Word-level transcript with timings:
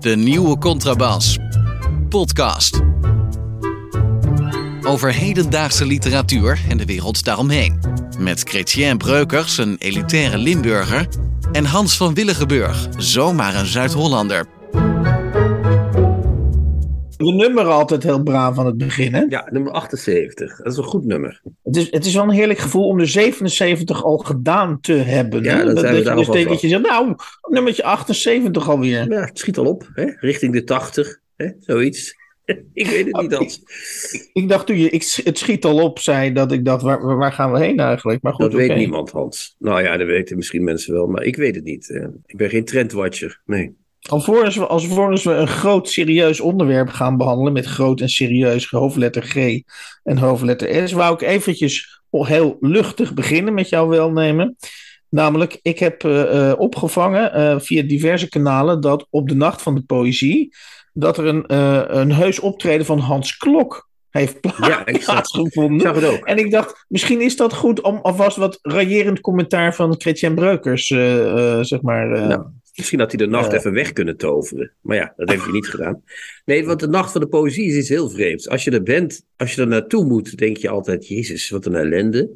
De 0.00 0.16
nieuwe 0.16 0.58
Contrabas. 0.58 1.38
Podcast. 2.08 2.80
Over 4.82 5.12
hedendaagse 5.12 5.86
literatuur 5.86 6.60
en 6.68 6.76
de 6.76 6.84
wereld 6.84 7.24
daaromheen. 7.24 7.80
Met 8.18 8.42
Chrétien 8.42 8.98
Breukers, 8.98 9.58
een 9.58 9.76
elitaire 9.78 10.38
Limburger. 10.38 11.08
En 11.52 11.64
Hans 11.64 11.96
van 11.96 12.14
Willigenburg, 12.14 12.88
zomaar 12.96 13.54
een 13.54 13.66
Zuid-Hollander. 13.66 14.55
De 17.26 17.32
nummer 17.32 17.64
altijd 17.64 18.02
heel 18.02 18.22
braaf 18.22 18.58
aan 18.58 18.66
het 18.66 18.76
begin, 18.76 19.14
hè? 19.14 19.24
Ja, 19.28 19.48
nummer 19.50 19.72
78. 19.72 20.56
Dat 20.56 20.72
is 20.72 20.78
een 20.78 20.84
goed 20.84 21.04
nummer. 21.04 21.40
Het 21.62 21.76
is, 21.76 21.90
het 21.90 22.04
is 22.04 22.14
wel 22.14 22.22
een 22.22 22.30
heerlijk 22.30 22.58
gevoel 22.58 22.86
om 22.86 22.98
de 22.98 23.06
77 23.06 24.04
al 24.04 24.16
gedaan 24.18 24.80
te 24.80 24.92
hebben. 24.92 25.42
Ja, 25.42 25.56
hè? 25.56 25.64
dat 25.64 25.78
zijn 25.78 25.92
we 25.92 26.10
je 26.10 26.14
dus 26.14 26.28
denkt 26.28 26.48
dat 26.48 26.60
je 26.60 26.68
zegt, 26.68 26.82
nou, 26.82 27.14
nummertje 27.48 27.84
78 27.84 28.68
alweer. 28.68 29.10
Ja, 29.10 29.20
het 29.20 29.38
schiet 29.38 29.58
al 29.58 29.66
op, 29.66 29.90
hè? 29.94 30.04
richting 30.16 30.52
de 30.52 30.64
80, 30.64 31.20
hè? 31.36 31.50
zoiets. 31.60 32.14
ik 32.72 32.86
weet 32.86 33.06
het 33.06 33.20
niet, 33.20 33.34
Hans. 33.34 33.60
Ik 34.32 34.48
dacht 34.48 34.66
toen 34.66 34.78
je 34.78 34.90
ik, 34.90 35.20
het 35.24 35.38
schiet 35.38 35.64
al 35.64 35.82
op 35.82 35.98
zei, 35.98 36.32
dat 36.32 36.52
ik 36.52 36.64
dacht, 36.64 36.82
waar, 36.82 37.16
waar 37.16 37.32
gaan 37.32 37.52
we 37.52 37.58
heen 37.58 37.78
eigenlijk? 37.78 38.22
Maar 38.22 38.32
goed, 38.32 38.44
Dat 38.44 38.54
weet 38.54 38.76
niemand, 38.76 39.10
Hans. 39.10 39.56
Nou 39.58 39.82
ja, 39.82 39.96
dat 39.96 40.06
weten 40.06 40.36
misschien 40.36 40.64
mensen 40.64 40.92
wel, 40.94 41.06
maar 41.06 41.22
ik 41.22 41.36
weet 41.36 41.54
het 41.54 41.64
niet. 41.64 41.88
hè. 41.88 42.06
Ik 42.26 42.36
ben 42.36 42.50
geen 42.50 42.64
trendwatcher, 42.64 43.40
nee. 43.44 43.76
Alvorens 44.08 44.56
we, 44.56 44.66
alvorens 44.66 45.24
we 45.24 45.32
een 45.32 45.48
groot 45.48 45.88
serieus 45.88 46.40
onderwerp 46.40 46.88
gaan 46.88 47.16
behandelen, 47.16 47.52
met 47.52 47.66
groot 47.66 48.00
en 48.00 48.08
serieus 48.08 48.70
hoofdletter 48.70 49.22
G 49.22 49.60
en 50.02 50.18
hoofdletter 50.18 50.88
S, 50.88 50.92
wou 50.92 51.14
ik 51.14 51.20
eventjes 51.22 52.00
heel 52.10 52.56
luchtig 52.60 53.14
beginnen 53.14 53.54
met 53.54 53.68
jouw 53.68 53.88
welnemen. 53.88 54.56
Namelijk, 55.08 55.58
ik 55.62 55.78
heb 55.78 56.04
eh, 56.04 56.50
eh, 56.50 56.58
opgevangen 56.58 57.32
eh, 57.32 57.54
via 57.58 57.82
diverse 57.82 58.28
kanalen 58.28 58.80
dat 58.80 59.06
op 59.10 59.28
de 59.28 59.34
Nacht 59.34 59.62
van 59.62 59.74
de 59.74 59.80
Poëzie, 59.82 60.54
dat 60.92 61.18
er 61.18 61.26
een, 61.26 61.44
een 62.00 62.12
heus 62.12 62.40
optreden 62.40 62.86
van 62.86 62.98
Hans 62.98 63.36
Klok 63.36 63.88
heeft 64.10 64.40
pla- 64.40 64.54
Ja, 64.68 64.86
ik 64.86 65.02
zag, 65.02 65.04
plaatsgevonden. 65.14 65.94
het 65.94 66.04
ook. 66.04 66.24
En 66.24 66.38
ik 66.38 66.50
dacht, 66.50 66.84
misschien 66.88 67.20
is 67.20 67.36
dat 67.36 67.54
goed 67.54 67.80
om 67.80 67.98
alvast 68.02 68.36
wat 68.36 68.58
raillerend 68.62 69.20
commentaar 69.20 69.74
van 69.74 69.94
Chrétien 69.98 70.34
Breukers, 70.34 70.86
zeg 71.60 71.82
maar. 71.82 72.12
eh, 72.12 72.26
Nou, 72.26 72.42
Misschien 72.76 72.98
had 72.98 73.12
hij 73.12 73.18
de 73.26 73.30
nacht 73.32 73.52
even 73.52 73.72
weg 73.72 73.92
kunnen 73.92 74.16
toveren. 74.16 74.72
Maar 74.80 74.96
ja, 74.96 75.12
dat 75.16 75.28
heeft 75.30 75.42
hij 75.42 75.52
niet 75.52 75.66
gedaan. 75.68 76.02
Nee, 76.44 76.66
want 76.66 76.80
de 76.80 76.88
nacht 76.88 77.12
van 77.12 77.20
de 77.20 77.26
poëzie 77.26 77.64
is 77.66 77.76
iets 77.76 77.88
heel 77.88 78.10
vreemds. 78.10 78.48
Als 78.48 78.64
je 78.64 78.70
er 78.70 78.82
bent, 78.82 79.24
als 79.36 79.54
je 79.54 79.60
er 79.60 79.66
naartoe 79.66 80.04
moet, 80.04 80.36
denk 80.36 80.56
je 80.56 80.68
altijd: 80.68 81.08
Jezus, 81.08 81.50
wat 81.50 81.66
een 81.66 81.74
ellende. 81.74 82.30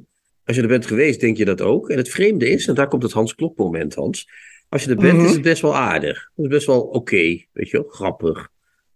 Als 0.45 0.57
je 0.57 0.63
er 0.63 0.69
bent 0.69 0.87
geweest, 0.87 1.21
denk 1.21 1.37
je 1.37 1.45
dat 1.45 1.61
ook. 1.61 1.91
En 1.91 1.97
het 1.97 2.09
vreemde 2.09 2.49
is, 2.49 2.67
en 2.69 2.75
daar 2.75 2.89
komt 2.89 3.03
het 3.03 3.13
Hans 3.13 3.35
Klok 3.35 3.57
moment, 3.57 3.95
Hans. 3.95 4.29
Als 4.69 4.85
je 4.85 4.91
er 4.91 4.97
bent, 4.97 5.17
Mhm. 5.17 5.25
is 5.27 5.33
het 5.33 5.43
best 5.43 5.63
wel 5.63 5.77
aardig. 5.77 6.31
Het 6.37 6.45
is 6.45 6.51
best 6.51 6.67
wel 6.67 6.81
oké, 6.81 7.17
weet 7.53 7.71
je 7.71 7.71
wel, 7.71 7.87
grappig. 7.89 8.49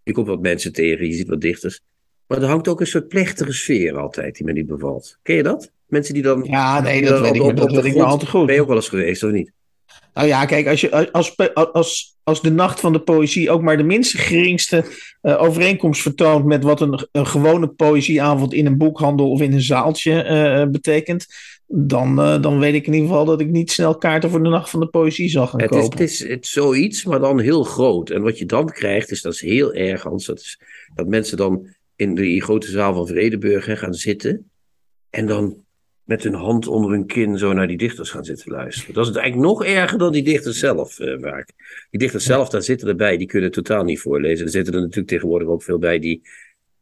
Je 0.03 0.13
komt 0.13 0.27
wat 0.27 0.41
mensen 0.41 0.73
tegen, 0.73 1.07
je 1.07 1.13
ziet 1.13 1.29
wat 1.29 1.41
dichters. 1.41 1.81
Maar 2.27 2.43
er 2.43 2.49
hangt 2.49 2.69
ook 2.69 2.81
een 2.81 2.87
soort 2.87 3.09
plechtige 3.09 3.53
sfeer 3.53 3.97
altijd 3.99 4.37
die 4.37 4.47
me 4.47 4.53
niet 4.53 4.67
bevalt. 4.67 5.19
Ken 5.23 5.37
je 5.37 5.43
dat? 5.43 5.73
Mensen 5.87 6.15
die 6.15 6.23
dan. 6.23 6.45
Ja, 6.45 6.81
nee, 6.81 7.03
dat 7.03 7.21
weet 7.21 7.35
ik, 7.35 7.41
op- 7.41 7.47
maar 7.47 7.55
dat 7.55 7.65
op 7.65 7.71
de 7.71 7.75
weet 7.77 7.85
ik 7.85 7.91
maar 7.97 8.01
grond- 8.07 8.13
al 8.23 8.27
te 8.27 8.27
goed. 8.37 8.47
Ben 8.47 8.55
je 8.55 8.61
ook 8.61 8.67
wel 8.67 8.77
eens 8.77 8.89
geweest, 8.89 9.23
of 9.23 9.31
niet? 9.31 9.53
Nou 10.15 10.29
ja, 10.29 10.45
kijk, 10.45 10.67
als, 10.67 10.81
je, 10.81 11.13
als, 11.13 11.37
als, 11.73 12.17
als 12.23 12.43
de 12.43 12.51
Nacht 12.51 12.81
van 12.81 12.93
de 12.93 13.01
Poëzie 13.01 13.51
ook 13.51 13.63
maar 13.63 13.77
de 13.77 13.83
minste 13.83 14.19
geringste 14.19 14.85
eh, 15.21 15.43
overeenkomst 15.43 16.03
vertoont 16.03 16.45
met 16.45 16.63
wat 16.63 16.81
een, 16.81 17.09
een 17.13 17.27
gewone 17.27 17.69
poëzieavond 17.69 18.53
in 18.53 18.67
een 18.67 18.79
boekhandel 18.79 19.31
of 19.31 19.41
in 19.41 19.53
een 19.53 19.63
zaaltje 19.63 20.23
eh, 20.23 20.67
betekent, 20.71 21.27
dan, 21.67 22.21
eh, 22.21 22.43
dan 22.43 22.59
weet 22.59 22.75
ik 22.75 22.87
in 22.87 22.93
ieder 22.93 23.09
geval 23.09 23.25
dat 23.25 23.41
ik 23.41 23.51
niet 23.51 23.71
snel 23.71 23.99
kaarten 23.99 24.31
voor 24.31 24.43
de 24.43 24.49
Nacht 24.49 24.71
van 24.71 24.81
de 24.81 24.87
Poëzie 24.87 25.29
zal 25.29 25.47
gaan 25.47 25.61
Het 25.61 25.75
is, 25.75 25.81
kopen. 25.81 25.99
het 25.99 26.11
is 26.11 26.19
het 26.29 26.45
is 26.45 26.51
zoiets, 26.51 27.05
maar 27.05 27.21
dan 27.21 27.41
heel 27.41 27.65
groot. 27.65 28.11
En 28.11 28.23
wat 28.23 28.39
je 28.39 28.47
dan 28.47 28.71
krijgt, 28.71 29.11
is 29.11 29.23
dat 29.23 29.33
is 29.33 29.41
heel 29.41 29.73
erg, 29.73 30.03
Hans. 30.03 30.27
Dat, 30.27 30.39
is, 30.39 30.61
dat 30.95 31.07
mensen 31.07 31.37
dan 31.37 31.67
in 31.97 32.15
die 32.15 32.43
grote 32.43 32.71
zaal 32.71 32.95
van 32.95 33.07
Vredeburg 33.07 33.67
hè, 33.67 33.77
gaan 33.77 33.95
zitten. 33.95 34.51
En 35.11 35.27
dan 35.27 35.64
met 36.05 36.23
hun 36.23 36.35
hand 36.35 36.67
onder 36.67 36.91
hun 36.91 37.07
kin 37.07 37.39
zo 37.39 37.53
naar 37.53 37.67
die 37.67 37.77
dichters 37.77 38.11
gaan 38.11 38.25
zitten 38.25 38.53
luisteren. 38.53 38.95
Dat 38.95 39.09
is 39.09 39.17
eigenlijk 39.17 39.49
nog 39.49 39.65
erger 39.65 39.99
dan 39.99 40.13
die 40.13 40.23
dichters 40.23 40.59
zelf 40.59 40.99
eh, 40.99 41.21
vaak. 41.21 41.49
Die 41.91 42.01
dichters 42.01 42.25
zelf, 42.25 42.49
daar 42.49 42.63
zitten 42.63 42.89
erbij, 42.89 43.17
die 43.17 43.27
kunnen 43.27 43.51
totaal 43.51 43.85
niet 43.85 44.01
voorlezen. 44.01 44.47
Er 44.47 44.53
zitten 44.53 44.75
er 44.75 44.81
natuurlijk 44.81 45.09
tegenwoordig 45.09 45.49
ook 45.49 45.63
veel 45.63 45.79
bij 45.79 45.99
die 45.99 46.23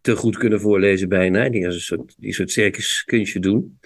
te 0.01 0.17
goed 0.17 0.37
kunnen 0.37 0.61
voorlezen 0.61 1.09
bijna. 1.09 1.49
Die 1.49 1.65
een 1.65 1.81
soort, 1.81 2.15
die 2.19 2.35
soort 2.35 2.51
circuskunstje 2.51 3.41
doen. 3.41 3.79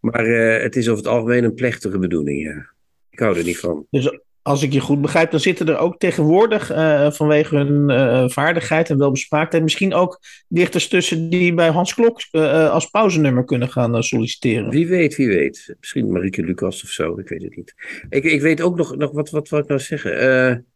Maar 0.00 0.26
eh, 0.26 0.62
het 0.62 0.76
is 0.76 0.88
over 0.88 1.04
het 1.04 1.12
algemeen 1.12 1.44
een 1.44 1.54
plechtige 1.54 1.98
bedoeling, 1.98 2.42
ja. 2.42 2.70
Ik 3.10 3.18
hou 3.18 3.38
er 3.38 3.44
niet 3.44 3.58
van. 3.58 3.86
Dus 3.90 4.18
als 4.42 4.62
ik 4.62 4.72
je 4.72 4.80
goed 4.80 5.00
begrijp, 5.00 5.30
dan 5.30 5.40
zitten 5.40 5.68
er 5.68 5.78
ook 5.78 5.98
tegenwoordig 5.98 6.70
eh, 6.70 7.10
vanwege 7.10 7.56
hun 7.56 7.90
eh, 7.90 8.28
vaardigheid 8.28 8.90
en 8.90 8.98
welbespraaktheid 8.98 9.62
misschien 9.62 9.94
ook 9.94 10.20
dichters 10.48 10.88
tussen 10.88 11.30
die 11.30 11.54
bij 11.54 11.68
Hans 11.68 11.94
Klok 11.94 12.20
eh, 12.30 12.70
als 12.70 12.86
pauzenummer 12.86 13.44
kunnen 13.44 13.70
gaan 13.70 14.02
solliciteren. 14.02 14.70
Wie 14.70 14.86
weet, 14.86 15.16
wie 15.16 15.28
weet. 15.28 15.74
Misschien 15.80 16.12
Marieke 16.12 16.42
Lucas 16.42 16.82
of 16.82 16.88
zo, 16.88 17.18
ik 17.18 17.28
weet 17.28 17.42
het 17.42 17.56
niet. 17.56 17.74
Ik, 18.08 18.24
ik 18.24 18.40
weet 18.40 18.60
ook 18.60 18.76
nog, 18.76 18.96
nog 18.96 19.10
wat, 19.10 19.30
wat 19.30 19.48
wil 19.48 19.58
ik 19.58 19.68
nou 19.68 19.80
zeggen? 19.80 20.66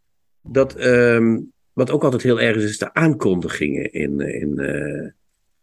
Dat, 0.43 0.75
ehm, 0.75 1.39
wat 1.73 1.91
ook 1.91 2.05
altijd 2.05 2.23
heel 2.23 2.41
erg 2.41 2.57
is, 2.57 2.65
is 2.65 2.79
de 2.79 2.95
aankondigingen 2.95 3.93
in. 3.93 4.21
in 4.21 4.55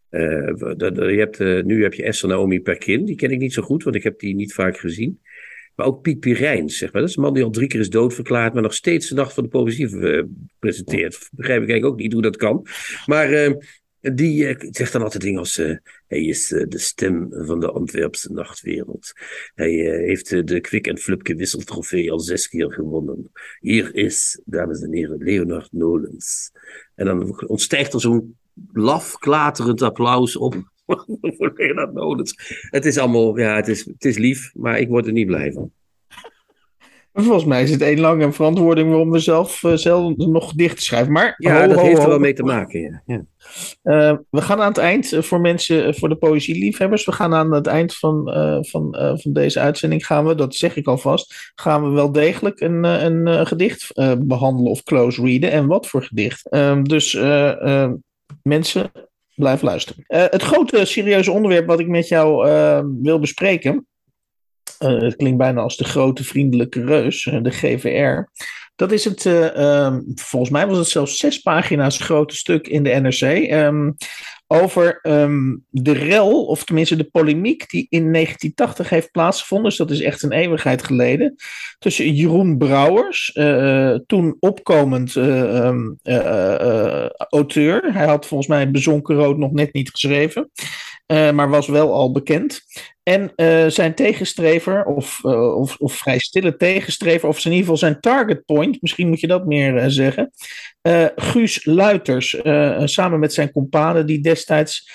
je 0.09 1.29
hebt, 1.29 1.65
nu 1.65 1.83
heb 1.83 1.93
je 1.93 2.03
Esther 2.03 2.29
Naomi 2.29 2.61
Perkin, 2.61 3.05
die 3.05 3.15
ken 3.15 3.31
ik 3.31 3.39
niet 3.39 3.53
zo 3.53 3.61
goed, 3.61 3.83
want 3.83 3.95
ik 3.95 4.03
heb 4.03 4.19
die 4.19 4.35
niet 4.35 4.53
vaak 4.53 4.77
gezien. 4.77 5.19
Maar 5.75 5.85
ook 5.85 6.01
Piet 6.01 6.19
Pirijns, 6.19 6.77
zeg 6.77 6.91
maar. 6.91 7.01
Dat 7.01 7.09
is 7.09 7.15
een 7.15 7.23
man 7.23 7.33
die 7.33 7.43
al 7.43 7.49
drie 7.49 7.67
keer 7.67 7.79
is 7.79 7.89
doodverklaard, 7.89 8.53
maar 8.53 8.61
nog 8.61 8.73
steeds 8.73 9.09
de 9.09 9.15
Nacht 9.15 9.33
van 9.33 9.43
de 9.43 9.49
Poëzie 9.49 9.99
eh, 9.99 10.23
presenteert. 10.59 11.29
Begrijp 11.31 11.61
ik 11.61 11.69
eigenlijk 11.69 11.85
ook 11.93 11.99
niet 11.99 12.13
hoe 12.13 12.21
dat 12.21 12.37
kan. 12.37 12.67
Maar 13.05 13.31
eh, 13.31 13.53
die 13.99 14.47
eh, 14.47 14.69
zegt 14.71 14.91
dan 14.93 15.01
altijd 15.01 15.23
dingen 15.23 15.39
als... 15.39 15.55
hij 15.55 15.79
is 16.07 16.47
de 16.47 16.79
stem 16.79 17.27
van 17.29 17.59
de 17.59 17.71
Antwerpse 17.71 18.31
nachtwereld. 18.31 19.11
Hij 19.55 19.71
heeft 20.05 20.47
de 20.47 20.61
Kwik 20.61 20.87
en 20.87 20.97
Flupke 20.97 21.35
wisseltrofee 21.35 22.11
al 22.11 22.19
zes 22.19 22.47
keer 22.47 22.71
gewonnen. 22.71 23.31
Hier 23.59 23.95
is, 23.95 24.41
dames 24.45 24.81
en 24.81 24.93
heren, 24.93 25.23
Leonard 25.23 25.71
Nolens. 25.71 26.51
En 26.95 27.05
dan 27.05 27.47
ontstijgt 27.47 27.93
er 27.93 28.01
zo'n 28.01 28.37
laf, 28.71 29.17
klaterend 29.17 29.81
applaus 29.81 30.37
op 30.37 30.71
voor. 31.37 31.53
Het 32.69 32.85
is 32.85 32.97
allemaal, 32.97 33.37
ja, 33.37 33.55
het 33.55 33.67
is, 33.67 33.85
het 33.85 34.05
is 34.05 34.17
lief, 34.17 34.51
maar 34.53 34.79
ik 34.79 34.87
word 34.87 35.07
er 35.07 35.11
niet 35.11 35.27
blij 35.27 35.51
van. 35.51 35.71
Volgens 37.13 37.45
mij 37.45 37.63
is 37.63 37.71
het 37.71 37.81
één 37.81 37.99
lange 37.99 38.31
verantwoording 38.31 38.89
waarom 38.89 39.11
we 39.11 39.19
zelf, 39.19 39.63
eh, 39.63 39.73
zelf 39.73 40.15
nog 40.15 40.53
dicht 40.53 40.83
schrijven. 40.83 41.11
Maar 41.11 41.35
Ja, 41.37 41.61
ho, 41.61 41.67
dat 41.67 41.77
ho, 41.77 41.85
heeft 41.85 42.03
er 42.03 42.09
wel 42.09 42.19
mee 42.19 42.33
te 42.33 42.43
maken, 42.43 42.79
ja. 42.81 43.01
ja. 43.05 43.25
Eh, 43.83 44.17
we 44.29 44.41
gaan 44.41 44.61
aan 44.61 44.67
het 44.67 44.77
eind 44.77 45.13
eh, 45.13 45.21
voor 45.21 45.41
mensen, 45.41 45.95
voor 45.95 46.09
de 46.09 46.15
poëzieliefhebbers. 46.15 47.05
We 47.05 47.11
gaan 47.11 47.33
aan 47.33 47.51
het 47.51 47.67
eind 47.67 47.95
van, 47.95 48.31
van, 48.69 48.95
van 49.21 49.33
deze 49.33 49.59
uitzending 49.59 50.05
gaan 50.05 50.25
we, 50.25 50.35
dat 50.35 50.55
zeg 50.55 50.75
ik 50.75 50.87
alvast, 50.87 51.51
gaan 51.55 51.83
we 51.83 51.89
wel 51.89 52.11
degelijk 52.11 52.59
een, 52.59 52.83
een, 52.83 53.47
gedicht 53.47 53.91
eh, 53.91 54.13
behandelen 54.19 54.71
of 54.71 54.83
close 54.83 55.21
readen. 55.21 55.51
En 55.51 55.67
wat 55.67 55.87
voor 55.87 56.03
gedicht. 56.03 56.49
Ehm, 56.49 56.83
dus 56.83 57.13
mensen, 58.41 58.91
blijf 59.35 59.61
luisteren. 59.61 60.03
Eh, 60.07 60.23
het 60.29 60.41
grote 60.41 60.85
serieuze 60.85 61.31
onderwerp 61.31 61.67
wat 61.67 61.79
ik 61.79 61.87
met 61.87 62.07
jou 62.07 62.47
eh, 62.49 62.81
wil 63.01 63.19
bespreken. 63.19 63.87
eh, 64.79 65.01
het 65.01 65.15
klinkt 65.15 65.37
bijna 65.37 65.61
als 65.61 65.77
de 65.77 65.83
grote 65.83 66.23
vriendelijke 66.23 66.85
reus, 66.85 67.25
eh, 67.25 67.41
de 67.41 67.51
GVR. 67.51 68.29
Dat 68.75 68.91
is 68.91 69.05
het, 69.05 69.25
eh, 69.25 69.55
ehm, 69.85 70.01
volgens 70.15 70.51
mij 70.51 70.67
was 70.67 70.77
het 70.77 70.87
zelfs 70.87 71.17
zes 71.17 71.37
pagina's 71.39 71.97
grote 71.99 72.35
stuk 72.35 72.67
in 72.67 72.83
de 72.83 72.89
NRC. 72.89 73.21
ehm, 73.21 73.91
over 74.47 74.99
ehm, 75.01 75.55
de 75.69 75.91
rel, 75.91 76.45
of 76.45 76.63
tenminste 76.63 76.95
de 76.95 77.03
polemiek, 77.03 77.69
die 77.69 77.87
in 77.89 78.11
1980 78.11 78.89
heeft 78.89 79.11
plaatsgevonden. 79.11 79.69
Dus 79.69 79.77
dat 79.77 79.91
is 79.91 80.01
echt 80.01 80.23
een 80.23 80.31
eeuwigheid 80.31 80.83
geleden. 80.83 81.35
Tussen 81.79 82.13
Jeroen 82.13 82.57
Brouwers, 82.57 83.31
eh, 83.31 83.95
toen 84.05 84.37
opkomend 84.39 85.15
eh, 85.15 85.57
ehm, 85.57 85.91
eh, 86.01 87.03
eh, 87.03 87.09
auteur. 87.29 87.93
Hij 87.93 88.07
had 88.07 88.25
volgens 88.25 88.49
mij 88.49 88.71
Bezonken 88.71 89.15
Rood 89.15 89.37
nog 89.37 89.51
net 89.51 89.73
niet 89.73 89.89
geschreven. 89.89 90.51
Eh, 91.13 91.31
maar 91.31 91.49
was 91.49 91.67
wel 91.67 91.93
al 91.93 92.11
bekend. 92.11 92.61
En 93.03 93.31
eh, 93.35 93.67
zijn 93.67 93.95
tegenstrever, 93.95 94.85
of, 94.85 95.19
eh, 95.23 95.55
of, 95.55 95.77
of 95.77 95.93
vrij 95.93 96.19
stille 96.19 96.55
tegenstrever, 96.55 97.27
of 97.27 97.37
in 97.37 97.43
ieder 97.43 97.59
geval 97.59 97.77
zijn 97.77 97.99
target 97.99 98.45
point, 98.45 98.81
misschien 98.81 99.07
moet 99.07 99.19
je 99.19 99.27
dat 99.27 99.45
meer 99.45 99.89
zeggen. 99.89 100.31
Guus 101.15 101.65
Luiters, 101.65 102.37
samen 102.83 103.19
met 103.19 103.33
zijn 103.33 103.51
companen, 103.51 104.05
die 104.05 104.21
destijds 104.21 104.91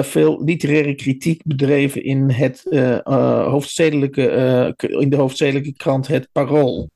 veel 0.00 0.44
literaire 0.44 0.94
kritiek 0.94 1.40
bedreven 1.44 2.04
in, 2.04 2.30
het, 2.30 2.62
hoofdstedelijke, 3.44 4.74
in 4.76 5.10
de 5.10 5.16
hoofdstedelijke 5.16 5.72
krant 5.72 6.06
Het 6.06 6.28
Parool. 6.32 6.90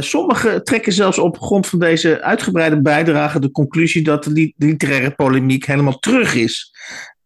Sommigen 0.00 0.64
trekken 0.64 0.92
zelfs 0.92 1.18
op 1.18 1.38
grond 1.38 1.66
van 1.66 1.78
deze 1.78 2.22
uitgebreide 2.22 2.80
bijdrage 2.80 3.40
de 3.40 3.50
conclusie 3.50 4.02
dat 4.02 4.24
de 4.24 4.30
li- 4.30 4.54
literaire 4.56 5.10
polemiek 5.10 5.66
helemaal 5.66 5.98
terug 5.98 6.34
is. 6.34 6.72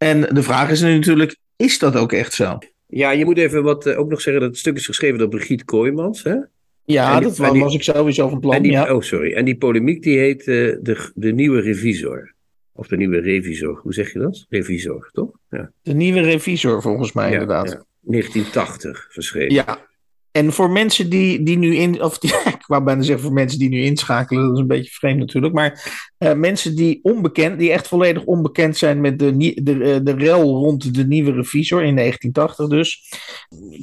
En 0.03 0.21
de 0.21 0.43
vraag 0.43 0.71
is 0.71 0.83
nu 0.83 0.95
natuurlijk, 0.95 1.37
is 1.57 1.79
dat 1.79 1.97
ook 1.97 2.13
echt 2.13 2.33
zo? 2.33 2.59
Ja, 2.87 3.11
je 3.11 3.25
moet 3.25 3.39
even 3.39 3.63
wat, 3.63 3.87
eh, 3.87 3.99
ook 3.99 4.09
nog 4.11 4.21
zeggen 4.21 4.43
dat 4.43 4.51
het 4.51 4.61
stuk 4.61 4.77
is 4.77 4.87
geschreven 4.87 5.19
door 5.19 5.29
Brigitte 5.29 5.65
Kooijmans. 5.65 6.23
Hè? 6.23 6.37
Ja, 6.85 7.19
die, 7.19 7.29
dat 7.29 7.37
was, 7.37 7.53
die, 7.53 7.61
was, 7.63 7.75
ik 7.75 7.83
sowieso 7.83 8.29
van 8.29 8.41
plan. 8.41 8.63
Die, 8.63 8.73
ja. 8.73 8.95
Oh, 8.95 9.03
sorry. 9.03 9.33
En 9.33 9.45
die 9.45 9.57
polemiek 9.57 10.03
die 10.03 10.19
heet 10.19 10.47
uh, 10.47 10.77
de, 10.81 11.11
de 11.15 11.33
nieuwe 11.33 11.61
revisor. 11.61 12.35
Of 12.73 12.87
de 12.87 12.97
nieuwe 12.97 13.19
revisor. 13.19 13.81
Hoe 13.83 13.93
zeg 13.93 14.13
je 14.13 14.19
dat? 14.19 14.47
Revisor, 14.49 15.11
toch? 15.13 15.31
Ja. 15.51 15.73
De 15.83 15.95
nieuwe 15.95 16.21
revisor, 16.21 16.83
volgens 16.83 17.13
mij, 17.13 17.27
ja, 17.27 17.33
inderdaad. 17.33 17.69
Ja. 17.69 17.85
1980 18.01 19.09
verschreven. 19.11 19.55
Ja, 19.55 19.87
en 20.33 20.53
voor 20.53 20.71
mensen 20.71 21.11
die, 21.11 21.43
die 21.43 21.59
nu 21.59 21.75
in, 21.75 22.03
of 22.03 22.19
die, 22.19 22.31
ik 22.59 22.65
wou 22.67 22.83
bijna 22.83 23.03
zeggen 23.03 23.25
voor 23.25 23.33
mensen 23.33 23.59
die 23.59 23.69
nu 23.69 23.81
inschakelen, 23.83 24.45
dat 24.45 24.53
is 24.55 24.61
een 24.61 24.67
beetje 24.67 24.91
vreemd 24.91 25.19
natuurlijk, 25.19 25.55
maar 25.55 26.03
uh, 26.19 26.33
mensen 26.33 26.77
die 26.77 26.99
onbekend, 27.03 27.59
die 27.59 27.73
echt 27.73 27.89
volledig 27.89 28.25
onbekend 28.25 28.77
zijn 28.77 29.01
met 29.01 29.19
de, 29.19 29.37
de, 29.63 30.01
de 30.03 30.13
rel 30.13 30.43
rond 30.43 30.95
de 30.95 31.07
nieuwe 31.07 31.33
revisor 31.33 31.83
in 31.83 31.97
1980 31.97 32.69
dus. 32.69 33.09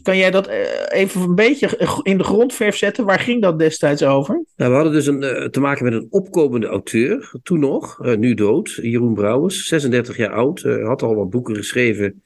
Kan 0.01 0.17
jij 0.17 0.31
dat 0.31 0.47
even 0.87 1.21
een 1.21 1.35
beetje 1.35 1.99
in 2.03 2.17
de 2.17 2.23
grondverf 2.23 2.75
zetten? 2.75 3.05
Waar 3.05 3.19
ging 3.19 3.41
dat 3.41 3.59
destijds 3.59 4.03
over? 4.03 4.43
Nou, 4.55 4.69
we 4.71 4.75
hadden 4.75 4.93
dus 4.93 5.07
een, 5.07 5.51
te 5.51 5.59
maken 5.59 5.83
met 5.83 5.93
een 5.93 6.07
opkomende 6.09 6.67
auteur, 6.67 7.31
toen 7.43 7.59
nog, 7.59 7.99
nu 8.17 8.33
dood, 8.33 8.79
Jeroen 8.81 9.13
Brouwers, 9.13 9.65
36 9.65 10.17
jaar 10.17 10.33
oud, 10.33 10.61
had 10.61 11.01
al 11.01 11.15
wat 11.15 11.29
boeken 11.29 11.55
geschreven 11.55 12.21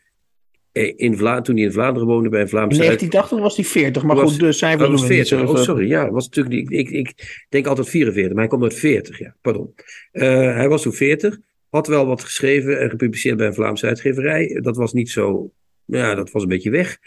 in 0.72 1.18
Vla 1.18 1.42
toen 1.42 1.56
hij 1.56 1.64
in 1.64 1.72
Vlaanderen 1.72 2.08
woonde 2.08 2.30
bij 2.30 2.42
een 2.42 2.50
Vlaamse... 2.50 2.80
In 2.80 2.86
1980 2.86 3.40
was 3.40 3.56
hij 3.56 3.66
40, 3.66 4.04
maar 4.04 4.16
was, 4.16 4.32
goed, 4.32 4.40
de 4.40 4.52
cijfer 4.52 4.92
was 4.92 5.06
40. 5.06 5.50
Oh, 5.50 5.58
sorry, 5.58 5.88
ja, 5.88 6.12
was 6.12 6.26
natuurlijk 6.26 6.56
niet, 6.56 6.72
ik, 6.72 6.90
ik 6.90 7.46
denk 7.50 7.68
altijd 7.68 7.90
44, 7.90 8.32
maar 8.32 8.42
hij 8.42 8.50
komt 8.50 8.64
uit 8.64 8.74
40, 8.74 9.20
ja, 9.20 9.36
pardon. 9.42 9.74
Uh, 10.14 10.24
hij 10.56 10.70
was 10.70 10.82
toen 10.82 10.94
40, 10.94 11.40
had 11.70 11.88
wel 11.88 12.06
wat 12.06 12.24
geschreven 12.24 12.80
en 12.80 12.90
gepubliceerd 12.90 13.38
bij 13.38 13.48
een 13.48 13.54
Vlaamse 13.54 13.88
uitgeverij. 13.88 14.60
Dat 14.62 14.76
was 14.76 14.94
niet 14.94 15.10
zo, 15.10 15.52
ja, 15.86 16.16
dat 16.16 16.32
was 16.32 16.44
een 16.44 16.50
beetje 16.50 16.70
weg. 16.70 16.98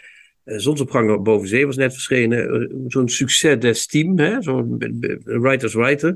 Uh, 0.45 0.57
Zonsopgang 0.57 1.23
boven 1.23 1.47
zee 1.47 1.65
was 1.65 1.75
net 1.75 1.93
verschenen. 1.93 2.61
Uh, 2.61 2.83
zo'n 2.87 3.09
succes 3.09 3.59
d'estime, 3.59 4.37
zo'n 4.39 4.77
writer's 5.23 5.73
writer. 5.73 6.15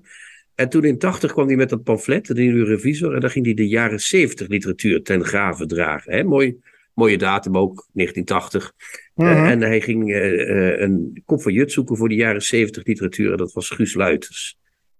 En 0.56 0.70
toen 0.70 0.84
in 0.84 0.98
80 0.98 1.32
kwam 1.32 1.48
hij 1.48 1.56
met 1.56 1.70
dat 1.70 1.84
pamflet, 1.84 2.28
de 2.28 2.34
nieuwe 2.34 2.64
revisor, 2.64 3.14
en 3.14 3.20
daar 3.20 3.30
ging 3.30 3.46
hij 3.46 3.54
de 3.54 3.68
jaren 3.68 4.00
70 4.00 4.48
literatuur 4.48 5.02
ten 5.02 5.26
grave 5.26 5.66
dragen. 5.66 6.14
Hè? 6.14 6.24
Mooi, 6.24 6.60
mooie 7.00 7.18
datum 7.18 7.58
ook, 7.58 7.88
1980. 7.94 8.74
Mm 9.16 9.26
-hmm. 9.26 9.36
uh, 9.36 9.50
en 9.50 9.62
hij 9.62 9.82
ging 9.82 10.10
uh, 10.10 10.80
een 10.80 11.22
kop 11.26 11.42
van 11.42 11.54
jut 11.54 11.72
zoeken 11.72 11.98
voor 11.98 12.10
de 12.10 12.16
jaren 12.16 12.42
70 12.42 12.86
literatuur. 12.86 13.32
En 13.32 13.38
dat 13.38 13.54
was 13.54 13.70
Guus 13.70 13.94
Luiters. 13.94 14.58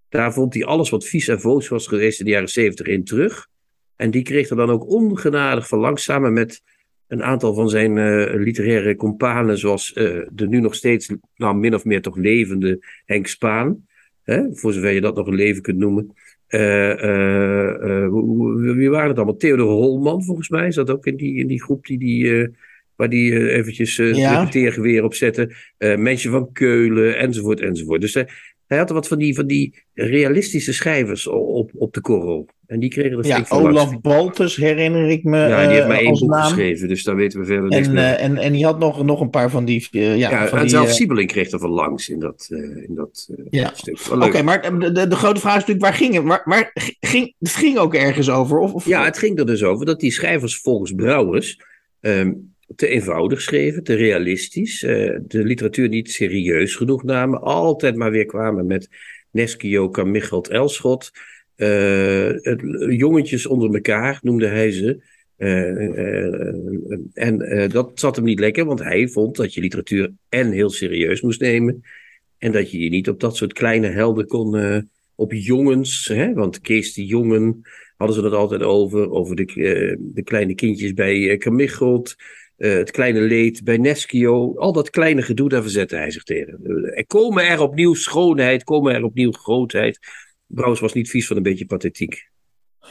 Daar 0.08 0.32
vond 0.32 0.54
hij 0.54 0.64
alles 0.64 0.90
wat 0.90 1.06
vies 1.06 1.28
en 1.28 1.40
voos 1.40 1.68
was 1.68 1.86
geweest 1.86 2.18
in 2.18 2.24
de 2.24 2.30
jaren 2.30 2.48
70 2.48 2.86
in 2.86 3.04
terug. 3.04 3.48
En 3.96 4.10
die 4.10 4.22
kreeg 4.22 4.48
er 4.48 4.56
dan 4.56 4.70
ook 4.70 4.88
ongenadig 4.88 5.68
van 5.68 5.78
langs 5.78 6.04
samen 6.04 6.32
met 6.32 6.62
een 7.06 7.22
aantal 7.22 7.54
van 7.54 7.68
zijn 7.68 7.92
literaire 8.36 8.96
companen. 8.96 9.58
Zoals 9.58 9.92
de 10.32 10.46
nu 10.48 10.60
nog 10.60 10.74
steeds 10.74 11.12
nou, 11.34 11.56
min 11.56 11.74
of 11.74 11.84
meer 11.84 12.02
toch 12.02 12.16
levende 12.16 12.86
Henk 13.04 13.26
Spaan. 13.26 13.86
Hè, 14.22 14.54
voor 14.54 14.72
zover 14.72 14.90
je 14.90 15.00
dat 15.00 15.16
nog 15.16 15.26
een 15.26 15.34
leven 15.34 15.62
kunt 15.62 15.78
noemen. 15.78 16.14
Uh, 16.50 16.94
uh, 17.04 17.74
uh, 17.82 18.74
wie 18.74 18.90
waren 18.90 19.08
het 19.08 19.16
allemaal? 19.16 19.36
Theodor 19.36 19.66
Holman, 19.66 20.24
volgens 20.24 20.48
mij, 20.48 20.70
zat 20.70 20.90
ook 20.90 21.06
in 21.06 21.16
die, 21.16 21.38
in 21.38 21.46
die 21.46 21.62
groep 21.62 21.86
die, 21.86 21.98
die, 21.98 22.48
waar 22.96 23.08
die 23.08 23.50
eventjes 23.50 23.98
uh, 23.98 24.14
ja. 24.14 24.38
repeteergeweer 24.38 25.04
op 25.04 25.14
zette. 25.14 25.54
mensen 25.78 26.30
van 26.30 26.52
Keulen, 26.52 27.18
enzovoort, 27.18 27.60
enzovoort. 27.60 28.00
Dus 28.00 28.24
hij 28.70 28.78
had 28.78 28.90
wat 28.90 29.08
van 29.08 29.18
die, 29.18 29.34
van 29.34 29.46
die 29.46 29.74
realistische 29.94 30.72
schrijvers 30.72 31.26
op, 31.26 31.70
op 31.74 31.94
de 31.94 32.00
korrel. 32.00 32.48
En 32.66 32.80
die 32.80 32.90
kregen 32.90 33.18
er 33.18 33.26
Ja, 33.26 33.44
Olaf 33.48 34.00
Baltus 34.00 34.56
herinner 34.56 35.08
ik 35.08 35.24
me. 35.24 35.38
Ja, 35.38 35.66
die 35.66 35.74
heeft 35.74 35.88
maar 35.88 35.98
één 35.98 36.18
boek 36.18 36.28
naam. 36.28 36.42
geschreven, 36.42 36.88
dus 36.88 37.04
daar 37.04 37.16
weten 37.16 37.40
we 37.40 37.46
verder 37.46 37.64
en, 37.64 37.68
niks 37.68 37.88
meer. 37.88 38.04
en, 38.04 38.36
en 38.36 38.52
die 38.52 38.64
had 38.64 38.78
nog, 38.78 39.04
nog 39.04 39.20
een 39.20 39.30
paar 39.30 39.50
van 39.50 39.64
die. 39.64 39.88
ja, 39.90 40.14
ja 40.14 40.48
van 40.48 40.58
en 40.58 40.64
die, 40.64 40.70
zelfs 40.70 40.96
Siebeling 40.96 41.28
kreeg 41.28 41.50
er 41.50 41.58
van 41.58 41.70
langs 41.70 42.08
in 42.08 42.18
dat, 42.18 42.46
in 42.86 42.94
dat 42.94 43.28
ja. 43.50 43.70
stuk. 43.74 44.00
Oké, 44.12 44.24
okay, 44.24 44.42
maar 44.42 44.78
de, 44.78 44.92
de, 44.92 45.06
de, 45.06 45.16
grote 45.16 45.40
vraag 45.40 45.54
is 45.54 45.60
natuurlijk, 45.60 45.86
waar 45.86 45.94
ging 45.94 46.14
het? 46.14 46.24
Maar, 46.24 46.42
maar 46.44 46.70
ging, 47.00 47.34
het 47.38 47.54
ging 47.54 47.78
ook 47.78 47.94
ergens 47.94 48.30
over? 48.30 48.58
Of, 48.58 48.72
of... 48.72 48.86
Ja, 48.86 49.04
het 49.04 49.18
ging 49.18 49.38
er 49.38 49.46
dus 49.46 49.62
over 49.62 49.86
dat 49.86 50.00
die 50.00 50.12
schrijvers 50.12 50.56
volgens 50.56 50.92
Brouwers 50.92 51.60
um, 52.00 52.54
te 52.76 52.88
eenvoudig 52.88 53.40
schreven, 53.40 53.82
te 53.82 53.94
realistisch, 53.94 54.82
uh, 54.82 55.18
de 55.26 55.44
literatuur 55.44 55.88
niet 55.88 56.10
serieus 56.10 56.74
genoeg 56.74 57.02
namen, 57.02 57.40
altijd 57.40 57.96
maar 57.96 58.10
weer 58.10 58.26
kwamen 58.26 58.66
met 58.66 58.88
Neskio, 59.30 59.88
Kamichelt, 59.88 60.48
Elschot. 60.48 61.10
Uh, 61.56 62.42
jongetjes 62.98 63.46
onder 63.46 63.74
elkaar 63.74 64.18
noemde 64.22 64.46
hij 64.46 64.70
ze. 64.70 65.02
Uh, 65.38 65.70
uh, 65.70 66.98
en 67.12 67.68
dat 67.72 67.90
zat 67.94 68.16
hem 68.16 68.24
niet 68.24 68.38
lekker, 68.38 68.64
want 68.64 68.82
hij 68.82 69.08
vond 69.08 69.36
dat 69.36 69.54
je 69.54 69.60
literatuur 69.60 70.12
en 70.28 70.50
heel 70.50 70.70
serieus 70.70 71.20
moest 71.20 71.40
nemen. 71.40 71.82
En 72.38 72.52
dat 72.52 72.70
je 72.70 72.78
je 72.78 72.90
niet 72.90 73.08
op 73.08 73.20
dat 73.20 73.36
soort 73.36 73.52
kleine 73.52 73.86
helden 73.86 74.26
kon, 74.26 74.88
op 75.14 75.32
jongens, 75.32 76.08
hè? 76.08 76.32
want 76.32 76.60
Kees 76.60 76.94
de 76.94 77.06
Jongen 77.06 77.60
hadden 77.96 78.16
ze 78.16 78.24
het 78.24 78.32
altijd 78.32 78.62
over, 78.62 79.10
over 79.10 79.36
de, 79.36 79.44
de 79.98 80.22
kleine 80.22 80.54
kindjes 80.54 80.94
bij 80.94 81.36
Kamichelt. 81.36 82.16
Uh, 82.60 82.72
het 82.72 82.90
kleine 82.90 83.20
leed 83.20 83.64
bij 83.64 83.76
Neskio. 83.76 84.54
Al 84.56 84.72
dat 84.72 84.90
kleine 84.90 85.22
gedoe, 85.22 85.48
daar 85.48 85.62
verzette 85.62 85.96
hij 85.96 86.10
zich 86.10 86.22
tegen. 86.22 86.60
Er 86.94 87.06
komen 87.06 87.48
er 87.48 87.60
opnieuw 87.60 87.94
schoonheid, 87.94 88.64
komen 88.64 88.94
er 88.94 89.04
opnieuw 89.04 89.32
grootheid. 89.32 89.98
Brouwers 90.46 90.80
was 90.80 90.92
niet 90.92 91.10
vies 91.10 91.26
van 91.26 91.36
een 91.36 91.42
beetje 91.42 91.66
pathetiek. 91.66 92.28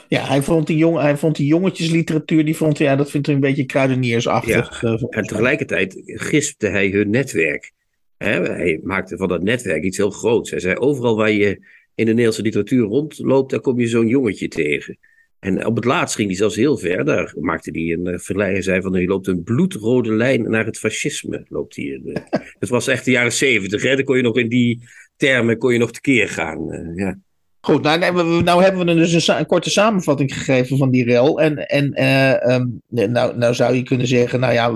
Ja, 0.07 0.25
hij 0.25 0.41
vond 0.41 0.67
die, 0.67 0.77
jong, 0.77 0.99
hij 0.99 1.17
vond 1.17 1.35
die 1.35 1.45
jongetjesliteratuur, 1.45 2.45
die 2.45 2.55
vond 2.55 2.77
ja, 2.77 2.95
dat 2.95 3.11
vindt 3.11 3.27
hij 3.27 3.35
een 3.35 3.41
beetje 3.41 3.65
kruideniersachtig. 3.65 4.81
Ja, 4.81 4.97
en 5.09 5.23
tegelijkertijd 5.23 6.01
gispte 6.05 6.67
hij 6.67 6.89
hun 6.89 7.09
netwerk. 7.09 7.71
He, 8.17 8.41
hij 8.41 8.79
maakte 8.83 9.17
van 9.17 9.27
dat 9.27 9.43
netwerk 9.43 9.83
iets 9.83 9.97
heel 9.97 10.09
groots. 10.09 10.51
Hij 10.51 10.59
zei, 10.59 10.75
overal 10.75 11.15
waar 11.15 11.31
je 11.31 11.49
in 11.95 12.05
de 12.05 12.11
Nederlandse 12.11 12.41
literatuur 12.41 12.85
rondloopt, 12.85 13.51
daar 13.51 13.59
kom 13.59 13.79
je 13.79 13.87
zo'n 13.87 14.07
jongetje 14.07 14.47
tegen. 14.47 14.97
En 15.39 15.65
op 15.65 15.75
het 15.75 15.85
laatst 15.85 16.15
ging 16.15 16.27
hij 16.27 16.37
zelfs 16.37 16.55
heel 16.55 16.77
ver. 16.77 17.05
Daar 17.05 17.33
maakte 17.39 17.71
hij 17.71 17.81
een 17.81 18.07
uh, 18.07 18.17
vergelijking. 18.17 18.53
Hij 18.53 18.61
zei 18.61 18.81
van, 18.81 18.93
hij 18.93 19.05
loopt 19.05 19.27
een 19.27 19.43
bloedrode 19.43 20.13
lijn 20.13 20.49
naar 20.49 20.65
het 20.65 20.79
fascisme. 20.79 21.45
Loopt 21.49 21.75
hij 21.75 21.85
uh, 21.85 22.15
het 22.59 22.69
was 22.69 22.87
echt 22.87 23.05
de 23.05 23.11
jaren 23.11 23.33
zeventig. 23.33 23.81
Dan 23.81 24.03
kon 24.03 24.17
je 24.17 24.23
nog 24.23 24.37
in 24.37 24.49
die 24.49 24.81
termen 25.15 25.57
kon 25.57 25.73
je 25.73 25.79
nog 25.79 25.91
tekeer 25.91 26.29
gaan. 26.29 26.73
Uh, 26.73 26.95
ja. 26.95 27.19
Goed, 27.61 27.81
nou, 27.81 27.99
nou, 28.43 28.63
hebben 28.63 28.85
we 28.85 28.93
dus 28.95 29.27
een, 29.27 29.45
korte 29.45 29.69
samenvatting 29.69 30.33
gegeven 30.33 30.77
van 30.77 30.89
die 30.89 31.05
rel. 31.05 31.39
En, 31.41 31.67
en 31.67 32.01
uh, 32.01 32.55
um, 32.55 32.81
nou, 32.87 33.37
nou 33.37 33.53
zou 33.53 33.75
je 33.75 33.83
kunnen 33.83 34.07
zeggen, 34.07 34.39
nou 34.39 34.53
ja, 34.53 34.71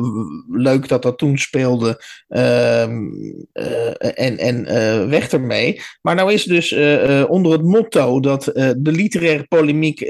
leuk 0.49 0.87
dat 0.87 1.01
dat 1.01 1.17
toen 1.17 1.37
speelde. 1.37 2.03
Uh, 2.29 2.87
uh, 3.53 3.87
en 4.15 4.37
en 4.37 4.65
weg 5.09 5.29
ermee. 5.29 5.81
Maar 6.01 6.15
nou 6.15 6.33
is 6.33 6.43
dus 6.43 6.73
onder 7.27 7.51
het 7.51 7.63
motto 7.63 8.19
dat 8.19 8.43
de 8.77 8.91
literaire 8.91 9.43
polemiek 9.43 10.09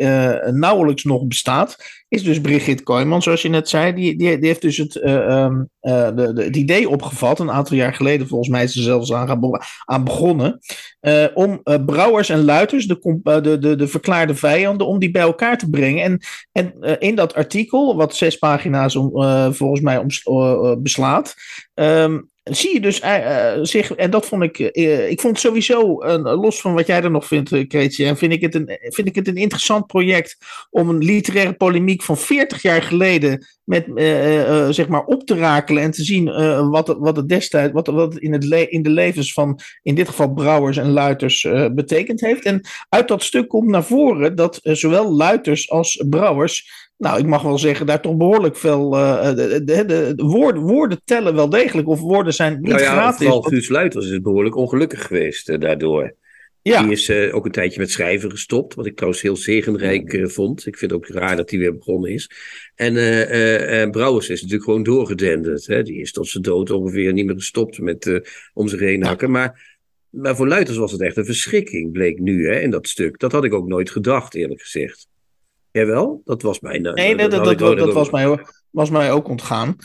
nauwelijks 0.52 1.04
nog 1.04 1.28
bestaat. 1.28 2.03
Is 2.14 2.24
dus 2.24 2.42
Brigitte 2.42 2.84
Kooijman, 2.84 3.22
zoals 3.22 3.42
je 3.42 3.50
net 3.50 3.70
zei. 3.70 3.94
Die, 3.94 4.18
die, 4.18 4.38
die 4.38 4.48
heeft 4.48 4.62
dus 4.62 4.78
het, 4.78 4.96
um, 5.06 5.70
de, 5.80 6.12
de, 6.16 6.44
het 6.44 6.56
idee 6.56 6.90
opgevat. 6.90 7.40
Een 7.40 7.52
aantal 7.52 7.78
jaar 7.78 7.94
geleden, 7.94 8.28
volgens 8.28 8.50
mij 8.50 8.64
is 8.64 8.72
ze 8.72 8.82
zelfs 8.82 9.14
aan, 9.14 9.60
aan 9.86 10.04
begonnen. 10.04 10.60
om 11.34 11.62
Brouwers 11.86 12.30
en 12.30 12.44
Luiters, 12.46 12.88
de, 12.88 13.20
de, 13.24 13.58
de, 13.60 13.76
de 13.76 13.88
verklaarde 13.88 14.36
vijanden, 14.36 14.88
om 14.88 15.00
die 15.00 15.12
bij 15.12 15.22
elkaar 15.22 15.58
te 15.58 15.70
brengen. 15.70 16.04
En, 16.04 16.20
en 16.52 17.00
in 17.00 17.16
dat 17.16 17.34
artikel, 17.34 17.96
wat 17.96 18.16
zes 18.16 18.38
pagina's 18.38 18.96
om, 18.96 19.12
volgens 19.54 19.82
mij 19.82 19.98
om, 19.98 20.82
beslaat, 20.84 21.36
um, 21.74 22.32
zie 22.44 22.74
je 22.74 22.80
dus 22.80 23.02
zich, 23.70 23.92
en 23.92 24.12
dat 24.12 24.26
vond 24.26 24.44
ik, 24.44 24.58
ik 25.10 25.22
vond 25.22 25.40
sowieso, 25.40 26.06
los 26.18 26.62
van 26.62 26.74
wat 26.74 26.88
jij 26.88 27.04
er 27.04 27.12
nog 27.12 27.28
vindt, 27.28 27.68
Kreetje, 27.68 28.06
en 28.06 28.18
vind 28.18 28.34
ik, 28.34 28.42
het 28.42 28.56
een, 28.56 28.78
vind 28.82 29.08
ik 29.08 29.16
het 29.16 29.28
een 29.28 29.36
interessant 29.36 29.88
project 29.88 30.38
om 30.70 30.90
een 30.90 31.04
literaire 31.04 31.54
polemiek 31.54 32.04
van 32.04 32.18
40 32.18 32.62
jaar 32.62 32.82
geleden 32.82 33.48
met, 33.64 33.86
zeg 34.76 34.88
maar, 34.88 35.06
op 35.06 35.26
te 35.26 35.36
rakelen 35.36 35.84
en 35.84 35.92
te 35.92 36.04
zien 36.04 36.26
wat, 36.70 36.96
wat 37.00 37.16
het 37.16 37.30
destijds, 37.30 37.74
wat, 37.74 37.88
wat 37.88 38.14
het 38.14 38.24
in, 38.24 38.34
het 38.34 38.44
in 38.70 38.84
de 38.84 38.90
levens 38.90 39.34
van, 39.34 39.60
in 39.82 39.96
dit 39.96 40.08
geval 40.08 40.34
Brouwers 40.34 40.78
en 40.78 40.92
Luiters, 40.92 41.48
betekend 41.72 42.22
heeft. 42.22 42.44
En 42.44 42.62
uit 42.90 43.08
dat 43.08 43.24
stuk 43.24 43.48
komt 43.48 43.70
naar 43.70 43.84
voren 43.84 44.36
dat 44.36 44.60
zowel 44.64 45.14
Luiters 45.14 45.70
als 45.70 46.06
Brouwers 46.10 46.83
nou, 47.04 47.20
ik 47.20 47.26
mag 47.26 47.42
wel 47.42 47.58
zeggen, 47.58 47.86
daar 47.86 48.02
toch 48.02 48.18
behoorlijk 48.18 48.56
veel. 48.56 48.96
Uh, 48.96 49.36
de, 49.36 49.64
de, 49.64 49.86
de, 49.86 50.24
woorden, 50.24 50.64
woorden 50.64 51.02
tellen 51.06 51.36
wel 51.36 51.50
degelijk, 51.50 51.88
of 51.88 52.00
woorden 52.00 52.34
zijn 52.34 52.54
niet 52.62 52.72
nou 52.72 52.82
ja, 52.82 52.92
gratis. 52.92 53.18
Vooral 53.18 53.42
Guus 53.42 53.70
Luiters 53.70 54.10
is 54.10 54.22
behoorlijk 54.22 54.56
ongelukkig 54.56 55.06
geweest 55.06 55.50
uh, 55.50 55.60
daardoor. 55.60 56.16
Ja. 56.62 56.82
Die 56.82 56.92
is 56.92 57.10
uh, 57.10 57.36
ook 57.36 57.46
een 57.46 57.52
tijdje 57.52 57.80
met 57.80 57.92
schrijven 57.92 58.32
gestopt, 58.32 58.74
wat 58.74 58.86
ik 58.86 58.96
trouwens 58.96 59.24
heel 59.24 59.36
zegenrijk 59.36 60.32
vond. 60.32 60.66
Ik 60.66 60.78
vind 60.78 60.92
het 60.92 61.00
ook 61.00 61.08
raar 61.08 61.36
dat 61.36 61.50
hij 61.50 61.60
weer 61.60 61.78
begonnen 61.78 62.12
is. 62.12 62.30
En 62.76 63.92
Brouwers 63.92 64.30
is 64.30 64.42
natuurlijk 64.42 64.64
gewoon 64.64 64.84
doorgedenderd. 64.84 65.68
Hè? 65.68 65.84
Die 65.84 66.00
is 66.00 66.12
tot 66.12 66.28
zijn 66.28 66.44
dood 66.44 66.72
ongeveer 66.72 67.14
niet 67.14 67.26
meer 67.26 67.36
gestopt 67.36 67.80
met 67.80 68.22
om 68.54 68.68
zich 68.68 68.80
heen 68.80 69.04
hakken. 69.04 69.32
Maar, 69.32 69.78
maar 70.10 70.36
voor 70.36 70.48
Luiters 70.48 70.78
was 70.78 70.92
het 70.92 71.02
echt 71.02 71.18
een 71.18 71.26
verschrikking, 71.26 71.92
bleek 71.92 72.20
nu 72.20 72.48
hè, 72.48 72.60
in 72.60 72.70
dat 72.70 72.88
stuk. 72.88 73.20
Dat 73.20 73.32
had 73.32 73.44
ik 73.44 73.54
ook 73.54 73.68
nooit 73.68 73.90
gedacht, 73.90 74.36
eerlijk 74.36 74.62
gezegd. 74.62 75.08
Jawel, 75.74 76.22
dat 76.26 76.42
was 76.42 76.60
mij. 76.60 76.80
nee, 76.80 77.16
dat, 77.16 77.32
dat, 77.32 77.58
dat, 77.60 77.78
dat 77.78 77.94
was, 77.94 78.10
mij, 78.10 78.46
was 78.70 78.90
mij 78.90 79.12
ook 79.12 79.28
ontgaan. 79.28 79.76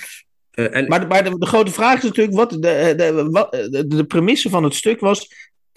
en... 0.50 0.88
Maar, 0.88 1.00
de, 1.00 1.06
maar 1.06 1.24
de, 1.24 1.38
de, 1.38 1.46
grote 1.46 1.70
vraag 1.70 1.96
is 1.96 2.02
natuurlijk, 2.02 2.36
wat 2.36 2.50
de, 2.50 2.58
de, 2.96 3.28
wat, 3.30 3.52
de, 3.52 3.86
de 3.86 4.04
premisse 4.04 4.48
van 4.48 4.64
het 4.64 4.74
stuk 4.74 5.00
was, 5.00 5.28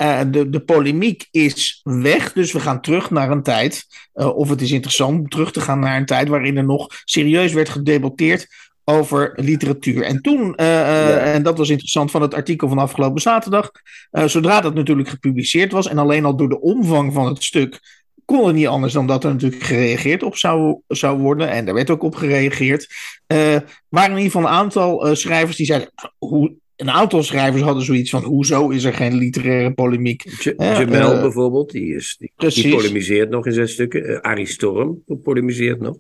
uh, 0.02 0.22
de, 0.32 0.50
de 0.50 0.60
polemiek 0.60 1.28
is 1.32 1.82
weg, 1.84 2.34
dus 2.34 2.52
we 2.52 2.60
gaan 2.60 2.82
terug 2.82 3.10
naar 3.10 3.32
een 3.32 3.44
tijd, 3.44 3.86
uh, 4.14 4.38
of 4.38 4.50
het 4.50 4.62
is 4.62 4.72
interessant 4.72 5.20
om 5.20 5.30
terug 5.30 5.52
te 5.52 5.62
gaan 5.62 5.80
naar 5.80 5.98
een 5.98 6.06
tijd 6.06 6.28
waarin 6.28 6.58
er 6.58 6.66
nog 6.66 6.88
serieus 7.04 7.54
werd 7.54 7.70
gedebatteerd 7.70 8.48
over 8.84 9.34
literatuur. 9.36 10.04
En 10.04 10.22
toen, 10.22 10.42
uh, 10.42 10.66
ja. 10.66 11.18
en 11.18 11.44
dat 11.44 11.58
was 11.58 11.70
interessant 11.70 12.12
van 12.12 12.22
het 12.22 12.34
artikel 12.34 12.68
van 12.68 12.78
afgelopen 12.78 13.22
zaterdag, 13.22 13.72
zodra 14.12 14.62
dat 14.62 14.74
natuurlijk 14.74 15.10
gepubliceerd 15.10 15.72
was 15.72 15.88
en 15.88 15.98
alleen 15.98 16.26
al 16.26 16.36
door 16.36 16.50
de 16.50 16.62
omvang 16.62 17.14
van 17.14 17.26
het 17.26 17.44
stuk 17.44 18.01
kon 18.32 18.48
het 18.48 18.56
niet 18.56 18.68
anders 18.68 18.94
dan 18.94 19.08
dat 19.08 19.24
er 19.24 19.32
natuurlijk 19.32 19.64
gereageerd 19.64 20.24
op 20.24 20.36
zou, 20.38 20.82
zou 20.88 21.20
worden. 21.20 21.50
En 21.50 21.66
daar 21.66 21.74
werd 21.74 21.90
ook 21.90 22.04
op 22.04 22.16
gereageerd. 22.16 22.88
Uh, 23.28 23.38
waren 23.90 24.12
in 24.12 24.18
ieder 24.18 24.32
geval 24.32 24.42
een 24.42 24.56
aantal 24.56 25.08
uh, 25.08 25.14
schrijvers 25.14 25.58
die 25.58 25.66
zeiden: 25.66 25.92
hoe, 26.18 26.54
een 26.76 26.90
aantal 26.90 27.24
schrijvers 27.24 27.62
hadden 27.62 27.84
zoiets 27.84 28.10
van: 28.10 28.24
hoezo 28.24 28.70
is 28.70 28.84
er 28.84 28.94
geen 28.94 29.14
literaire 29.14 29.74
polemiek? 29.74 30.24
J 30.24 30.54
Jamel 30.58 31.16
uh, 31.16 31.22
bijvoorbeeld, 31.22 31.72
die, 31.72 31.96
is, 31.96 32.18
die, 32.20 32.32
die, 32.38 32.76
polemiseert 32.76 33.30
nog 33.30 33.46
in 33.46 33.54
zijn 33.54 33.70
stukken. 33.70 34.10
Uh, 34.10 34.20
Arie 34.20 34.46
Storm 34.46 35.04
polemiseert 35.24 35.80
nog. 35.80 35.98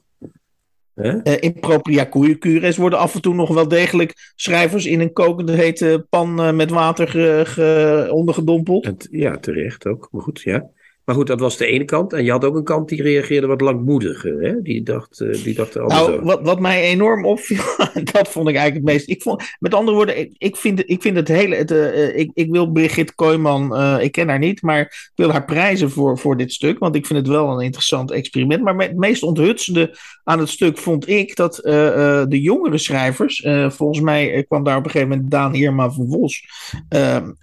Huh? 0.95 1.15
Uh, 1.23 1.33
in 1.39 1.59
propria 1.59 2.09
cures 2.39 2.77
worden 2.77 2.99
af 2.99 3.15
en 3.15 3.21
toe 3.21 3.33
nog 3.33 3.53
wel 3.53 3.67
degelijk 3.67 4.31
schrijvers 4.35 4.85
in 4.85 4.99
een 4.99 5.13
kokende 5.13 5.51
hete 5.51 6.05
pan 6.09 6.55
met 6.55 6.69
water 6.69 7.07
ge, 7.07 7.41
ge, 7.45 8.07
ondergedompeld. 8.11 8.85
En, 8.85 8.97
ja, 9.11 9.37
terecht 9.37 9.85
ook. 9.85 10.07
Maar 10.11 10.21
goed, 10.21 10.41
ja. 10.41 10.69
Maar 11.11 11.19
goed, 11.19 11.29
dat 11.29 11.39
was 11.39 11.57
de 11.57 11.65
ene 11.65 11.85
kant. 11.85 12.13
En 12.13 12.23
je 12.23 12.31
had 12.31 12.45
ook 12.45 12.55
een 12.55 12.63
kant 12.63 12.89
die 12.89 13.01
reageerde 13.01 13.47
wat 13.47 13.61
langmoediger. 13.61 14.41
Hè? 14.41 14.61
Die 14.61 14.83
dacht, 14.83 15.19
uh, 15.19 15.43
die 15.43 15.53
dacht 15.53 15.75
nou, 15.75 16.21
wat, 16.21 16.41
wat 16.41 16.59
mij 16.59 16.81
enorm 16.81 17.25
opviel, 17.25 17.63
dat 18.13 18.27
vond 18.27 18.47
ik 18.47 18.55
eigenlijk 18.55 18.73
het 18.73 18.95
meest. 18.95 19.09
Ik 19.09 19.21
vond, 19.21 19.43
met 19.59 19.73
andere 19.73 19.97
woorden, 19.97 20.19
ik, 20.19 20.35
ik, 20.37 20.55
vind, 20.55 20.89
ik 20.89 21.01
vind 21.01 21.15
het 21.15 21.27
hele. 21.27 21.55
Het, 21.55 21.71
uh, 21.71 22.17
ik, 22.17 22.31
ik 22.33 22.51
wil 22.51 22.71
Brigitte 22.71 23.15
Kooijman, 23.15 23.73
uh, 23.73 23.97
ik 24.03 24.11
ken 24.11 24.29
haar 24.29 24.39
niet, 24.39 24.61
maar 24.61 24.79
ik 24.79 25.11
wil 25.15 25.31
haar 25.31 25.45
prijzen 25.45 25.91
voor, 25.91 26.17
voor 26.17 26.37
dit 26.37 26.53
stuk. 26.53 26.79
Want 26.79 26.95
ik 26.95 27.05
vind 27.05 27.19
het 27.19 27.27
wel 27.27 27.51
een 27.51 27.65
interessant 27.65 28.11
experiment. 28.11 28.63
Maar 28.63 28.75
het 28.75 28.97
meest 28.97 29.23
onthutsende 29.23 29.97
aan 30.23 30.39
het 30.39 30.49
stuk 30.49 30.77
vond 30.77 31.09
ik 31.09 31.35
dat 31.35 31.55
de 31.55 32.41
jongere 32.41 32.77
schrijvers. 32.77 33.47
volgens 33.67 34.01
mij 34.01 34.45
kwam 34.47 34.63
daar 34.63 34.77
op 34.77 34.85
een 34.85 34.91
gegeven 34.91 35.13
moment 35.13 35.31
Daan 35.31 35.53
Heerma 35.53 35.89
van 35.89 36.07
Vos 36.09 36.45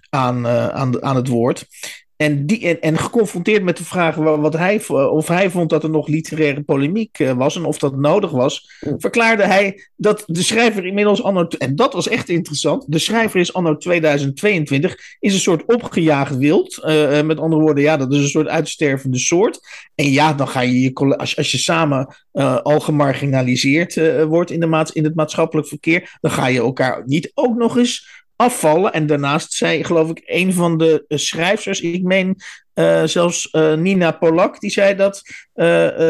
aan, 0.09 0.47
aan, 0.47 1.03
aan 1.03 1.15
het 1.15 1.27
woord. 1.27 1.67
En, 2.19 2.45
die, 2.45 2.67
en, 2.67 2.81
en, 2.81 2.97
geconfronteerd 2.97 3.63
met 3.63 3.77
de 3.77 3.83
vraag 3.83 4.15
wat 4.15 4.53
hij, 4.53 4.87
of 4.89 5.27
hij 5.27 5.49
vond 5.49 5.69
dat 5.69 5.83
er 5.83 5.89
nog 5.89 6.07
literaire 6.07 6.61
polemiek 6.61 7.19
eh, 7.19 7.31
was 7.31 7.55
en 7.55 7.65
of 7.65 7.77
dat 7.77 7.95
nodig 7.95 8.31
was, 8.31 8.81
verklaarde 8.97 9.43
hij 9.43 9.87
dat 9.95 10.23
de 10.25 10.43
schrijver 10.43 10.85
inmiddels 10.85 11.23
anno, 11.23 11.47
en 11.57 11.75
dat 11.75 11.93
was 11.93 12.07
echt 12.07 12.29
interessant, 12.29 12.85
de 12.87 12.99
schrijver 12.99 13.39
is 13.39 13.53
anno 13.53 13.77
2022, 13.77 14.97
is 15.19 15.33
een 15.33 15.39
soort 15.39 15.65
opgejaagd 15.65 16.37
wild. 16.37 16.81
Uh, 16.85 17.21
met 17.21 17.39
andere 17.39 17.61
woorden, 17.61 17.83
ja, 17.83 17.97
dat 17.97 18.13
is 18.13 18.21
een 18.21 18.27
soort 18.27 18.47
uitstervende 18.47 19.19
soort. 19.19 19.59
En 19.95 20.11
ja, 20.11 20.33
dan 20.33 20.47
ga 20.47 20.61
je, 20.61 20.81
je 20.81 20.93
als, 21.17 21.37
als 21.37 21.51
je 21.51 21.57
samen 21.57 22.15
uh, 22.33 22.57
al 22.57 22.79
gemarginaliseerd 22.79 24.23
wordt 24.27 24.51
in, 24.51 24.59
de 24.59 24.65
maats, 24.65 24.91
in 24.91 25.03
het 25.03 25.15
maatschappelijk 25.15 25.67
verkeer, 25.67 26.17
dan 26.21 26.31
ga 26.31 26.47
je 26.47 26.59
elkaar 26.59 27.03
niet 27.05 27.31
ook 27.33 27.55
nog 27.57 27.77
eens 27.77 28.18
afvallen. 28.39 28.93
En 28.93 29.05
daarnaast 29.05 29.53
zei, 29.53 29.83
geloof 29.83 30.09
ik, 30.09 30.21
een 30.25 30.53
van 30.53 30.77
de 30.77 31.05
uh, 31.07 31.17
schrijfsters, 31.17 31.81
ik 31.81 32.03
meen 32.03 32.35
uh, 32.75 33.03
zelfs 33.03 33.49
uh, 33.51 33.73
Nina 33.73 34.11
Polak, 34.11 34.59
die 34.59 34.69
zei 34.69 34.95
dat 34.95 35.21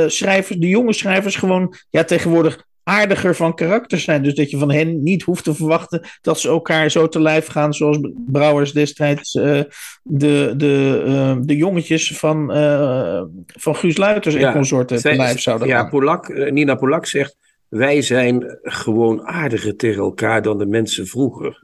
schrijvers, 0.07 0.59
de 0.59 0.67
jonge 0.67 0.93
schrijvers 0.93 1.35
gewoon 1.35 1.75
ja, 1.89 2.03
tegenwoordig 2.03 2.67
aardiger 2.83 3.35
van 3.35 3.55
karakter 3.55 3.99
zijn. 3.99 4.23
Dus 4.23 4.33
dat 4.35 4.49
je 4.49 4.57
van 4.57 4.71
hen 4.71 5.03
niet 5.03 5.23
hoeft 5.23 5.43
te 5.43 5.55
verwachten 5.55 6.01
dat 6.21 6.39
ze 6.39 6.47
elkaar 6.47 6.91
zo 6.91 7.07
te 7.07 7.21
lijf 7.21 7.47
gaan, 7.47 7.73
zoals 7.73 7.97
Brouwers 8.27 8.71
destijds 8.71 9.31
de, 9.31 10.53
de, 10.57 11.39
de 11.41 11.55
jongetjes 11.55 12.17
van, 12.17 12.47
van 13.45 13.75
Guus 13.75 13.97
Luiters 13.97 14.35
en 14.35 14.41
ja, 14.41 14.53
consorten 14.53 15.01
te 15.01 15.15
lijf 15.15 15.41
zouden 15.41 15.67
ja, 15.67 15.75
gaan. 15.75 15.83
Ja, 15.83 15.89
Polak, 15.89 16.51
Nina 16.51 16.75
Polak 16.75 17.05
zegt 17.05 17.35
wij 17.69 18.01
zijn 18.01 18.59
gewoon 18.61 19.21
aardiger 19.27 19.75
tegen 19.75 20.01
elkaar 20.01 20.41
dan 20.41 20.57
de 20.57 20.65
mensen 20.65 21.07
vroeger. 21.07 21.61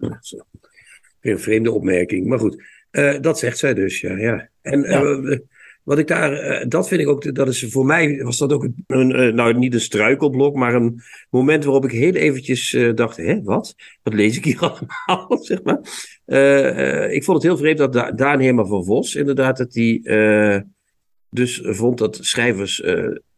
Weer 1.19 1.33
een 1.33 1.39
vreemde 1.39 1.71
opmerking, 1.71 2.27
maar 2.27 2.39
goed. 2.39 2.63
Uh, 2.91 3.19
dat 3.21 3.39
zegt 3.39 3.57
zij 3.57 3.73
dus, 3.73 4.01
ja. 4.01 4.17
ja. 4.17 4.49
En 4.61 4.81
ja. 4.81 5.01
Uh, 5.01 5.37
wat 5.83 5.97
ik 5.97 6.07
daar, 6.07 6.61
uh, 6.61 6.65
dat 6.67 6.87
vind 6.87 7.01
ik 7.01 7.07
ook, 7.07 7.35
dat 7.35 7.47
is 7.47 7.65
voor 7.69 7.85
mij, 7.85 8.23
was 8.23 8.37
dat 8.37 8.53
ook 8.53 8.67
een, 8.87 9.35
nou 9.35 9.53
niet 9.53 9.73
een 9.73 9.81
struikelblok, 9.81 10.55
maar 10.55 10.73
een 10.73 11.01
moment 11.29 11.63
waarop 11.63 11.85
ik 11.85 11.91
heel 11.91 12.13
eventjes 12.13 12.77
dacht, 12.95 13.17
hè, 13.17 13.43
wat? 13.43 13.75
Wat 14.03 14.13
lees 14.13 14.37
ik 14.37 14.45
hier 14.45 14.59
allemaal, 15.05 15.37
zeg 15.43 15.59
maar. 15.63 15.79
ik 17.11 17.23
vond 17.23 17.37
het 17.37 17.43
heel 17.43 17.57
vreemd 17.57 17.77
dat 17.77 17.93
da 17.93 18.11
Daan 18.11 18.41
Herman 18.41 18.67
van 18.67 18.85
Vos, 18.85 19.15
inderdaad, 19.15 19.57
dat 19.57 19.71
die 19.71 20.09
dus 21.29 21.61
vond 21.63 21.97
dat 21.97 22.17
schrijvers 22.21 22.83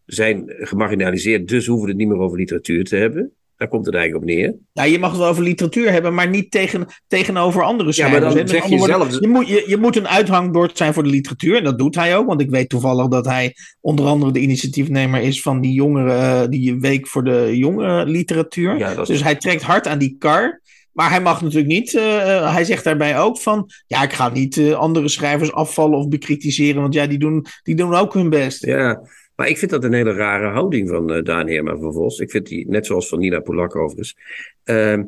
zijn 0.07 0.43
gemarginaliseerd, 0.47 1.47
dus 1.47 1.65
hoeven 1.65 1.85
we 1.85 1.91
het 1.91 1.99
niet 1.99 2.07
meer 2.07 2.19
over 2.19 2.37
literatuur 2.37 2.83
te 2.83 2.95
hebben. 2.95 3.31
Daar 3.57 3.67
komt 3.67 3.85
het 3.85 3.95
eigenlijk 3.95 4.23
op 4.23 4.29
neer. 4.29 4.55
Ja, 4.73 4.83
je 4.83 4.99
mag 4.99 5.09
het 5.09 5.19
wel 5.19 5.29
over 5.29 5.43
literatuur 5.43 5.91
hebben, 5.91 6.13
maar 6.13 6.29
niet 6.29 6.51
tegen, 6.51 6.87
tegenover 7.07 7.63
andere 7.63 7.91
schrijvers. 7.91 8.19
Ja, 8.19 8.27
maar 8.27 8.37
dan 8.37 8.47
zeg 8.47 8.65
je 8.69 8.79
zelf... 8.79 9.19
Je 9.19 9.27
moet, 9.27 9.47
je, 9.47 9.63
je 9.67 9.77
moet 9.77 9.95
een 9.95 10.07
uithangbord 10.07 10.77
zijn 10.77 10.93
voor 10.93 11.03
de 11.03 11.09
literatuur. 11.09 11.57
En 11.57 11.63
dat 11.63 11.77
doet 11.77 11.95
hij 11.95 12.17
ook. 12.17 12.27
Want 12.27 12.41
ik 12.41 12.49
weet 12.49 12.69
toevallig 12.69 13.07
dat 13.07 13.25
hij 13.25 13.53
onder 13.81 14.05
andere 14.05 14.31
de 14.31 14.39
initiatiefnemer 14.39 15.21
is 15.21 15.41
van 15.41 15.61
die, 15.61 15.73
jongere, 15.73 16.49
die 16.49 16.79
week 16.79 17.07
voor 17.07 17.23
de 17.23 17.57
jonge 17.57 18.05
literatuur. 18.05 18.77
Ja, 18.77 19.03
dus 19.03 19.23
hij 19.23 19.35
trekt 19.35 19.61
hard 19.61 19.87
aan 19.87 19.99
die 19.99 20.15
kar. 20.19 20.61
Maar 20.91 21.09
hij 21.09 21.21
mag 21.21 21.41
natuurlijk 21.41 21.67
niet. 21.67 21.93
Uh, 21.93 22.53
hij 22.53 22.63
zegt 22.63 22.83
daarbij 22.83 23.19
ook 23.19 23.39
van. 23.39 23.69
Ja, 23.87 24.03
ik 24.03 24.13
ga 24.13 24.29
niet 24.29 24.55
uh, 24.55 24.73
andere 24.73 25.07
schrijvers 25.07 25.51
afvallen 25.53 25.97
of 25.97 26.07
bekritiseren. 26.07 26.81
Want 26.81 26.93
ja, 26.93 27.07
die 27.07 27.19
doen, 27.19 27.45
die 27.63 27.75
doen 27.75 27.93
ook 27.93 28.13
hun 28.13 28.29
best. 28.29 28.65
Ja, 28.65 29.01
maar 29.37 29.49
ik 29.49 29.57
vind 29.57 29.71
dat 29.71 29.83
een 29.83 29.93
hele 29.93 30.13
rare 30.13 30.47
houding 30.47 30.89
van 30.89 31.15
uh, 31.15 31.23
Daan 31.23 31.47
Heerma 31.47 31.77
van 31.77 31.93
Vos. 31.93 32.19
Ik 32.19 32.31
vind 32.31 32.47
die, 32.47 32.67
net 32.67 32.85
zoals 32.85 33.07
van 33.07 33.19
Nina 33.19 33.39
Polak 33.39 33.75
overigens. 33.75 34.17
Uh, 34.65 34.99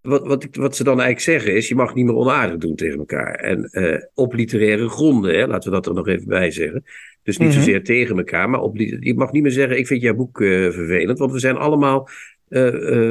wat, 0.00 0.26
wat, 0.26 0.46
wat, 0.50 0.76
ze 0.76 0.84
dan 0.84 1.00
eigenlijk 1.00 1.20
zeggen 1.20 1.56
is, 1.56 1.68
je 1.68 1.74
mag 1.74 1.94
niet 1.94 2.04
meer 2.04 2.14
onaardig 2.14 2.56
doen 2.56 2.74
tegen 2.74 2.98
elkaar. 2.98 3.34
En 3.34 3.68
uh, 3.72 3.96
op 4.14 4.34
literaire 4.34 4.88
gronden, 4.88 5.34
hè, 5.34 5.46
laten 5.46 5.70
we 5.70 5.76
dat 5.76 5.86
er 5.86 5.94
nog 5.94 6.08
even 6.08 6.28
bij 6.28 6.50
zeggen. 6.50 6.84
Dus 7.22 7.38
niet 7.38 7.48
mm 7.48 7.54
-hmm. 7.54 7.62
zozeer 7.62 7.84
tegen 7.84 8.16
elkaar, 8.16 8.50
maar 8.50 8.60
op, 8.60 8.76
je 8.76 9.14
mag 9.14 9.32
niet 9.32 9.42
meer 9.42 9.52
zeggen, 9.52 9.78
ik 9.78 9.86
vind 9.86 10.02
jouw 10.02 10.14
boek 10.14 10.40
uh, 10.40 10.70
vervelend. 10.70 11.18
Want 11.18 11.32
we 11.32 11.38
zijn 11.38 11.56
allemaal 11.56 12.08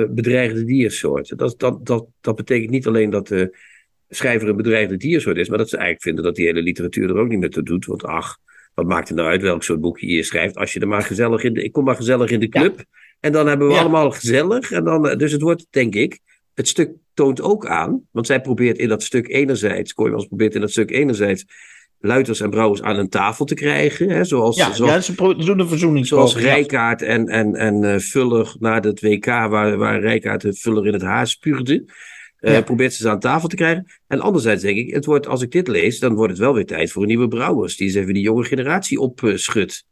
bedreigde 0.09 0.63
diersoorten. 0.63 1.37
Dat, 1.37 1.59
dat, 1.59 1.85
dat, 1.85 2.05
dat 2.21 2.35
betekent 2.35 2.69
niet 2.69 2.87
alleen 2.87 3.09
dat 3.09 3.27
de 3.27 3.57
schrijver 4.09 4.49
een 4.49 4.55
bedreigde 4.55 4.97
diersoort 4.97 5.37
is, 5.37 5.49
maar 5.49 5.57
dat 5.57 5.69
ze 5.69 5.75
eigenlijk 5.75 6.05
vinden 6.05 6.23
dat 6.23 6.35
die 6.35 6.45
hele 6.45 6.61
literatuur 6.61 7.09
er 7.09 7.17
ook 7.17 7.27
niet 7.27 7.39
meer 7.39 7.49
toe 7.49 7.63
doet. 7.63 7.85
Want 7.85 8.03
ach, 8.03 8.37
wat 8.73 8.85
maakt 8.85 9.07
het 9.07 9.17
nou 9.17 9.29
uit 9.29 9.41
welk 9.41 9.63
soort 9.63 9.81
boekje 9.81 10.07
je 10.07 10.23
schrijft? 10.23 10.55
Als 10.55 10.73
je 10.73 10.79
er 10.79 10.87
maar 10.87 11.01
gezellig 11.01 11.43
in 11.43 11.53
de, 11.53 11.63
ik 11.63 11.71
kom 11.71 11.83
maar 11.83 11.95
gezellig 11.95 12.29
in 12.29 12.39
de 12.39 12.49
club. 12.49 12.77
Ja. 12.77 12.83
En 13.19 13.31
dan 13.31 13.47
hebben 13.47 13.67
we 13.67 13.73
ja. 13.73 13.79
allemaal 13.79 14.11
gezellig. 14.11 14.71
En 14.71 14.83
dan, 14.83 15.17
dus 15.17 15.31
het 15.31 15.41
wordt, 15.41 15.67
denk 15.69 15.95
ik, 15.95 16.19
het 16.53 16.67
stuk 16.67 16.91
toont 17.13 17.41
ook 17.41 17.65
aan. 17.65 18.01
Want 18.11 18.27
zij 18.27 18.41
probeert 18.41 18.77
in 18.77 18.87
dat 18.87 19.03
stuk 19.03 19.27
enerzijds, 19.27 19.93
Kooijmans 19.93 20.25
probeert 20.25 20.55
in 20.55 20.61
dat 20.61 20.71
stuk 20.71 20.91
enerzijds 20.91 21.45
Luiters 22.05 22.41
en 22.41 22.49
Brouwers 22.49 22.81
aan 22.81 22.97
een 22.97 23.09
tafel 23.09 23.45
te 23.45 23.55
krijgen. 23.55 24.09
Hè, 24.09 24.23
zoals, 24.23 24.55
ja, 24.55 24.73
zoals, 24.73 25.07
ja, 25.07 25.13
ze 25.13 25.55
doen 25.55 25.67
verzoening. 25.67 26.07
Zoals 26.07 26.37
Rijkaard 26.37 27.01
en, 27.01 27.27
en, 27.27 27.55
en 27.55 27.83
uh, 27.83 27.97
Vuller 27.97 28.55
na 28.59 28.79
het 28.79 29.01
WK, 29.01 29.25
waar, 29.25 29.77
waar 29.77 29.99
Rijkaard 29.99 30.41
de 30.41 30.53
Vuller 30.53 30.87
in 30.87 30.93
het 30.93 31.01
haar 31.01 31.27
spuurde. 31.27 31.85
Uh, 32.43 32.53
ja. 32.53 32.61
Probeert 32.61 32.93
ze 32.93 33.09
aan 33.09 33.19
tafel 33.19 33.47
te 33.47 33.55
krijgen. 33.55 33.85
En 34.07 34.19
anderzijds 34.19 34.61
denk 34.61 34.77
ik, 34.77 34.93
het 34.93 35.05
wordt, 35.05 35.27
als 35.27 35.41
ik 35.41 35.51
dit 35.51 35.67
lees, 35.67 35.99
dan 35.99 36.13
wordt 36.13 36.31
het 36.31 36.41
wel 36.41 36.53
weer 36.53 36.65
tijd 36.65 36.91
voor 36.91 37.01
een 37.01 37.07
nieuwe 37.07 37.27
Brouwers. 37.27 37.77
Die 37.77 37.87
eens 37.87 37.95
even 37.95 38.13
die 38.13 38.23
jonge 38.23 38.43
generatie 38.43 38.99
opschudt. 38.99 39.85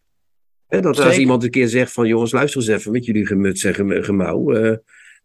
Uh, 0.69 0.81
dat 0.81 0.95
Zeker. 0.95 1.09
als 1.09 1.19
iemand 1.19 1.43
een 1.43 1.49
keer 1.49 1.67
zegt 1.67 1.91
van 1.91 2.07
jongens, 2.07 2.31
luister 2.31 2.61
eens 2.61 2.69
even 2.69 2.91
met 2.91 3.05
jullie 3.05 3.25
gemuts 3.25 3.63
en 3.63 4.03
gemouw. 4.03 4.51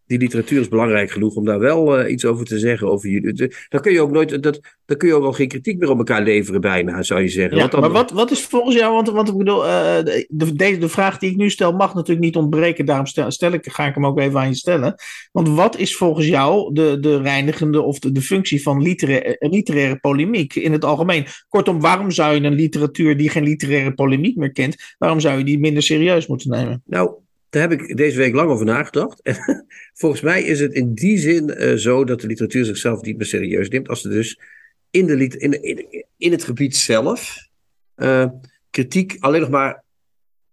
Die 0.06 0.18
literatuur 0.18 0.60
is 0.60 0.68
belangrijk 0.68 1.10
genoeg 1.10 1.34
om 1.34 1.44
daar 1.44 1.58
wel 1.58 2.00
uh, 2.00 2.10
iets 2.12 2.24
over 2.24 2.44
te 2.44 2.58
zeggen. 2.58 2.88
Over 2.90 3.08
jullie. 3.08 3.54
Dan 3.68 3.80
kun 3.80 3.92
je 3.92 4.00
ook 4.00 4.10
nooit, 4.10 4.42
dat, 4.42 4.60
dan 4.84 4.96
kun 4.96 5.08
je 5.08 5.14
ook 5.14 5.24
al 5.24 5.32
geen 5.32 5.48
kritiek 5.48 5.78
meer 5.78 5.90
op 5.90 5.98
elkaar 5.98 6.22
leveren, 6.22 6.60
bijna, 6.60 7.02
zou 7.02 7.20
je 7.20 7.28
zeggen. 7.28 7.56
Ja, 7.56 7.66
dan... 7.66 7.80
Maar 7.80 7.90
wat, 7.90 8.10
wat 8.10 8.30
is 8.30 8.44
volgens 8.44 8.76
jou, 8.76 8.94
want, 8.94 9.08
want 9.08 9.28
ik 9.28 9.36
bedoel, 9.36 9.64
uh, 9.64 9.70
de, 10.02 10.26
de, 10.28 10.78
de, 10.78 10.88
vraag 10.88 11.18
die 11.18 11.30
ik 11.30 11.36
nu 11.36 11.50
stel 11.50 11.72
mag 11.72 11.94
natuurlijk 11.94 12.26
niet 12.26 12.36
ontbreken, 12.36 12.86
daarom 12.86 13.06
stel, 13.06 13.30
stel 13.30 13.52
ik, 13.52 13.72
ga 13.72 13.86
ik 13.86 13.94
hem 13.94 14.06
ook 14.06 14.18
even 14.18 14.40
aan 14.40 14.48
je 14.48 14.54
stellen. 14.54 14.94
Want 15.32 15.48
wat 15.48 15.78
is 15.78 15.96
volgens 15.96 16.26
jou 16.26 16.74
de, 16.74 17.00
de 17.00 17.20
reinigende 17.20 17.82
of 17.82 17.98
de, 17.98 18.12
de 18.12 18.22
functie 18.22 18.62
van 18.62 18.82
literaire, 18.82 19.36
literaire 19.38 19.96
polemiek 19.96 20.54
in 20.54 20.72
het 20.72 20.84
algemeen? 20.84 21.26
Kortom, 21.48 21.80
waarom 21.80 22.10
zou 22.10 22.34
je 22.34 22.40
een 22.40 22.54
literatuur 22.54 23.16
die 23.16 23.30
geen 23.30 23.44
literaire 23.44 23.94
polemiek 23.94 24.36
meer 24.36 24.52
kent, 24.52 24.76
waarom 24.98 25.20
zou 25.20 25.38
je 25.38 25.44
die 25.44 25.58
minder 25.58 25.82
serieus 25.82 26.26
moeten 26.26 26.50
nemen? 26.50 26.82
Nou, 26.84 27.10
daar 27.56 27.70
heb 27.70 27.80
ik 27.80 27.96
deze 27.96 28.18
week 28.18 28.34
lang 28.34 28.50
over 28.50 28.64
nagedacht. 28.66 29.22
En 29.22 29.66
volgens 30.00 30.20
mij 30.20 30.42
is 30.42 30.60
het 30.60 30.72
in 30.72 30.94
die 30.94 31.18
zin 31.18 31.54
uh, 31.56 31.74
zo 31.74 32.04
dat 32.04 32.20
de 32.20 32.26
literatuur 32.26 32.64
zichzelf 32.64 33.02
niet 33.02 33.16
meer 33.16 33.26
serieus 33.26 33.68
neemt. 33.68 33.88
Als 33.88 34.04
er 34.04 34.10
dus 34.10 34.40
in, 34.90 35.06
de, 35.06 35.26
in, 35.26 35.62
in, 35.62 36.04
in 36.16 36.30
het 36.32 36.44
gebied 36.44 36.76
zelf 36.76 37.48
uh, 37.96 38.26
kritiek 38.70 39.16
alleen 39.20 39.40
nog 39.40 39.50
maar 39.50 39.84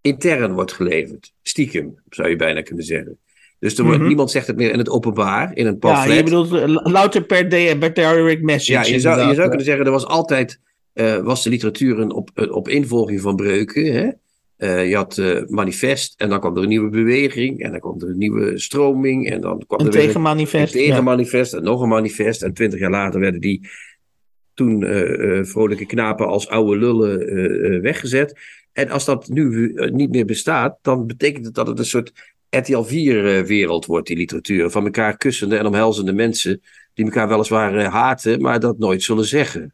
intern 0.01 0.53
wordt 0.53 0.71
geleverd. 0.71 1.33
Stiekem, 1.41 1.95
zou 2.09 2.29
je 2.29 2.35
bijna 2.35 2.61
kunnen 2.61 2.85
zeggen. 2.85 3.17
Dus 3.59 3.77
er 3.77 3.83
wordt, 3.83 3.97
Mhm. 3.99 4.07
niemand 4.07 4.31
zegt 4.31 4.47
het 4.47 4.55
meer 4.55 4.71
in 4.71 4.77
het 4.77 4.89
openbaar, 4.89 5.51
in 5.55 5.65
een 5.65 5.71
Ja, 5.73 5.77
pamflet. 5.79 6.17
je 6.17 6.23
bedoelt 6.23 6.53
eh, 6.53 6.67
louter 6.67 7.23
per, 7.23 7.49
de, 7.49 7.75
per 7.79 7.93
direct 7.93 8.41
message. 8.41 8.71
Ja, 8.71 8.93
je 8.93 8.99
zou, 8.99 9.27
je 9.27 9.33
zou 9.33 9.47
kunnen 9.47 9.65
zeggen, 9.65 9.85
er 9.85 9.91
was 9.91 10.05
altijd, 10.05 10.59
eh, 10.93 11.17
was 11.17 11.43
de 11.43 11.49
literatuur 11.49 11.99
een 11.99 12.11
op, 12.11 12.29
op 12.51 12.67
involging 12.67 13.21
van 13.21 13.35
breuken. 13.35 13.93
Hè? 13.93 14.09
Eh, 14.63 14.89
je 14.89 14.95
had 14.95 15.17
eh, 15.17 15.41
manifest 15.47 16.13
en 16.17 16.29
dan 16.29 16.39
kwam 16.39 16.55
er 16.55 16.63
een 16.63 16.69
nieuwe 16.69 16.89
beweging 16.89 17.63
en 17.63 17.71
dan 17.71 17.79
kwam 17.79 18.01
er 18.01 18.09
een 18.09 18.17
nieuwe 18.17 18.59
stroming 18.59 19.29
en 19.29 19.41
dan 19.41 19.63
kwam 19.67 19.79
Een 19.79 19.87
er 19.87 19.93
een 19.93 19.99
tegenmanifest. 19.99 20.73
een 20.73 20.81
ja. 20.81 20.87
tegenmanifest 20.87 21.53
en 21.53 21.63
nog 21.63 21.81
een 21.81 21.89
manifest. 21.89 22.43
En 22.43 22.53
twintig 22.53 22.79
jaar 22.79 22.89
later 22.89 23.19
werden 23.19 23.41
die 23.41 23.69
toen 24.53 24.83
eh, 24.83 25.43
vrolijke 25.43 25.85
knapen 25.85 26.27
als 26.27 26.47
oude 26.47 26.77
lullen 26.77 27.81
weggezet. 27.81 28.39
En 28.71 28.89
als 28.89 29.05
dat 29.05 29.27
nu 29.27 29.73
niet 29.91 30.09
meer 30.09 30.25
bestaat, 30.25 30.77
dan 30.81 31.07
betekent 31.07 31.45
het 31.45 31.55
dat 31.55 31.67
het 31.67 31.79
een 31.79 31.85
soort 31.85 32.11
RTL 32.49 32.83
4-wereld 32.83 33.85
wordt, 33.85 34.07
die 34.07 34.17
literatuur. 34.17 34.69
Van 34.69 34.83
elkaar 34.83 35.17
kussende 35.17 35.57
en 35.57 35.65
omhelzende 35.65 36.13
mensen 36.13 36.61
die 36.93 37.05
elkaar 37.05 37.27
weliswaar 37.27 37.83
haten, 37.83 38.41
maar 38.41 38.59
dat 38.59 38.77
nooit 38.77 39.03
zullen 39.03 39.25
zeggen. 39.25 39.73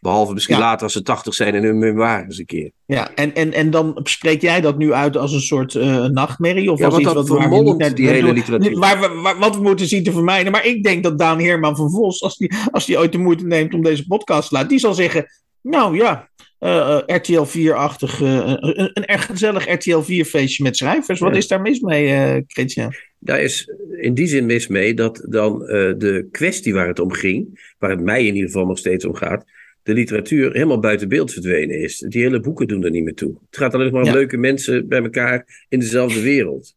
Behalve 0.00 0.32
misschien 0.32 0.54
Ja. 0.56 0.60
later 0.60 0.82
als 0.82 0.92
ze 0.92 1.02
tachtig 1.02 1.34
zijn 1.34 1.54
en 1.54 1.62
hun 1.62 1.78
memoires 1.78 2.38
een 2.38 2.46
keer. 2.46 2.70
Ja, 2.86 3.14
en, 3.14 3.34
en, 3.34 3.52
en 3.52 3.70
dan 3.70 4.00
spreek 4.02 4.40
jij 4.40 4.60
dat 4.60 4.78
nu 4.78 4.92
uit 4.92 5.16
als 5.16 5.32
een 5.32 5.40
soort 5.40 5.74
eh, 5.74 6.04
nachtmerrie? 6.04 6.72
Of 6.72 6.78
Ja, 6.78 6.84
als 6.84 6.94
want 6.94 7.06
iets 7.06 7.14
dat 7.14 7.28
wat 7.28 7.38
we 7.50 7.74
niet 7.78 7.96
die 7.96 8.08
hele 8.08 8.32
literatuur. 8.32 8.78
Waar 8.78 9.00
we, 9.00 9.20
waar, 9.22 9.38
wat 9.38 9.56
we 9.56 9.62
moeten 9.62 9.86
zien 9.86 10.02
te 10.02 10.12
vermijden. 10.12 10.52
Maar 10.52 10.66
ik 10.66 10.82
denk 10.82 11.02
dat 11.02 11.18
Daan 11.18 11.38
Heerman 11.38 11.76
van 11.76 11.90
Vos, 11.90 12.22
als 12.22 12.36
die, 12.36 12.52
als 12.70 12.86
die 12.86 12.98
ooit 12.98 13.12
de 13.12 13.18
moeite 13.18 13.46
neemt 13.46 13.74
om 13.74 13.82
deze 13.82 14.06
podcast 14.06 14.48
te 14.48 14.54
laten, 14.54 14.68
die 14.68 14.78
zal 14.78 14.94
zeggen: 14.94 15.26
Nou 15.62 15.96
ja, 15.96 16.28
eh, 16.58 16.96
eh, 16.96 17.02
RTL 17.06 17.44
4-achtig, 17.44 18.22
eh, 18.22 18.36
een, 18.44 18.90
een 18.94 19.04
erg 19.04 19.26
gezellig 19.26 19.72
RTL 19.72 20.00
4-feestje 20.02 20.62
met 20.62 20.76
schrijvers. 20.76 21.20
Wat 21.20 21.32
Ja. 21.32 21.36
is 21.38 21.48
daar 21.48 21.60
mis 21.60 21.80
mee, 21.80 22.06
eh 22.12 22.42
Christian? 22.46 22.92
Daar 23.18 23.40
is 23.40 23.70
in 24.00 24.14
die 24.14 24.26
zin 24.26 24.46
mis 24.46 24.66
mee 24.66 24.94
dat 24.94 25.26
dan 25.28 25.58
de 25.98 26.28
kwestie 26.30 26.74
waar 26.74 26.86
het 26.88 26.98
om 26.98 27.12
ging, 27.12 27.72
waar 27.78 27.90
het 27.90 28.00
mij 28.00 28.26
in 28.26 28.34
ieder 28.34 28.50
geval 28.50 28.66
nog 28.66 28.78
steeds 28.78 29.04
om 29.04 29.14
gaat, 29.14 29.44
de 29.88 29.94
literatuur 29.94 30.52
helemaal 30.52 30.80
buiten 30.80 31.08
beeld 31.08 31.32
verdwenen 31.32 31.80
is. 31.80 31.98
Die 31.98 32.22
hele 32.22 32.40
boeken 32.40 32.66
doen 32.66 32.84
er 32.84 32.90
niet 32.90 33.04
meer 33.04 33.14
toe. 33.14 33.34
Het 33.46 33.56
gaat 33.56 33.74
alleen 33.74 33.92
maar 33.92 34.00
om 34.00 34.06
Ja. 34.06 34.12
leuke 34.12 34.36
mensen 34.36 34.88
bij 34.88 35.02
elkaar 35.02 35.64
in 35.68 35.78
dezelfde 35.78 36.20
wereld. 36.20 36.76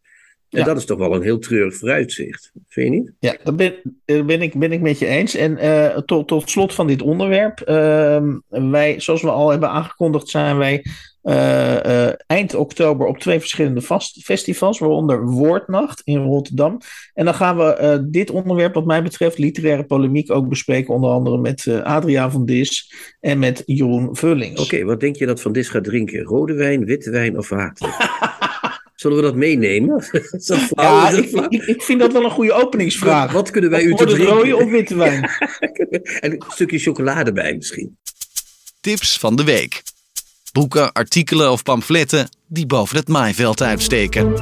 En 0.51 0.59
Ja. 0.59 0.65
dat 0.65 0.77
is 0.77 0.85
toch 0.85 0.97
wel 0.97 1.15
een 1.15 1.21
heel 1.21 1.39
treurig 1.39 1.75
vooruitzicht. 1.75 2.51
Vind 2.67 2.93
je 2.93 2.99
niet? 2.99 3.11
Ja, 3.19 3.35
dat 3.43 3.55
ben, 3.55 3.73
ben, 4.05 4.41
ik, 4.41 4.59
ben 4.59 4.71
ik 4.71 4.81
met 4.81 4.99
je 4.99 5.05
eens. 5.05 5.35
En 5.35 5.57
eh, 5.57 5.97
tot, 5.97 6.27
tot 6.27 6.49
slot 6.49 6.73
van 6.73 6.87
dit 6.87 7.01
onderwerp. 7.01 7.59
ehm, 7.59 8.37
wij, 8.47 8.99
zoals 8.99 9.21
we 9.21 9.29
al 9.29 9.49
hebben 9.49 9.69
aangekondigd, 9.69 10.27
zijn 10.27 10.57
wij 10.57 10.85
eh, 11.21 12.07
eh, 12.07 12.13
eind 12.27 12.55
oktober 12.55 13.07
op 13.07 13.17
twee 13.17 13.39
verschillende 13.39 13.81
vast- 13.81 14.23
festivals, 14.23 14.79
waaronder 14.79 15.25
Woordnacht 15.25 16.01
in 16.03 16.17
Rotterdam. 16.23 16.77
En 17.13 17.25
dan 17.25 17.33
gaan 17.33 17.57
we 17.57 18.07
dit 18.11 18.29
onderwerp, 18.31 18.73
wat 18.73 18.85
mij 18.85 19.03
betreft, 19.03 19.37
literaire 19.37 19.83
polemiek, 19.83 20.31
ook 20.31 20.49
bespreken. 20.49 20.93
Onder 20.93 21.09
andere 21.09 21.37
met 21.37 21.67
Adriaan 21.83 22.31
van 22.31 22.45
Dis 22.45 22.93
en 23.19 23.39
met 23.39 23.63
Jeroen 23.65 24.15
Vullings. 24.15 24.61
Oké, 24.63 24.83
wat 24.83 24.99
denk 24.99 25.15
je 25.15 25.25
dat 25.25 25.41
Van 25.41 25.51
Dis 25.51 25.69
gaat 25.69 25.83
drinken? 25.83 26.23
Rode 26.23 26.53
wijn, 26.53 26.85
witte 26.85 27.09
wijn 27.11 27.37
of 27.37 27.49
water? 27.49 27.89
Zullen 29.01 29.17
we 29.17 29.23
dat 29.23 29.35
meenemen? 29.35 29.97
is 30.37 30.45
dat 30.45 30.59
flauw? 30.59 30.95
Ja, 30.95 31.09
Is 31.09 31.15
dat 31.15 31.23
ik, 31.23 31.29
flauw? 31.29 31.45
ik, 31.49 31.63
ik 31.63 31.81
vind 31.81 31.99
dat 31.99 32.11
wel 32.11 32.23
een 32.23 32.31
goede 32.31 32.53
openingsvraag. 32.53 33.31
Wat, 33.31 33.51
kunnen 33.51 33.69
wij 33.69 33.83
u 33.83 33.95
te 33.95 34.05
drinken? 34.05 34.25
rode 34.25 34.55
of 34.55 34.69
witte 34.69 34.95
wijn? 34.95 35.29
en 36.19 36.31
een 36.31 36.43
stukje 36.47 36.79
chocolade 36.79 37.31
bij 37.31 37.55
misschien. 37.55 37.97
Tips 38.81 39.17
van 39.17 39.35
de 39.35 39.43
week. 39.43 39.83
Boeken, 40.51 40.91
artikelen 40.91 41.51
of 41.51 41.63
pamfletten 41.63 42.29
die 42.47 42.65
boven 42.65 42.97
het 42.97 43.07
maaiveld 43.07 43.61
uitsteken. 43.61 44.33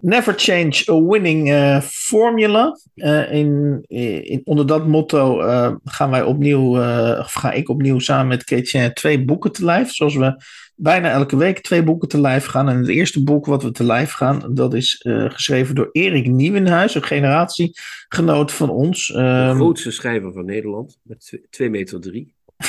Never 0.00 0.34
change 0.36 0.84
a 0.90 1.02
winning 1.02 1.50
eh, 1.50 1.80
formula. 1.80 2.78
Eh, 2.94 3.32
in, 3.32 3.82
in, 3.88 4.40
onder 4.44 4.66
dat 4.66 4.86
motto 4.86 5.40
eh, 5.40 5.72
gaan 5.84 6.10
wij 6.10 6.22
opnieuw, 6.22 6.80
eh, 6.80 7.18
of 7.18 7.32
ga 7.32 7.52
ik 7.52 7.68
opnieuw 7.68 7.98
samen 7.98 8.26
met 8.26 8.42
Chrétien 8.42 8.94
twee 8.94 9.24
boeken 9.24 9.52
te 9.52 9.64
lijf. 9.64 9.92
Zoals 9.92 10.14
we 10.16 10.42
bijna 10.76 11.10
elke 11.10 11.36
week 11.36 11.58
twee 11.60 11.82
boeken 11.82 12.08
te 12.08 12.20
lijf 12.20 12.46
gaan. 12.46 12.68
En 12.68 12.76
het 12.78 12.88
eerste 12.88 13.24
boek 13.24 13.46
wat 13.46 13.62
we 13.62 13.70
te 13.70 13.84
lijf 13.84 14.12
gaan, 14.12 14.54
dat 14.54 14.74
is 14.74 15.00
eh, 15.02 15.30
geschreven 15.30 15.74
door 15.74 15.88
Erik 15.92 16.26
Nieuwenhuis, 16.26 16.94
een 16.94 17.02
generatiegenoot 17.02 18.52
van 18.52 18.70
ons. 18.70 19.06
De 19.06 19.18
Ehm, 19.18 19.54
grootste 19.54 19.90
schrijver 19.90 20.32
van 20.32 20.44
Nederland. 20.44 20.98
Met 21.02 21.40
2 21.50 21.70
meter 21.70 22.00
3. 22.00 22.34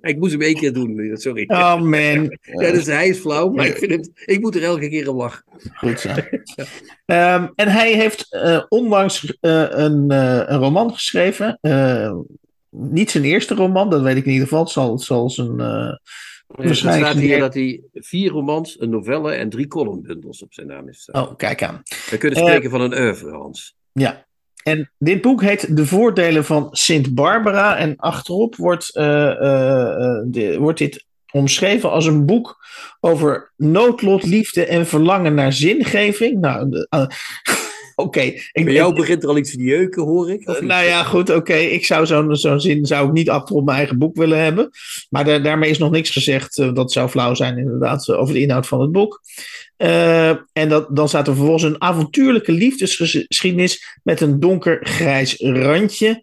ik 0.00 0.18
moest 0.18 0.32
hem 0.32 0.42
één 0.42 0.54
keer 0.54 0.72
doen, 0.72 1.10
sorry. 1.12 1.44
oh 1.48 1.80
man. 1.80 2.38
Ja, 2.60 2.70
dus 2.72 2.86
hij 2.86 3.08
is 3.08 3.18
flauw, 3.18 3.50
maar 3.50 3.66
ik, 3.66 3.76
vind 3.76 3.90
het, 3.90 4.10
ik 4.24 4.40
moet 4.40 4.54
er 4.54 4.62
elke 4.62 4.88
keer 4.88 5.10
om 5.10 5.16
lachen. 5.16 5.44
Goed 5.74 6.00
zo. 6.00 6.08
Ehm, 7.06 7.46
en 7.54 7.68
hij 7.68 7.92
heeft 7.92 8.32
eh, 8.32 8.64
onlangs 8.68 9.36
eh, 9.40 9.66
een, 9.68 10.10
een 10.10 10.58
roman 10.58 10.92
geschreven. 10.92 11.58
Niet 12.70 13.10
zijn 13.10 13.24
eerste 13.24 13.54
roman, 13.54 13.90
dat 13.90 14.02
weet 14.02 14.16
ik 14.16 14.24
in 14.24 14.32
ieder 14.32 14.48
geval. 14.48 14.62
Het 14.62 14.72
zal, 14.72 14.92
het 14.92 15.02
zal 15.02 15.30
zijn. 15.30 15.60
Eh, 16.46 16.68
Er 16.68 16.76
staat 16.76 17.14
hier 17.14 17.38
dat 17.38 17.54
hij 17.54 17.82
vier 17.92 18.30
romans, 18.30 18.80
een 18.80 18.90
novelle 18.90 19.32
en 19.32 19.48
drie 19.48 19.66
columnbundels 19.68 20.42
op 20.42 20.52
zijn 20.54 20.66
naam 20.66 20.86
heeft 20.86 21.00
staan. 21.00 21.22
oh, 21.28 21.36
kijk 21.36 21.62
aan. 21.62 21.82
We 22.10 22.18
kunnen 22.18 22.38
Eh, 22.38 22.44
spreken 22.46 22.70
van 22.70 22.80
een 22.80 22.98
oeuvre, 22.98 23.30
Hans. 23.30 23.76
Ja. 23.92 24.24
En 24.62 24.90
dit 24.98 25.20
boek 25.20 25.42
heet 25.42 25.76
De 25.76 25.86
Voordelen 25.86 26.44
van 26.44 26.68
Sint 26.70 27.14
Barbara. 27.14 27.76
En 27.76 27.96
achterop 27.96 28.56
wordt, 28.56 28.96
eh, 28.96 29.30
eh, 29.30 29.82
eh, 30.04 30.22
de- 30.26 30.58
wordt 30.58 30.78
dit 30.78 31.04
omschreven 31.32 31.90
als 31.90 32.06
een 32.06 32.26
boek 32.26 32.56
over 33.00 33.52
noodlot, 33.56 34.24
liefde 34.24 34.66
en 34.66 34.86
verlangen 34.86 35.34
naar 35.34 35.52
zingeving. 35.52 36.40
Nou, 36.40 36.86
eh, 36.88 37.06
oké. 37.96 38.32
Bij 38.52 38.72
jou 38.72 38.94
begint 38.94 39.22
er 39.22 39.28
al 39.28 39.36
iets 39.38 39.50
te 39.50 39.62
jeuken, 39.62 40.02
hoor 40.02 40.30
ik. 40.30 40.48
Of 40.48 40.56
Eh, 40.56 40.62
nou 40.66 40.84
ja, 40.84 41.02
goed, 41.02 41.30
oké. 41.30 41.54
Ik 41.54 41.86
zou 41.86 42.06
zo'n 42.06 42.36
zo'n 42.36 42.60
zin 42.60 42.84
zou 42.86 43.06
ik 43.06 43.12
niet 43.12 43.30
achterop 43.30 43.64
mijn 43.64 43.76
eigen 43.78 43.98
boek 43.98 44.16
willen 44.16 44.42
hebben. 44.42 44.70
Maar 45.10 45.24
da- 45.24 45.38
daarmee 45.38 45.70
is 45.70 45.78
nog 45.78 45.90
niks 45.90 46.10
gezegd. 46.10 46.58
eh, 46.58 46.72
dat 46.74 46.92
zou 46.92 47.08
flauw 47.08 47.34
zijn, 47.34 47.58
inderdaad, 47.58 48.08
eh, 48.08 48.18
over 48.20 48.34
de 48.34 48.40
inhoud 48.40 48.66
van 48.66 48.80
het 48.80 48.92
boek. 48.92 49.20
En 50.52 50.68
dat, 50.68 50.96
dan 50.96 51.08
staat 51.08 51.26
er 51.26 51.34
vervolgens 51.34 51.62
een 51.62 51.82
avontuurlijke 51.82 52.52
liefdesgeschiedenis 52.52 53.98
met 54.02 54.20
een 54.20 54.40
donker 54.40 54.78
grijs 54.86 55.36
randje. 55.38 56.22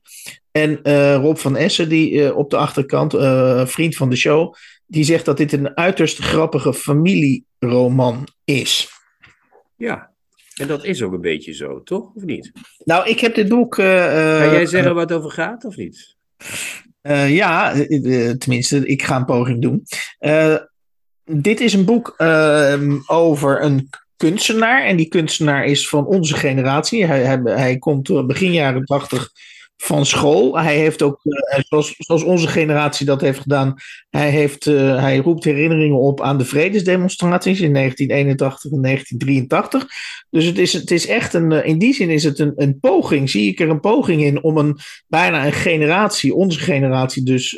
En 0.51 0.79
Rob 1.15 1.37
van 1.37 1.55
Essen, 1.57 1.89
die 1.89 2.35
op 2.35 2.49
de 2.49 2.57
achterkant, 2.57 3.11
vriend 3.69 3.95
van 3.95 4.09
de 4.09 4.15
show, 4.15 4.53
die 4.85 5.03
zegt 5.03 5.25
dat 5.25 5.37
dit 5.37 5.51
een 5.53 5.77
uiterst 5.77 6.17
grappige 6.17 6.73
familieroman 6.73 8.27
is. 8.45 8.89
Ja, 9.77 10.11
en 10.55 10.67
dat 10.67 10.85
is 10.85 11.01
ook 11.01 11.13
een 11.13 11.21
beetje 11.21 11.53
zo, 11.53 11.83
toch? 11.83 12.11
Of 12.15 12.23
niet? 12.23 12.51
Nou, 12.83 13.09
ik 13.09 13.19
heb 13.19 13.35
dit 13.35 13.47
boek. 13.49 13.77
eh, 13.77 13.85
Kan 14.39 14.51
jij 14.51 14.65
zeggen 14.65 14.93
waar 14.93 15.03
het 15.03 15.13
over 15.13 15.31
gaat, 15.31 15.65
of 15.65 15.75
niet? 15.75 16.15
Eh, 17.01 17.35
ja, 17.35 17.73
tenminste, 18.37 18.85
ik 18.87 19.03
ga 19.03 19.15
een 19.15 19.25
poging 19.25 19.61
doen. 19.61 19.83
Dit 21.25 21.59
is 21.59 21.73
een 21.73 21.85
boek 21.85 22.13
ehm, 22.17 22.97
over 23.05 23.63
een 23.63 23.89
kunstenaar. 24.17 24.83
En 24.83 24.95
die 24.97 25.07
kunstenaar 25.07 25.65
is 25.65 25.89
van 25.89 26.05
onze 26.05 26.33
generatie. 26.35 27.05
Hij, 27.05 27.21
hij, 27.23 27.39
hij 27.43 27.77
komt 27.77 28.27
begin 28.27 28.51
jaren 28.51 28.83
tachtig 28.85 29.29
van 29.83 30.05
school. 30.05 30.57
Hij 30.57 30.77
heeft 30.77 31.01
ook, 31.01 31.19
eh, 31.23 31.59
zoals, 31.67 31.95
zoals 31.97 32.23
onze 32.23 32.47
generatie 32.47 33.05
dat 33.05 33.21
heeft 33.21 33.39
gedaan, 33.39 33.75
hij, 34.09 34.29
heeft, 34.29 34.67
eh, 34.67 34.99
hij 34.99 35.17
roept 35.17 35.43
herinneringen 35.43 35.99
op 35.99 36.21
aan 36.21 36.37
de 36.37 36.45
vredesdemonstraties 36.45 37.59
in 37.59 37.71
1981 37.71 38.71
en 38.71 38.81
1983. 38.81 39.87
Dus 40.29 40.45
het 40.45 40.57
is, 40.57 40.73
het 40.73 40.91
is 40.91 41.07
echt 41.07 41.33
een, 41.33 41.51
eh, 41.51 41.67
in 41.67 41.77
die 41.77 41.93
zin 41.93 42.09
is 42.09 42.23
het 42.23 42.39
een, 42.39 42.53
een 42.55 42.79
poging, 42.79 43.29
zie 43.29 43.51
ik 43.51 43.59
er 43.59 43.69
een 43.69 43.79
poging 43.79 44.23
in 44.23 44.43
om 44.43 44.57
een 44.57 44.77
bijna 45.07 45.45
een 45.45 45.53
generatie, 45.53 46.35
onze 46.35 46.59
generatie 46.59 47.23
dus, 47.23 47.49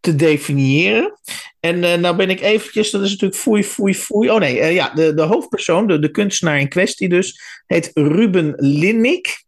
te 0.00 0.14
definiëren. 0.16 1.20
En 1.60 2.00
nou 2.00 2.16
ben 2.16 2.30
ik 2.30 2.40
eventjes, 2.40 2.90
dat 2.90 3.02
is 3.02 3.10
natuurlijk 3.10 3.40
foei, 3.40 3.64
foei, 3.64 3.94
foei. 3.94 4.30
Oh 4.30 4.38
nee, 4.38 4.74
ja, 4.74 4.90
de, 4.94 5.14
de 5.14 5.22
hoofdpersoon, 5.22 5.86
de, 5.86 5.98
de 5.98 6.10
kunstenaar 6.10 6.60
in 6.60 6.68
kwestie 6.68 7.08
dus, 7.08 7.40
heet 7.66 7.90
Ruben 7.94 8.54
Linnik. 8.56 9.44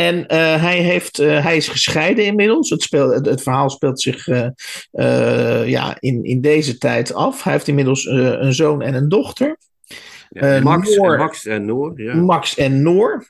En 0.00 0.26
eh, 0.26 0.62
hij, 0.62 0.78
heeft, 0.78 1.18
eh, 1.18 1.42
hij 1.44 1.56
is 1.56 1.68
gescheiden 1.68 2.24
inmiddels. 2.24 2.70
Het, 2.70 2.82
speel, 2.82 3.10
het, 3.10 3.26
het 3.26 3.42
verhaal 3.42 3.70
speelt 3.70 4.00
zich 4.00 4.28
eh, 4.28 5.68
ja, 5.68 5.96
in, 6.00 6.24
in 6.24 6.40
deze 6.40 6.78
tijd 6.78 7.14
af. 7.14 7.42
Hij 7.42 7.52
heeft 7.52 7.68
inmiddels 7.68 8.06
een 8.06 8.54
zoon 8.54 8.82
en 8.82 8.94
een 8.94 9.08
dochter. 9.08 9.56
Ja, 10.30 10.60
Max, 10.60 10.96
Noor. 10.96 11.12
en 11.12 11.18
Max 11.18 11.46
en 11.46 11.64
Noor, 11.64 12.00
ja. 12.00 12.14
Max 12.14 12.56
en 12.56 12.82
Noor. 12.82 13.28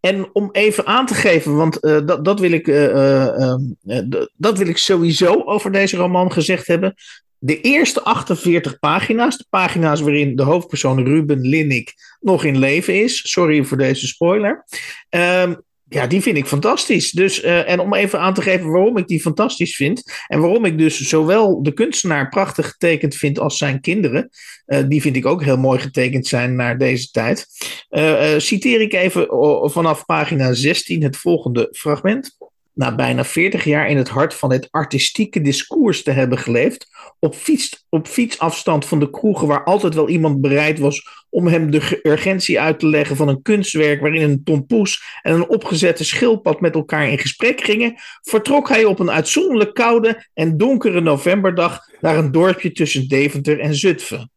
En 0.00 0.28
om 0.32 0.48
even 0.52 0.86
aan 0.86 1.06
te 1.06 1.14
geven, 1.14 1.56
want 1.56 1.80
dat, 1.80 2.24
dat, 2.24 2.40
wil 2.40 2.50
ik, 2.52 2.68
eh, 2.68 2.84
eh, 2.84 3.26
eh, 3.26 3.58
eh, 3.86 4.08
d- 4.08 4.30
dat 4.36 4.58
wil 4.58 4.66
ik 4.66 4.76
sowieso 4.76 5.42
over 5.44 5.72
deze 5.72 5.96
roman 5.96 6.32
gezegd 6.32 6.66
hebben. 6.66 6.94
De 7.38 7.60
eerste 7.60 8.02
48 8.02 8.78
pagina's, 8.78 9.38
de 9.38 9.46
pagina's 9.50 10.00
waarin 10.00 10.36
de 10.36 10.42
hoofdpersoon 10.42 11.04
Ruben 11.04 11.40
Linnik 11.40 11.94
nog 12.20 12.44
in 12.44 12.58
leven 12.58 13.02
is. 13.02 13.30
Sorry 13.30 13.64
voor 13.64 13.76
deze 13.76 14.06
spoiler. 14.06 14.64
Ehm, 15.08 15.54
Ja, 15.92 16.06
die 16.06 16.20
vind 16.20 16.36
ik 16.36 16.46
fantastisch. 16.46 17.10
Dus, 17.10 17.44
uh, 17.44 17.70
en 17.70 17.80
om 17.80 17.94
even 17.94 18.20
aan 18.20 18.34
te 18.34 18.42
geven 18.42 18.70
waarom 18.70 18.96
ik 18.96 19.06
die 19.06 19.20
fantastisch 19.20 19.76
vind. 19.76 20.02
En 20.26 20.40
waarom 20.40 20.64
ik 20.64 20.78
dus 20.78 21.00
zowel 21.00 21.62
de 21.62 21.72
kunstenaar 21.72 22.28
prachtig 22.28 22.68
getekend 22.68 23.14
vind 23.14 23.38
als 23.38 23.58
zijn 23.58 23.80
kinderen. 23.80 24.28
Uh, 24.66 24.78
die 24.88 25.00
vind 25.00 25.16
ik 25.16 25.26
ook 25.26 25.44
heel 25.44 25.56
mooi 25.56 25.78
getekend 25.78 26.26
zijn 26.26 26.56
naar 26.56 26.78
deze 26.78 27.10
tijd. 27.10 27.46
Uh, 27.90 28.38
citeer 28.38 28.80
ik 28.80 28.92
even 28.92 29.26
vanaf 29.70 30.04
pagina 30.04 30.52
16 30.52 31.02
het 31.02 31.16
volgende 31.16 31.68
fragment 31.72 32.36
na 32.74 32.94
bijna 32.94 33.24
40 33.24 33.64
jaar 33.64 33.88
in 33.88 33.96
het 33.96 34.08
hart 34.08 34.34
van 34.34 34.52
het 34.52 34.68
artistieke 34.70 35.40
discours 35.40 36.02
te 36.02 36.10
hebben 36.10 36.38
geleefd, 36.38 36.86
op, 37.18 37.34
fiets, 37.34 37.86
op 37.88 38.06
fietsafstand 38.06 38.86
van 38.86 38.98
de 38.98 39.10
kroegen 39.10 39.46
waar 39.46 39.64
altijd 39.64 39.94
wel 39.94 40.08
iemand 40.08 40.40
bereid 40.40 40.78
was 40.78 41.26
om 41.30 41.46
hem 41.46 41.70
de 41.70 42.00
urgentie 42.02 42.60
uit 42.60 42.78
te 42.78 42.86
leggen 42.86 43.16
van 43.16 43.28
een 43.28 43.42
kunstwerk 43.42 44.00
waarin 44.00 44.22
een 44.22 44.44
tompoes 44.44 45.02
en 45.22 45.34
een 45.34 45.48
opgezette 45.48 46.04
schildpad 46.04 46.60
met 46.60 46.74
elkaar 46.74 47.08
in 47.08 47.18
gesprek 47.18 47.60
gingen, 47.60 47.94
vertrok 48.22 48.68
hij 48.68 48.84
op 48.84 48.98
een 48.98 49.10
uitzonderlijk 49.10 49.74
koude 49.74 50.26
en 50.34 50.56
donkere 50.56 51.00
novemberdag 51.00 51.80
naar 52.00 52.16
een 52.16 52.32
dorpje 52.32 52.72
tussen 52.72 53.08
Deventer 53.08 53.60
en 53.60 53.74
Zutphen. 53.74 54.30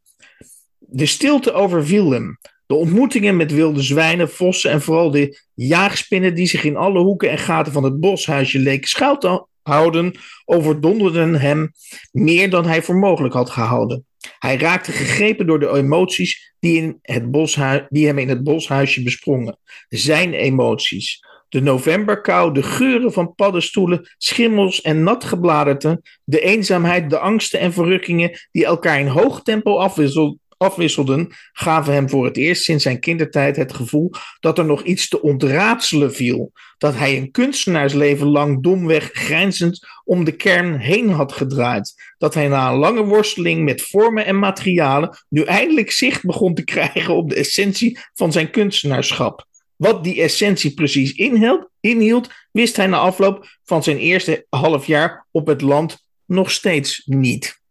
De 0.77 1.05
stilte 1.05 1.53
overviel 1.53 2.11
hem. 2.11 2.39
De 2.65 2.73
ontmoetingen 2.75 3.35
met 3.35 3.51
wilde 3.51 3.81
zwijnen, 3.81 4.29
vossen 4.29 4.71
en 4.71 4.81
vooral 4.81 5.11
de 5.11 5.41
jaagspinnen 5.53 6.35
die 6.35 6.47
zich 6.47 6.63
in 6.63 6.75
alle 6.75 6.99
hoeken 6.99 7.29
en 7.29 7.37
gaten 7.37 7.73
van 7.73 7.83
het 7.83 7.99
boshuisje 7.99 8.59
leken 8.59 8.87
schuil 8.87 9.17
te 9.17 9.45
houden, 9.61 10.15
overdonderden 10.45 11.35
hem 11.35 11.71
meer 12.11 12.49
dan 12.49 12.65
hij 12.65 12.83
voor 12.83 12.95
mogelijk 12.95 13.33
had 13.33 13.49
gehouden. 13.49 14.05
Hij 14.39 14.57
raakte 14.57 14.91
gegrepen 14.91 15.47
door 15.47 15.59
de 15.59 15.75
emoties 15.75 16.53
die, 16.59 16.81
in 16.81 16.99
het 17.01 17.87
die 17.89 18.05
hem 18.05 18.17
in 18.17 18.29
het 18.29 18.43
boshuisje 18.43 19.03
besprongen. 19.03 19.57
Zijn 19.89 20.33
emoties. 20.33 21.19
De 21.49 21.61
novemberkou, 21.61 22.53
de 22.53 22.63
geuren 22.63 23.13
van 23.13 23.35
paddenstoelen, 23.35 24.13
schimmels 24.17 24.81
en 24.81 25.03
nat 25.03 25.23
gebladerte, 25.23 26.01
de 26.23 26.39
eenzaamheid, 26.39 27.09
de 27.09 27.17
angsten 27.17 27.59
en 27.59 27.73
verrukkingen 27.73 28.39
die 28.51 28.65
elkaar 28.65 28.99
in 28.99 29.07
hoog 29.07 29.41
tempo 29.41 29.77
afwisselden 29.77 30.39
afwisselden, 30.63 31.27
gaven 31.51 31.93
hem 31.93 32.09
voor 32.09 32.25
het 32.25 32.37
eerst 32.37 32.63
sinds 32.63 32.83
zijn 32.83 32.99
kindertijd 32.99 33.55
het 33.55 33.73
gevoel 33.73 34.11
dat 34.39 34.57
er 34.57 34.65
nog 34.65 34.83
iets 34.83 35.07
te 35.07 35.21
ontraadselen 35.21 36.13
viel. 36.13 36.51
Dat 36.77 36.95
hij 36.95 37.17
een 37.17 37.31
kunstenaarsleven 37.31 38.27
lang 38.27 38.63
domweg 38.63 39.09
grijnzend 39.13 39.87
om 40.03 40.23
de 40.23 40.31
kern 40.31 40.77
heen 40.77 41.09
had 41.09 41.33
gedraaid. 41.33 42.13
Dat 42.17 42.33
hij 42.33 42.47
na 42.47 42.69
een 42.69 42.77
lange 42.77 43.03
worsteling 43.03 43.63
met 43.63 43.81
vormen 43.81 44.25
en 44.25 44.39
materialen 44.39 45.17
nu 45.29 45.41
eindelijk 45.43 45.91
zicht 45.91 46.25
begon 46.25 46.53
te 46.53 46.63
krijgen 46.63 47.15
op 47.15 47.29
de 47.29 47.35
essentie 47.35 47.99
van 48.13 48.31
zijn 48.31 48.49
kunstenaarschap. 48.49 49.45
Wat 49.75 50.03
die 50.03 50.21
essentie 50.21 50.73
precies 50.73 51.11
inhield, 51.13 51.69
inhield, 51.79 52.29
wist 52.51 52.75
hij 52.75 52.87
na 52.87 52.97
afloop 52.97 53.47
van 53.63 53.83
zijn 53.83 53.97
eerste 53.97 54.45
half 54.49 54.85
jaar 54.85 55.27
op 55.31 55.47
het 55.47 55.61
land 55.61 56.05
nog 56.25 56.51
steeds 56.51 57.01
niet. 57.05 57.61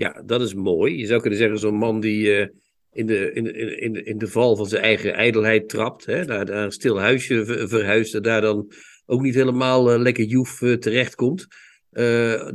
Ja, 0.00 0.22
dat 0.26 0.40
is 0.40 0.54
mooi. 0.54 0.98
Je 0.98 1.06
zou 1.06 1.20
kunnen 1.20 1.38
zeggen, 1.38 1.58
zo'n 1.58 1.74
man 1.74 2.00
die 2.00 2.38
uh, 2.38 2.46
in, 2.92 3.06
de, 3.06 3.32
in, 3.32 3.44
de, 3.44 3.76
in, 3.76 3.92
de, 3.92 4.02
in 4.02 4.18
de 4.18 4.28
val 4.28 4.56
van 4.56 4.66
zijn 4.66 4.82
eigen 4.82 5.14
ijdelheid 5.14 5.68
trapt, 5.68 6.06
hè, 6.06 6.24
naar, 6.24 6.44
naar 6.44 6.64
een 6.64 6.72
stil 6.72 7.00
huisje 7.00 7.66
verhuist 7.68 8.14
en 8.14 8.22
daar 8.22 8.40
dan 8.40 8.72
ook 9.06 9.20
niet 9.22 9.34
helemaal 9.34 9.92
uh, 9.92 10.00
lekker 10.00 10.24
joef 10.24 10.60
uh, 10.60 10.76
terechtkomt. 10.76 11.46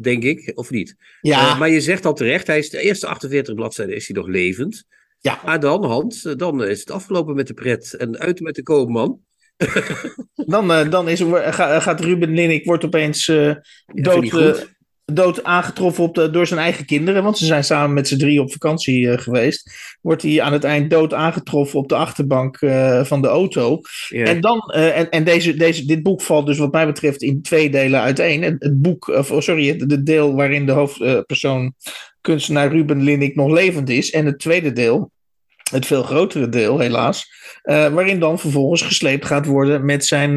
denk 0.02 0.24
ik, 0.24 0.52
of 0.56 0.70
niet? 0.70 0.96
Ja. 1.22 1.56
maar 1.56 1.70
je 1.70 1.82
zegt 1.82 2.06
al 2.06 2.14
terecht, 2.14 2.48
hij 2.48 2.58
is 2.58 2.70
de 2.70 2.82
eerste 2.82 3.08
48 3.08 3.56
bladzijden 3.56 3.96
is 3.96 4.08
hij 4.08 4.18
nog 4.18 4.28
levend. 4.28 4.84
Ja. 5.20 5.42
Maar 5.46 5.60
dan, 5.60 5.84
Hans, 5.84 6.22
dan 6.22 6.64
is 6.64 6.80
het 6.80 6.92
afgelopen 6.92 7.36
met 7.36 7.48
de 7.48 7.54
pret 7.54 7.94
en 7.94 8.20
uit 8.20 8.40
met 8.40 8.56
de 8.56 8.64
koopman. 8.64 9.20
dan, 10.54 10.90
dan 10.90 11.10
is, 11.10 11.22
gaat 11.50 12.00
Ruben 12.00 12.34
Linnik 12.34 12.66
wordt 12.66 12.86
opeens 12.86 13.26
dood, 13.86 14.75
dood 15.06 15.44
aangetroffen 15.44 16.04
op 16.04 16.16
de, 16.16 16.30
door 16.30 16.48
zijn 16.48 16.60
eigen 16.60 16.86
kinderen. 16.86 17.24
Want 17.24 17.38
ze 17.38 17.46
zijn 17.46 17.64
samen 17.64 17.94
met 17.94 18.08
z'n 18.08 18.18
drie 18.18 18.42
op 18.42 18.52
vakantie 18.52 19.02
uh, 19.02 19.18
geweest. 19.18 19.72
Wordt 20.02 20.22
hij 20.22 20.42
aan 20.42 20.54
het 20.54 20.64
eind 20.64 20.90
dood 20.90 21.14
aangetroffen 21.14 21.80
op 21.80 21.90
de 21.90 21.96
achterbank 21.96 22.62
uh, 22.62 23.04
van 23.04 23.22
de 23.22 23.28
auto. 23.28 23.80
Yeah. 24.10 24.30
En, 24.30 24.42
dan, 24.42 24.74
uh, 24.76 24.98
en, 24.98 25.10
en 25.10 25.24
deze, 25.24 25.56
deze, 25.56 25.86
dit 25.86 26.04
boek 26.04 26.22
valt 26.22 26.46
dus 26.46 26.58
wat 26.58 26.72
mij 26.72 26.86
betreft 26.86 27.22
in 27.22 27.42
twee 27.42 27.70
delen 27.70 28.02
uiteen. 28.02 28.44
Het, 28.44 28.56
het 28.60 28.82
boek, 28.82 29.08
of 29.08 29.32
oh, 29.32 29.42
sorry, 29.42 29.68
het, 29.68 29.92
het, 29.92 30.06
deel 30.06 30.36
waarin 30.36 30.66
de 30.66 30.72
hoofdpersoon 30.72 31.74
kunstenaar 32.22 32.72
Ruben 32.72 33.04
Linnik 33.04 33.36
nog 33.36 33.52
levend 33.52 33.90
is. 33.90 34.12
En 34.12 34.26
het 34.26 34.40
tweede 34.40 34.72
deel, 34.72 35.12
het 35.72 35.86
veel 35.86 36.04
grotere 36.04 36.50
deel 36.50 36.80
helaas. 36.80 37.32
waarin 37.64 38.20
dan 38.20 38.40
vervolgens 38.40 38.82
gesleept 38.82 39.26
gaat 39.26 39.46
worden 39.46 39.86
met 39.86 40.06
zijn, 40.06 40.36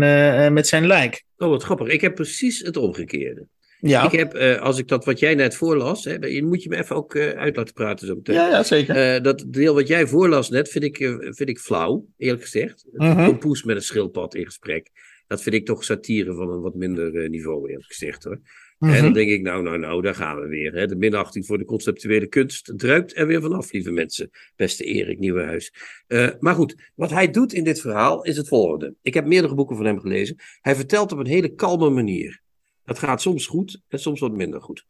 met 0.53 0.67
zijn 0.67 0.87
lijk. 0.87 1.25
Oh, 1.37 1.49
wat 1.49 1.63
grappig. 1.63 1.89
Ik 1.89 2.01
heb 2.01 2.15
precies 2.15 2.61
het 2.61 2.77
omgekeerde. 2.77 3.47
Ja. 3.81 4.05
Ik 4.05 4.19
heb, 4.19 4.35
uh, 4.35 4.61
als 4.61 4.79
ik 4.79 4.89
dat 4.89 5.05
wat 5.05 5.19
jij 5.19 5.35
net 5.35 5.57
voorlas, 5.57 6.05
hè, 6.05 6.15
je 6.27 6.45
moet 6.45 6.63
je 6.63 6.69
me 6.69 6.77
even 6.77 6.97
ook 6.97 7.15
uh, 7.15 7.29
uit 7.29 7.57
laten 7.57 7.75
praten 7.75 8.07
zo 8.07 8.15
meteen. 8.15 8.35
Ja, 8.35 8.49
ja 8.49 8.63
zeker. 8.63 9.17
Uh, 9.17 9.23
dat 9.23 9.45
deel 9.47 9.75
wat 9.75 9.89
jij 9.89 10.07
voorlas 10.07 10.51
net, 10.51 10.69
vind 10.69 10.85
ik, 10.85 10.97
vind 11.21 11.49
ik 11.49 11.59
flauw, 11.59 12.07
eerlijk 12.17 12.43
gezegd. 12.43 12.87
Mhm. 12.93 13.19
Een 13.19 13.27
kompoes 13.27 13.63
met 13.63 13.77
een 13.77 13.83
schildpad 13.83 14.35
in 14.35 14.45
gesprek. 14.45 14.91
Dat 15.27 15.43
vind 15.43 15.55
ik 15.55 15.67
toch 15.67 15.85
satire 15.85 16.35
van 16.35 16.51
een 16.51 16.61
wat 16.61 16.75
minder 16.75 17.29
niveau, 17.29 17.69
eerlijk 17.69 17.87
gezegd 17.87 18.25
hoor. 18.25 18.41
Mhm. 18.79 18.93
En 18.93 19.03
dan 19.03 19.13
denk 19.13 19.31
ik, 19.31 19.43
nou, 19.43 19.63
nou, 19.63 19.79
nou, 19.79 20.03
daar 20.03 20.15
gaan 20.15 20.41
we 20.41 20.47
weer. 20.47 20.73
Hè. 20.73 20.87
De 20.87 20.97
minachting 20.97 21.47
voor 21.47 21.59
de 21.59 21.65
conceptuele 21.65 22.27
kunst 22.27 22.73
druipt 22.77 23.17
er 23.17 23.27
weer 23.27 23.41
vanaf, 23.41 23.73
lieve 23.73 23.91
mensen. 23.91 24.31
Beste 24.57 24.85
Erik 24.85 25.19
Nieuwenhuis. 25.19 25.75
Uh, 26.09 26.29
maar 26.39 26.55
goed, 26.55 26.91
wat 26.95 27.11
hij 27.11 27.31
doet 27.31 27.53
in 27.53 27.65
dit 27.65 27.81
verhaal 27.81 28.23
is 28.23 28.37
het 28.37 28.49
volgende. 28.49 28.95
Ik 29.03 29.15
heb 29.15 29.27
meerdere 29.27 29.55
boeken 29.55 29.77
van 29.77 29.85
hem 29.85 30.01
gelezen. 30.01 30.37
Hij 30.61 30.75
vertelt 30.75 31.13
op 31.13 31.19
een 31.19 31.27
hele 31.27 31.55
kalme 31.55 31.91
manier. 31.91 32.41
Het 32.89 32.99
gaat 32.99 33.21
soms 33.21 33.47
goed 33.47 33.81
en 33.89 33.99
soms 33.99 34.21
wat 34.21 34.33
minder 34.33 34.61
goed. 34.61 34.87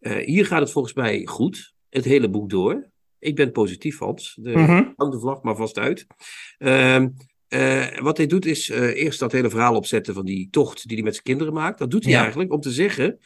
Uh, 0.00 0.16
hier 0.16 0.46
gaat 0.46 0.60
het 0.60 0.70
volgens 0.70 0.94
mij 0.94 1.26
goed, 1.26 1.74
het 1.88 2.04
hele 2.04 2.28
boek 2.30 2.50
door. 2.50 2.90
Ik 3.18 3.36
ben 3.36 3.52
positief, 3.52 3.98
Hans. 3.98 4.38
De. 4.40 4.52
Hang 4.96 5.12
de 5.12 5.18
vlag 5.20 5.42
maar 5.42 5.56
vast 5.56 5.78
uit. 5.78 6.06
Ehm, 6.58 7.08
eh, 7.48 7.98
wat 7.98 8.16
hij 8.16 8.26
doet 8.26 8.46
is 8.46 8.70
eh, 8.70 9.02
eerst 9.02 9.18
dat 9.18 9.32
hele 9.32 9.50
verhaal 9.50 9.74
opzetten 9.74 10.14
van 10.14 10.24
die 10.24 10.48
tocht 10.50 10.86
die 10.88 10.96
hij 10.96 11.04
met 11.04 11.12
zijn 11.12 11.24
kinderen 11.24 11.52
maakt. 11.52 11.78
Dat 11.78 11.90
doet 11.90 12.04
hij 12.04 12.12
Ja. 12.12 12.20
eigenlijk 12.20 12.52
om 12.52 12.60
te 12.60 12.70
zeggen: 12.70 13.18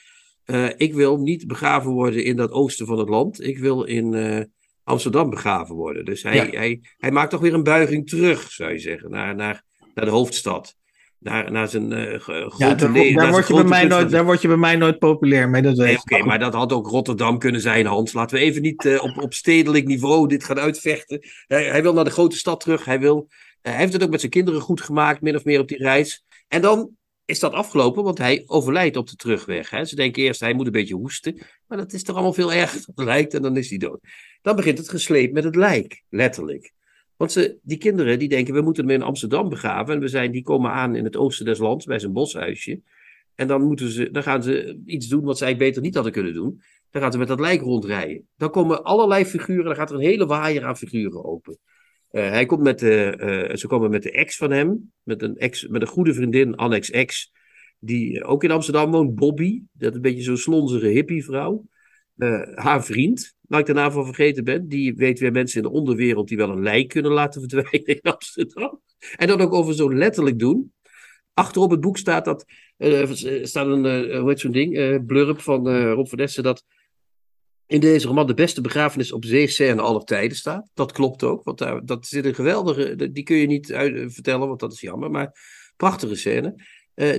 eh, 0.45 0.69
Ik 0.77 0.95
wil 0.95 1.19
niet 1.19 1.47
begraven 1.47 1.91
worden 1.91 2.25
in 2.25 2.37
dat 2.37 2.51
oosten 2.51 2.87
van 2.87 2.99
het 2.99 3.09
land. 3.09 3.43
Ik 3.45 3.59
wil 3.59 3.83
in 3.83 4.15
eh, 4.15 4.45
Amsterdam 4.85 5.31
begraven 5.31 5.75
worden. 5.75 6.05
Dus 6.05 6.23
hij, 6.23 6.35
Ja. 6.37 6.47
hij, 6.59 6.81
hij 6.99 7.11
maakt 7.11 7.31
toch 7.31 7.41
weer 7.41 7.55
een 7.55 7.63
buiging 7.63 8.09
terug, 8.09 8.51
zou 8.51 8.73
je 8.73 8.79
zeggen, 8.79 9.11
naar, 9.11 9.35
naar, 9.35 9.65
naar 9.95 10.05
de 10.05 10.11
hoofdstad. 10.11 10.77
Naar, 11.23 11.53
naar 11.53 11.69
zijn 11.69 12.21
g- 12.21 12.27
Ja, 12.59 12.75
daar, 12.75 12.91
le- 12.91 13.13
daar, 13.13 13.13
naar 13.13 13.21
zijn 13.21 13.31
word 13.31 13.47
je 13.47 13.55
bij 13.55 13.65
mij 13.65 13.85
nooit, 13.85 14.11
daar 14.11 14.25
word 14.25 14.43
je 14.43 14.49
bij 14.49 14.57
mij 14.57 14.77
nooit 14.77 14.99
populair 14.99 15.49
mee, 15.49 15.63
dat 15.63 15.77
weet 15.77 15.87
Nee, 15.87 15.95
je. 16.05 16.17
oké, 16.17 16.25
maar 16.25 16.39
dat 16.39 16.55
had 16.55 16.73
ook 16.73 16.87
Rotterdam 16.87 17.39
kunnen 17.39 17.61
zijn, 17.61 17.87
Hans. 17.87 18.13
Laten 18.13 18.37
we 18.39 18.43
even 18.45 18.63
niet 18.63 18.85
eh, 18.85 19.03
op, 19.03 19.23
op 19.23 19.35
stedelijk 19.35 19.87
niveau 19.87 20.29
dit 20.29 20.45
gaan 20.45 20.59
uitvechten. 20.59 21.21
Hij, 21.47 21.65
hij 21.65 21.83
wil 21.83 21.93
naar 21.93 22.05
de 22.05 22.11
grote 22.11 22.37
stad 22.37 22.61
terug. 22.61 22.85
Hij, 22.85 23.01
wil, 23.01 23.27
eh, 23.61 23.73
hij 23.73 23.81
heeft 23.81 23.93
het 23.93 24.03
ook 24.03 24.11
met 24.11 24.21
zijn 24.21 24.33
kinderen 24.33 24.61
goed 24.61 24.81
gemaakt, 24.81 25.21
min 25.21 25.37
of 25.37 25.45
meer 25.45 25.61
op 25.61 25.69
die 25.69 25.79
reis. 25.79 26.25
En 26.49 26.61
dan 26.63 26.91
is 27.25 27.39
dat 27.39 27.53
afgelopen, 27.53 28.03
want 28.05 28.19
hij 28.19 28.43
overlijdt 28.47 28.97
op 28.97 29.09
de 29.09 29.17
terugweg. 29.17 29.71
Hè. 29.71 29.85
Ze 29.85 29.97
denken 29.97 30.23
eerst, 30.23 30.41
hij 30.41 30.55
moet 30.55 30.67
een 30.67 30.73
beetje 30.73 30.95
hoesten. 30.95 31.43
Maar 31.67 31.79
dat 31.79 31.93
is 31.93 32.03
toch 32.03 32.15
allemaal 32.15 32.33
veel 32.33 32.53
erger 32.53 32.81
dan 32.87 32.95
het 32.95 33.05
lijkt 33.05 33.35
en 33.35 33.43
dan 33.43 33.57
is 33.57 33.69
hij 33.69 33.79
dood. 33.79 34.01
Dan 34.43 34.57
begint 34.57 34.79
het 34.79 34.89
gesleep 34.89 35.33
met 35.33 35.45
het 35.45 35.57
lijk, 35.57 36.03
letterlijk. 36.09 36.73
Want 37.23 37.35
ze, 37.35 37.59
die 37.63 37.79
kinderen 37.79 38.19
die 38.19 38.29
denken, 38.29 38.55
we 38.55 38.61
moeten 38.61 38.87
hem 38.87 38.95
in 38.95 39.03
Amsterdam 39.03 39.49
begraven. 39.49 39.95
En 39.95 40.01
we 40.01 40.09
zijn, 40.09 40.33
die 40.33 40.43
komen 40.43 40.71
aan 40.71 40.95
in 40.95 41.05
het 41.05 41.17
oosten 41.17 41.45
des 41.45 41.59
lands, 41.59 41.85
bij 41.85 41.99
zijn 41.99 42.13
boshuisje. 42.13 42.81
En 43.35 43.47
dan, 43.47 43.63
moeten 43.63 43.91
ze, 43.91 44.11
dan 44.11 44.23
gaan 44.23 44.43
ze 44.43 44.83
iets 44.85 45.09
doen 45.09 45.25
wat 45.25 45.39
ze 45.39 45.45
eigenlijk 45.45 45.73
beter 45.73 45.87
niet 45.87 45.95
hadden 45.95 46.13
kunnen 46.13 46.35
doen. 46.35 46.63
Dan 46.91 47.03
gaan 47.03 47.13
ze 47.13 47.19
met 47.19 47.29
dat 47.29 47.41
lijk 47.41 47.61
rondrijden. 47.61 48.27
Dan 48.37 48.51
komen 48.51 48.85
allerlei 48.85 49.25
figuren, 49.25 49.65
dan 49.65 49.75
gaat 49.75 49.91
er 49.91 49.97
een 49.97 50.03
hele 50.03 50.27
waaier 50.27 50.65
aan 50.65 50.77
figuren 50.77 51.25
open. 51.25 51.59
Eh, 52.11 52.29
hij 52.29 52.47
komt 52.47 52.63
met 52.63 52.79
de, 52.79 53.17
eh, 53.17 53.57
ze 53.57 53.67
komen 53.67 53.91
met 53.91 54.03
de 54.03 54.11
ex 54.11 54.37
van 54.37 54.51
hem, 54.51 54.93
met 55.03 55.23
een, 55.23 55.37
ex, 55.37 55.67
met 55.67 55.83
een 55.83 55.89
goede 55.89 56.15
vriendin, 56.15 56.55
Annex 56.55 56.91
Ex, 56.91 57.33
die 57.79 58.25
ook 58.25 58.45
in 58.45 58.51
Amsterdam 58.51 58.91
woont, 58.91 59.15
Bobby. 59.15 59.63
Dat 59.73 59.91
is 59.91 59.97
een 59.97 60.03
beetje 60.03 60.23
zo'n 60.23 60.37
slonzige 60.37 60.87
hippievrouw. 60.87 61.65
Eh, 62.17 62.43
haar 62.55 62.85
vriend, 62.85 63.35
waar 63.41 63.61
ik 63.61 63.67
de 63.67 63.73
naam 63.73 63.93
van 63.93 64.05
vergeten 64.05 64.45
ben, 64.45 64.69
die 64.69 64.95
weet 64.95 65.19
weer 65.19 65.33
mensen 65.33 65.63
in 65.63 65.69
de 65.69 65.75
onderwereld 65.75 66.29
die 66.29 66.37
wel 66.37 66.51
een 66.51 66.63
lijk 66.63 66.89
kunnen 66.89 67.13
laten 67.13 67.41
verdwijnen 67.41 67.87
in 67.87 68.01
Amsterdam. 68.13 68.81
En 69.17 69.27
dat 69.27 69.41
ook 69.41 69.53
over 69.53 69.75
zo 69.75 69.95
letterlijk 69.95 70.39
doen. 70.39 70.73
Achterop 71.35 71.71
het 71.71 71.81
boek 71.81 71.99
staat 71.99 72.25
dat, 72.25 72.45
eh, 72.77 73.11
staat 73.43 73.67
een, 73.67 73.87
eh, 73.87 74.19
hoe 74.19 74.29
heet 74.29 74.41
zo'n 74.41 74.53
ding, 74.53 75.07
blurb 75.07 75.41
van 75.41 75.69
Rob 75.93 76.07
van 76.07 76.19
Dessen, 76.19 76.43
dat 76.43 76.65
in 77.67 77.81
deze 77.81 78.07
roman 78.07 78.27
de 78.27 78.35
beste 78.35 78.61
begrafenis 78.61 79.13
op 79.13 79.25
zeescène 79.25 79.81
aller 79.81 80.05
tijden 80.05 80.37
staat. 80.37 80.71
Dat 80.75 80.93
klopt 80.93 81.23
ook, 81.23 81.45
want 81.45 81.59
daar, 81.59 81.85
dat 81.85 82.07
zit 82.07 82.25
een 82.25 82.35
geweldige, 82.35 83.13
die 83.13 83.23
kun 83.23 83.37
je 83.37 83.47
niet 83.47 83.73
uit, 83.73 84.13
vertellen, 84.13 84.49
want 84.49 84.61
dat 84.61 84.73
is 84.73 84.81
jammer, 84.81 85.11
maar 85.11 85.33
prachtige 85.77 86.15
scène. 86.15 86.55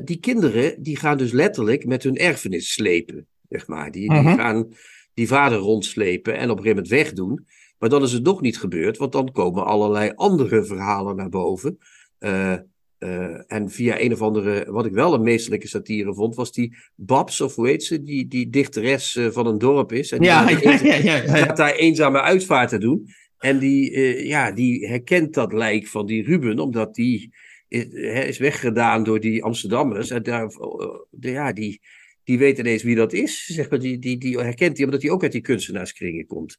Die 0.03 0.19
kinderen, 0.19 0.83
die 0.83 0.97
gaan 0.97 1.17
dus 1.17 1.31
letterlijk 1.31 1.85
met 1.85 2.03
hun 2.03 2.17
erfenis 2.17 2.73
slepen, 2.73 3.27
zeg 3.53 3.67
maar. 3.67 3.91
Die, 3.91 4.09
die 4.09 4.19
Mhm. 4.21 4.35
gaan 4.35 4.67
die 5.13 5.27
vader 5.27 5.57
rondslepen 5.57 6.33
en 6.37 6.49
op 6.49 6.57
een 6.57 6.63
gegeven 6.63 6.83
moment 6.83 6.87
wegdoen. 7.03 7.45
Maar 7.79 7.89
dan 7.89 8.03
is 8.03 8.11
het 8.11 8.23
nog 8.23 8.41
niet 8.41 8.59
gebeurd, 8.59 8.97
want 8.97 9.11
dan 9.11 9.31
komen 9.31 9.65
allerlei 9.65 10.11
andere 10.15 10.63
verhalen 10.65 11.15
naar 11.15 11.29
boven. 11.29 11.77
Eh, 12.19 12.53
eh, 12.97 13.51
en 13.51 13.69
via 13.69 13.99
een 14.01 14.11
of 14.13 14.21
andere, 14.21 14.65
wat 14.71 14.85
ik 14.85 14.91
wel 14.93 15.13
een 15.13 15.23
meesterlijke 15.23 15.67
satire 15.67 16.13
vond, 16.13 16.35
was 16.35 16.51
die 16.51 16.75
Babs, 16.95 17.41
of 17.41 17.55
hoe 17.55 17.67
heet 17.67 17.83
ze, 17.83 18.03
die, 18.03 18.27
die 18.27 18.49
dichteres 18.49 19.15
uh, 19.15 19.27
van 19.29 19.47
een 19.47 19.57
dorp 19.57 19.91
is. 19.91 20.11
En 20.11 20.19
die 20.19 20.27
Ja, 20.27 20.47
gaat 20.47 20.61
ja, 20.63 20.71
eenza- 20.71 20.85
ja, 20.87 20.95
ja, 20.95 21.15
ja. 21.15 21.35
gaat 21.45 21.57
daar 21.57 21.73
eenzame 21.75 22.21
uitvaart 22.21 22.69
te 22.69 22.77
doen. 22.77 23.07
En 23.37 23.59
die, 23.59 23.91
eh, 23.91 24.25
ja, 24.27 24.51
die 24.51 24.87
herkent 24.87 25.33
dat 25.33 25.53
lijk 25.53 25.87
van 25.87 26.05
die 26.05 26.23
Ruben, 26.23 26.59
omdat 26.59 26.95
die 26.95 27.33
is, 27.67 27.85
is 28.27 28.37
weggedaan 28.37 29.03
door 29.03 29.19
die 29.19 29.43
Amsterdammers. 29.43 30.09
En 30.09 30.23
daar, 30.23 30.43
eh, 30.45 31.31
ja, 31.33 31.53
die, 31.53 31.81
die 32.23 32.37
weet 32.37 32.57
ineens 32.57 32.83
wie 32.83 32.95
dat 32.95 33.13
is. 33.13 33.45
Zeg 33.45 33.69
maar, 33.69 33.79
die, 33.79 33.99
die, 33.99 34.17
die 34.17 34.39
herkent 34.39 34.75
die, 34.75 34.85
omdat 34.85 35.01
hij 35.01 35.11
ook 35.11 35.23
uit 35.23 35.31
die 35.31 35.41
kunstenaarskringen 35.41 36.25
komt. 36.25 36.57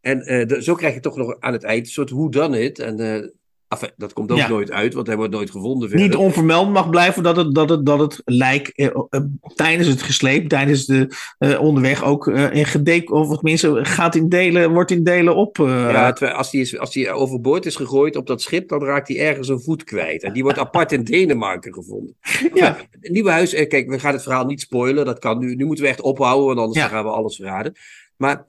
En 0.00 0.20
eh, 0.20 0.60
zo 0.60 0.74
krijg 0.74 0.94
je 0.94 1.00
toch 1.00 1.16
nog 1.16 1.40
aan 1.40 1.52
het 1.52 1.64
eind 1.64 1.86
een 1.86 1.92
soort 1.92 2.10
hoe 2.10 2.30
dan 2.30 2.52
het. 2.52 2.78
En 2.78 2.98
eh, 2.98 3.28
enfin, 3.72 3.90
dat 3.96 4.12
komt 4.12 4.30
ook 4.32 4.38
Ja. 4.38 4.48
nooit 4.48 4.70
uit, 4.70 4.94
want 4.94 5.06
hij 5.06 5.16
wordt 5.16 5.32
nooit 5.32 5.50
gevonden. 5.50 5.88
verder. 5.88 6.06
Niet 6.06 6.16
onvermeld 6.16 6.70
mag 6.70 6.90
blijven 6.90 7.22
dat 7.22 7.36
het, 7.36 7.54
dat 7.54 7.68
het, 7.68 7.86
dat 7.86 7.98
het 8.00 8.22
lijk 8.24 8.68
eh, 8.68 8.86
eh, 8.86 9.20
tijdens 9.54 9.88
het 9.88 10.02
gesleep, 10.02 10.48
tijdens 10.48 10.86
de 10.86 11.16
eh, 11.38 11.60
onderweg 11.60 12.04
ook 12.04 12.28
eh, 12.28 12.54
in 12.54 12.64
gedek, 12.64 13.10
of 13.12 13.34
tenminste 13.34 13.78
gaat 13.84 14.14
in 14.14 14.28
delen, 14.28 14.72
wordt 14.72 14.90
in 14.90 15.04
delen 15.04 15.36
op. 15.36 15.58
eh, 15.58 15.66
Ja, 15.90 16.10
als 16.10 16.50
die, 16.50 16.60
is, 16.60 16.78
als 16.78 16.92
die 16.92 17.10
overboord 17.10 17.66
is 17.66 17.76
gegooid 17.76 18.16
op 18.16 18.26
dat 18.26 18.42
schip, 18.42 18.68
dan 18.68 18.84
raakt 18.84 19.08
hij 19.08 19.18
ergens 19.20 19.48
een 19.48 19.60
voet 19.60 19.84
kwijt. 19.84 20.22
En 20.22 20.32
die 20.32 20.42
wordt 20.42 20.58
apart 20.58 20.92
in 20.92 21.04
Denemarken 21.04 21.74
gevonden. 21.74 22.16
Ja. 22.54 22.76
Het 23.00 23.10
nieuwe 23.12 23.30
huis, 23.30 23.50
kijk, 23.66 23.88
we 23.88 23.98
gaan 23.98 24.12
het 24.12 24.22
verhaal 24.22 24.44
niet 24.46 24.60
spoilen. 24.60 25.04
Dat 25.04 25.18
kan 25.18 25.38
nu. 25.38 25.54
Nu 25.54 25.64
moeten 25.64 25.84
we 25.84 25.90
echt 25.90 26.00
ophouden, 26.00 26.46
want 26.46 26.58
anders 26.58 26.78
Ja. 26.78 26.88
gaan 26.88 27.04
we 27.04 27.10
alles 27.10 27.36
verraden. 27.36 27.72
Maar 28.16 28.44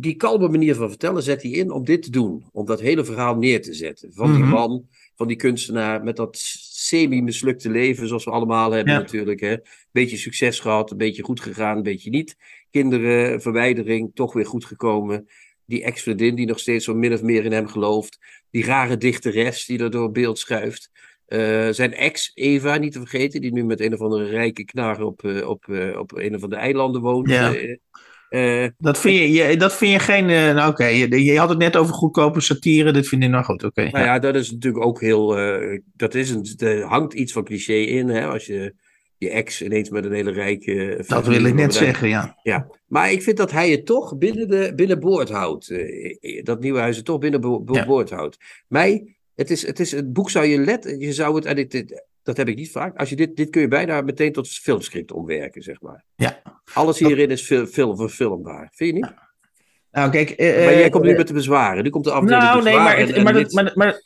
die 0.00 0.14
kalme 0.14 0.48
manier 0.48 0.74
van 0.74 0.88
vertellen 0.88 1.22
zet 1.22 1.42
hij 1.42 1.50
in 1.50 1.70
om 1.70 1.84
dit 1.84 2.02
te 2.02 2.10
doen. 2.10 2.44
Om 2.52 2.66
dat 2.66 2.80
hele 2.80 3.04
verhaal 3.04 3.36
neer 3.36 3.62
te 3.62 3.72
zetten. 3.74 4.12
Van 4.12 4.32
die 4.32 4.42
Mhm. 4.42 4.50
man, 4.52 4.86
van 5.16 5.26
die 5.28 5.36
kunstenaar, 5.36 6.02
met 6.02 6.16
dat 6.16 6.36
semi-mislukte 6.38 7.70
leven, 7.70 8.08
zoals 8.08 8.24
we 8.24 8.30
allemaal 8.30 8.70
hebben 8.72 8.92
Ja. 8.92 8.98
natuurlijk. 8.98 9.40
Hè. 9.40 9.56
Beetje 9.92 10.16
succes 10.16 10.60
gehad, 10.60 10.90
een 10.90 10.96
beetje 10.96 11.22
goed 11.22 11.40
gegaan, 11.40 11.76
een 11.76 11.82
beetje 11.82 12.10
niet. 12.10 12.36
Kinderen, 12.70 13.40
verwijdering, 13.40 14.10
toch 14.14 14.32
weer 14.32 14.46
goed 14.46 14.64
gekomen. 14.64 15.28
Die 15.66 15.82
ex-vriendin 15.82 16.34
die 16.34 16.46
nog 16.46 16.58
steeds 16.58 16.84
zo 16.84 16.94
min 16.94 17.12
of 17.12 17.22
meer 17.22 17.44
in 17.44 17.52
hem 17.52 17.66
gelooft. 17.66 18.18
Die 18.50 18.64
rare 18.64 18.96
dichteres 18.96 19.66
die 19.66 19.78
er 19.78 19.90
door 19.90 20.10
beeld 20.10 20.38
schuift. 20.38 20.90
Eh, 21.26 21.68
zijn 21.70 21.94
ex, 21.94 22.30
Eva, 22.34 22.76
niet 22.76 22.92
te 22.92 22.98
vergeten, 22.98 23.40
die 23.40 23.52
nu 23.52 23.64
met 23.64 23.80
een 23.80 23.92
of 23.94 24.00
andere 24.00 24.24
rijke 24.24 24.64
knar 24.64 25.02
op, 25.02 25.24
eh, 25.24 25.48
op, 25.48 25.68
eh, 25.68 25.98
op 25.98 26.16
een 26.16 26.34
of 26.34 26.42
andere 26.42 26.60
eilanden 26.60 27.00
woont. 27.00 27.28
Ja. 27.30 27.54
Eh, 28.28 28.66
Dat 28.78 28.98
vind 28.98 29.18
je, 29.18 29.32
je, 29.32 29.56
dat 29.56 29.74
vind 29.76 29.92
je 29.92 29.98
geen. 29.98 30.28
eh, 30.28 30.54
nou, 30.54 30.70
oké, 30.70 30.84
je, 30.86 31.24
je 31.24 31.38
had 31.38 31.48
het 31.48 31.58
net 31.58 31.76
over 31.76 31.94
goedkope 31.94 32.40
satire. 32.40 32.92
Dit 32.92 33.08
vind 33.08 33.22
je 33.22 33.28
nou 33.28 33.44
goed. 33.44 33.64
Oké. 33.64 33.82
Nou 33.90 34.04
ja, 34.04 34.18
dat 34.18 34.34
is 34.34 34.50
natuurlijk 34.52 34.84
ook 34.84 35.00
heel. 35.00 35.38
eh, 35.38 35.78
dat 35.96 36.14
is 36.14 36.30
een, 36.30 36.46
er 36.58 36.82
hangt 36.82 37.12
iets 37.14 37.32
van 37.32 37.44
cliché 37.44 37.72
in, 37.74 38.08
hè, 38.08 38.26
als 38.26 38.46
je 38.46 38.74
je 39.18 39.30
ex 39.30 39.62
ineens 39.62 39.90
met 39.90 40.04
een 40.04 40.12
hele 40.12 40.30
rijke. 40.30 41.04
dat 41.06 41.26
wil 41.26 41.44
ik 41.44 41.54
net 41.54 41.74
zeggen, 41.74 42.08
ja. 42.08 42.38
Ja, 42.42 42.66
maar 42.86 43.12
ik 43.12 43.22
vind 43.22 43.36
dat 43.36 43.50
hij 43.50 43.70
het 43.70 43.86
toch 43.86 44.18
binnen, 44.18 44.48
de, 44.48 44.72
binnen 44.76 45.00
boord 45.00 45.28
houdt. 45.30 45.74
Dat 46.42 46.60
nieuwe 46.60 46.78
huis 46.78 46.96
het 46.96 47.04
toch 47.04 47.18
binnen 47.18 47.40
bo- 47.40 47.60
bo- 47.62 47.74
Ja. 47.74 47.86
boord 47.86 48.10
houdt. 48.10 48.36
Mij, 48.68 49.16
het, 49.34 49.50
is, 49.50 49.66
het, 49.66 49.80
is, 49.80 49.92
het 49.92 50.12
boek 50.12 50.30
zou 50.30 50.46
je 50.46 50.58
let, 50.58 50.96
je 50.98 51.12
zou 51.12 51.34
het, 51.34 51.44
en 51.44 51.56
dit- 51.68 52.04
dat 52.28 52.36
heb 52.36 52.48
ik 52.48 52.56
niet 52.56 52.70
vaak, 52.70 52.96
als 52.98 53.08
je 53.08 53.16
dit, 53.16 53.36
dit 53.36 53.50
kun 53.50 53.60
je 53.60 53.68
bijna 53.68 54.00
meteen 54.00 54.32
tot 54.32 54.48
filmscript 54.48 55.12
omwerken, 55.12 55.62
zeg 55.62 55.80
maar. 55.80 56.04
Ja. 56.16 56.42
Alles 56.74 56.98
hierin 56.98 57.30
is 57.30 57.42
fil, 57.42 57.66
film, 57.66 57.96
verfilmbaar, 57.96 58.68
vind 58.74 58.90
je 58.90 59.00
niet? 59.02 59.12
Nou, 59.92 60.10
kijk. 60.10 60.30
eh, 60.30 60.64
maar 60.64 60.72
jij 60.74 60.84
eh, 60.84 60.90
komt 60.90 61.04
nu 61.04 61.10
eh, 61.10 61.16
met 61.16 61.26
de 61.26 61.32
bezwaren, 61.32 61.82
nu 61.84 61.90
komt 61.90 62.04
de 62.04 62.10
afdeling 62.10 62.42
Nou, 62.42 62.62
nee, 62.62 62.74
maar, 62.74 62.96
en- 62.98 63.22
maar, 63.22 63.32
dat, 63.32 63.42
dit- 63.42 63.52
maar, 63.54 63.72
maar 63.74 64.00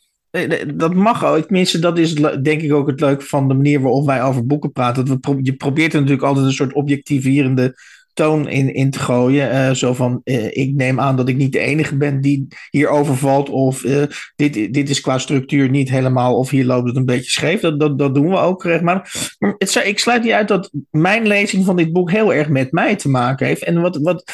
dat 0.77 0.95
mag 0.95 1.25
ook. 1.25 1.45
Tenminste, 1.45 1.79
dat 1.79 1.99
is 1.99 2.15
denk 2.43 2.63
ik 2.63 2.73
ook 2.73 2.87
het 2.87 3.01
leuke 3.01 3.25
van 3.25 3.49
de 3.49 3.55
manier 3.55 3.81
waarop 3.81 4.07
wij 4.07 4.23
over 4.23 4.47
boeken 4.47 4.73
praten. 4.73 5.05
Dat 5.05 5.15
we 5.15 5.21
pro- 5.21 5.39
je 5.43 5.55
probeert 5.57 5.93
er 5.93 6.01
natuurlijk 6.01 6.27
altijd 6.27 6.47
een 6.47 6.53
soort 6.53 6.73
objectiverende 6.73 7.75
toon 8.15 8.49
in, 8.49 8.75
in 8.75 8.91
te 8.91 8.99
gooien. 8.99 9.51
Eh, 9.51 9.71
zo 9.71 9.95
van, 9.95 10.21
eh, 10.25 10.57
ik 10.57 10.75
neem 10.75 11.01
aan 11.01 11.17
dat 11.17 11.29
ik 11.29 11.37
niet 11.37 11.53
de 11.53 11.59
enige 11.59 11.97
ben 11.97 12.21
die 12.21 12.47
hierover 12.71 13.17
valt. 13.17 13.49
Of 13.49 13.85
eh, 13.85 14.03
dit, 14.37 14.75
dit 14.75 14.91
is 14.91 15.01
qua 15.01 15.19
structuur 15.19 15.69
niet 15.69 15.91
helemaal. 15.91 16.37
Of 16.37 16.51
hier 16.51 16.65
loopt 16.65 16.87
het 16.87 16.97
een 16.97 17.05
beetje 17.05 17.31
scheef. 17.31 17.61
Dat, 17.61 17.81
dat, 17.81 17.99
dat 17.99 18.15
doen 18.15 18.29
we 18.29 18.37
ook. 18.37 18.81
Maar 18.81 19.13
het, 19.59 19.83
ik 19.85 19.99
sluit 19.99 20.23
niet 20.23 20.33
uit 20.33 20.49
dat 20.49 20.71
mijn 20.91 21.27
lezing 21.27 21.65
van 21.65 21.77
dit 21.77 21.93
boek 21.93 22.11
heel 22.11 22.35
erg 22.35 22.49
met 22.49 22.73
mij 22.73 22.97
te 22.97 23.09
maken 23.09 23.47
heeft. 23.47 23.63
En 23.63 23.81
wat, 23.81 23.97
wat, 23.97 24.25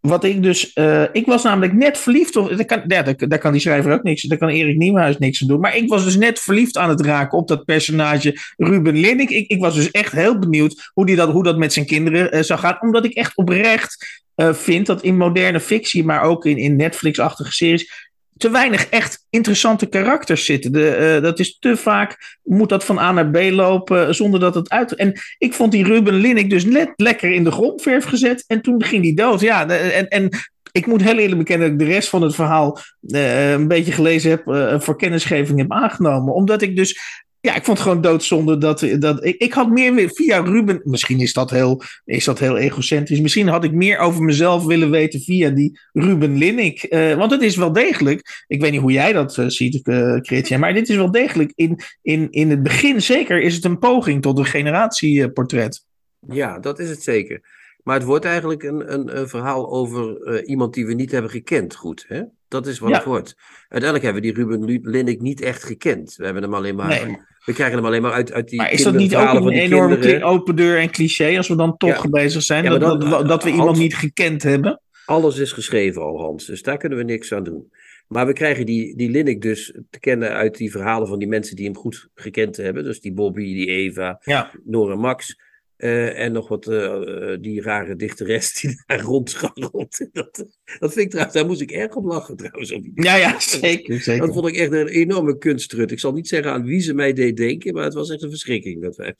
wat 0.00 0.24
ik 0.24 0.42
dus. 0.42 0.72
eh, 0.72 1.04
ik 1.12 1.26
was 1.26 1.42
namelijk 1.42 1.72
net 1.72 1.98
verliefd. 1.98 2.36
Of, 2.36 2.48
daar, 2.48 2.64
kan, 2.64 2.82
ja, 2.86 3.02
daar, 3.02 3.38
kan 3.38 3.52
die 3.52 3.60
schrijver 3.60 3.92
ook 3.92 4.02
niks. 4.02 4.22
Daar 4.22 4.38
kan 4.38 4.48
Erik 4.48 4.76
Nieuwenhuis 4.76 5.18
niks 5.18 5.42
aan 5.42 5.48
doen. 5.48 5.60
Maar 5.60 5.76
ik 5.76 5.88
was 5.88 6.04
dus 6.04 6.16
net 6.16 6.40
verliefd 6.40 6.76
aan 6.76 6.88
het 6.88 7.00
raken 7.00 7.38
op 7.38 7.48
dat 7.48 7.64
personage 7.64 8.36
Ruben 8.56 8.96
Linnik. 8.96 9.30
Ik, 9.30 9.48
ik 9.48 9.60
was 9.60 9.74
dus 9.74 9.90
echt 9.90 10.12
heel 10.12 10.38
benieuwd 10.38 10.90
hoe, 10.94 11.06
die 11.06 11.16
dat, 11.16 11.30
hoe 11.30 11.42
dat 11.42 11.58
met 11.58 11.72
zijn 11.72 11.86
kinderen 11.86 12.32
eh, 12.32 12.42
zou 12.42 12.60
gaan. 12.60 12.80
Omdat 12.80 13.04
ik 13.04 13.12
echt 13.12 13.36
oprecht 13.36 14.22
eh, 14.34 14.54
vind 14.54 14.86
dat 14.86 15.02
in 15.02 15.16
moderne 15.16 15.60
fictie, 15.60 16.04
maar 16.04 16.22
ook 16.22 16.46
in, 16.46 16.56
in 16.56 16.76
Netflix-achtige 16.76 17.52
series. 17.52 18.07
Te 18.38 18.50
weinig 18.50 18.88
echt 18.88 19.26
interessante 19.30 19.86
karakters 19.86 20.44
zitten. 20.44 20.72
De, 20.72 20.90
eh, 20.90 21.22
dat 21.22 21.38
is 21.38 21.58
te 21.58 21.76
vaak. 21.76 22.38
Moet 22.42 22.68
dat 22.68 22.84
van 22.84 22.98
A 22.98 23.12
naar 23.12 23.30
B 23.30 23.36
lopen 23.50 24.14
zonder 24.14 24.40
dat 24.40 24.54
het 24.54 24.70
uit. 24.70 24.94
En 24.94 25.12
ik 25.38 25.54
vond 25.54 25.72
die 25.72 25.84
Ruben 25.84 26.14
Linnik 26.14 26.50
dus 26.50 26.64
net 26.64 26.92
lekker 26.96 27.32
in 27.32 27.44
de 27.44 27.50
grondverf 27.50 28.04
gezet. 28.04 28.44
En 28.46 28.62
toen 28.62 28.82
ging 28.84 29.02
die 29.02 29.16
dood. 29.16 29.40
Ja, 29.40 29.68
en, 29.68 30.08
en 30.08 30.30
ik 30.72 30.86
moet 30.86 31.02
heel 31.02 31.18
eerlijk 31.18 31.38
bekennen 31.38 31.70
dat 31.70 31.80
ik 31.80 31.86
de 31.86 31.94
rest 31.94 32.08
van 32.08 32.22
het 32.22 32.34
verhaal 32.34 32.78
eh, 33.06 33.50
een 33.50 33.68
beetje 33.68 33.92
gelezen 33.92 34.30
heb. 34.30 34.46
eh, 34.46 34.80
voor 34.80 34.96
kennisgeving 34.96 35.58
heb 35.58 35.72
aangenomen. 35.72 36.34
Omdat 36.34 36.62
ik 36.62 36.76
dus. 36.76 36.98
Ja, 37.40 37.54
ik 37.54 37.64
vond 37.64 37.78
het 37.78 37.86
gewoon 37.86 38.02
doodzonde 38.02 38.58
dat, 38.58 38.86
dat 38.98 39.24
ik, 39.24 39.36
ik 39.36 39.52
had 39.52 39.70
meer 39.70 40.10
via 40.14 40.40
Ruben. 40.40 40.80
Misschien 40.84 41.20
is 41.20 41.32
dat, 41.32 41.50
heel, 41.50 41.82
is 42.04 42.24
dat 42.24 42.38
heel 42.38 42.56
egocentrisch. 42.56 43.20
Misschien 43.20 43.48
had 43.48 43.64
ik 43.64 43.72
meer 43.72 43.98
over 43.98 44.22
mezelf 44.22 44.64
willen 44.64 44.90
weten 44.90 45.20
via 45.20 45.50
die 45.50 45.80
Ruben 45.92 46.36
Linnik. 46.36 46.82
Eh, 46.82 47.14
want 47.14 47.30
het 47.30 47.42
is 47.42 47.56
wel 47.56 47.72
degelijk. 47.72 48.44
Ik 48.46 48.60
weet 48.60 48.70
niet 48.70 48.80
hoe 48.80 48.92
jij 48.92 49.12
dat 49.12 49.38
eh, 49.38 49.46
ziet, 49.46 49.86
eh 49.88 50.16
Christian. 50.20 50.60
Maar 50.60 50.74
dit 50.74 50.88
is 50.88 50.96
wel 50.96 51.10
degelijk. 51.10 51.52
In, 51.54 51.80
in, 52.02 52.30
in 52.30 52.50
het 52.50 52.62
begin 52.62 53.02
zeker 53.02 53.40
is 53.40 53.54
het 53.54 53.64
een 53.64 53.78
poging 53.78 54.22
tot 54.22 54.38
een 54.38 54.44
generatieportret. 54.44 55.84
Ja, 56.28 56.58
dat 56.58 56.78
is 56.78 56.88
het 56.88 57.02
zeker. 57.02 57.40
Maar 57.82 57.94
het 57.94 58.06
wordt 58.06 58.24
eigenlijk 58.24 58.62
een, 58.62 58.92
een, 58.92 59.18
een 59.18 59.28
verhaal 59.28 59.70
over 59.70 60.44
iemand 60.44 60.74
die 60.74 60.86
we 60.86 60.94
niet 60.94 61.10
hebben 61.10 61.30
gekend 61.30 61.74
goed. 61.74 62.04
Hè? 62.08 62.22
Dat 62.48 62.66
is 62.66 62.78
wat 62.78 62.90
Ja. 62.90 62.96
het 62.96 63.04
wordt. 63.04 63.34
Uiteindelijk 63.68 64.02
hebben 64.04 64.22
we 64.22 64.32
die 64.32 64.44
Ruben 64.44 64.90
Linnik 64.90 65.20
niet 65.20 65.40
echt 65.40 65.64
gekend. 65.64 66.14
We, 66.16 66.24
hebben 66.24 66.42
hem 66.42 66.54
alleen 66.54 66.74
maar, 66.76 66.88
Nee. 67.06 67.16
we 67.44 67.52
krijgen 67.52 67.76
hem 67.76 67.86
alleen 67.86 68.02
maar 68.02 68.12
uit, 68.12 68.32
uit 68.32 68.48
die 68.48 68.58
Maar 68.58 68.72
is 68.72 68.82
dat 68.82 68.94
niet 68.94 69.16
ook 69.16 69.28
een 69.28 69.42
van 69.42 69.46
die 69.52 69.60
enorme 69.60 69.98
kinderen. 69.98 70.22
open 70.28 70.56
deur 70.56 70.78
en 70.78 70.90
cliché 70.90 71.36
als 71.36 71.48
we 71.48 71.56
dan 71.56 71.76
toch 71.76 72.02
Ja. 72.02 72.08
bezig 72.10 72.42
zijn? 72.42 72.64
Ja, 72.64 72.78
dat, 72.78 73.00
dat, 73.00 73.10
dat 73.10 73.42
we 73.42 73.48
Hans- 73.48 73.60
iemand 73.60 73.78
niet 73.78 73.94
gekend 73.96 74.42
hebben? 74.42 74.80
Alles 75.06 75.38
is 75.38 75.52
geschreven 75.52 76.02
al, 76.02 76.20
Hans. 76.20 76.46
Dus 76.46 76.62
daar 76.62 76.76
kunnen 76.76 76.98
we 76.98 77.04
niks 77.04 77.32
aan 77.32 77.44
doen. 77.44 77.72
Maar 78.08 78.26
we 78.26 78.32
krijgen 78.32 78.66
die, 78.66 78.96
die 78.96 79.10
Linnik 79.10 79.42
dus 79.42 79.78
te 79.90 79.98
kennen 79.98 80.30
uit 80.32 80.56
die 80.56 80.70
verhalen 80.70 81.08
van 81.08 81.18
die 81.18 81.28
mensen 81.28 81.56
die 81.56 81.64
hem 81.64 81.76
goed 81.76 82.08
gekend 82.14 82.56
hebben. 82.56 82.84
Dus 82.84 83.00
die 83.00 83.12
Bobby, 83.12 83.42
die 83.42 83.66
Eva. 83.66 84.20
Nora 84.64 84.94
Max. 84.94 85.36
Eh, 85.78 86.18
en 86.24 86.32
nog 86.32 86.48
wat 86.48 86.66
eh, 86.68 87.32
eh, 87.32 87.40
die 87.40 87.62
rare 87.62 87.96
dichteres 87.96 88.52
die 88.60 88.82
daar 88.86 89.00
rondscharrelt. 89.00 90.08
Dat, 90.12 90.46
dat 90.78 90.92
vind 90.92 90.96
ik 91.04 91.10
trouwens, 91.10 91.36
daar 91.36 91.46
moest 91.46 91.60
ik 91.60 91.70
erg 91.70 91.94
om 91.94 92.06
lachen 92.06 92.36
trouwens. 92.36 92.72
op 92.72 92.82
die- 92.82 92.92
Ja, 92.94 93.16
ja, 93.16 93.40
zeker. 93.40 94.00
zeker. 94.00 94.26
Dat 94.26 94.34
vond 94.34 94.48
ik 94.48 94.56
echt 94.56 94.72
een 94.72 94.86
enorme 94.88 95.38
kunsttrut. 95.38 95.90
Ik 95.90 95.98
zal 96.00 96.12
niet 96.12 96.28
zeggen 96.28 96.52
aan 96.52 96.64
wie 96.64 96.80
ze 96.80 96.94
mij 96.94 97.12
deed 97.12 97.36
denken, 97.36 97.74
maar 97.74 97.84
het 97.84 97.94
was 97.94 98.10
echt 98.10 98.22
een 98.22 98.30
verschrikking. 98.30 98.82
Dat 98.82 98.96
wij... 98.96 99.14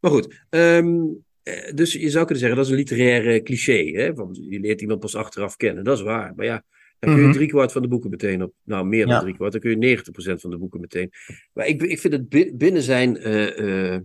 Maar 0.00 0.10
goed, 0.10 0.44
ehm, 0.50 0.96
eh, 1.42 1.72
dus 1.74 1.92
je 1.92 2.10
zou 2.10 2.24
kunnen 2.24 2.38
zeggen 2.38 2.56
dat 2.56 2.64
is 2.66 2.70
een 2.72 2.78
literaire 2.78 3.42
cliché. 3.42 3.90
Hè? 3.92 4.12
Want 4.14 4.38
je 4.48 4.60
leert 4.60 4.80
iemand 4.80 5.00
pas 5.00 5.14
achteraf 5.16 5.56
kennen, 5.56 5.84
dat 5.84 5.96
is 5.98 6.02
waar. 6.04 6.32
Maar 6.36 6.46
ja, 6.46 6.64
dan 6.98 7.12
kun 7.12 7.20
je 7.22 7.28
Mhm. 7.28 7.36
driekwart 7.36 7.72
van 7.72 7.82
de 7.82 7.88
boeken 7.88 8.10
meteen 8.10 8.42
op. 8.42 8.52
Nou, 8.64 8.86
meer 8.86 9.04
dan 9.06 9.14
Ja. 9.14 9.20
driekwart. 9.20 9.52
Dan 9.52 9.60
kun 9.60 9.70
je 9.70 9.76
90% 9.76 10.40
van 10.40 10.50
de 10.50 10.58
boeken 10.58 10.80
meteen. 10.80 11.10
Maar 11.52 11.66
ik, 11.66 11.82
ik 11.82 11.98
vind 11.98 12.12
het 12.12 12.28
bi- 12.28 12.52
binnen 12.54 12.82
zijn. 12.82 13.16
eh, 13.16 13.94
eh, 13.94 14.00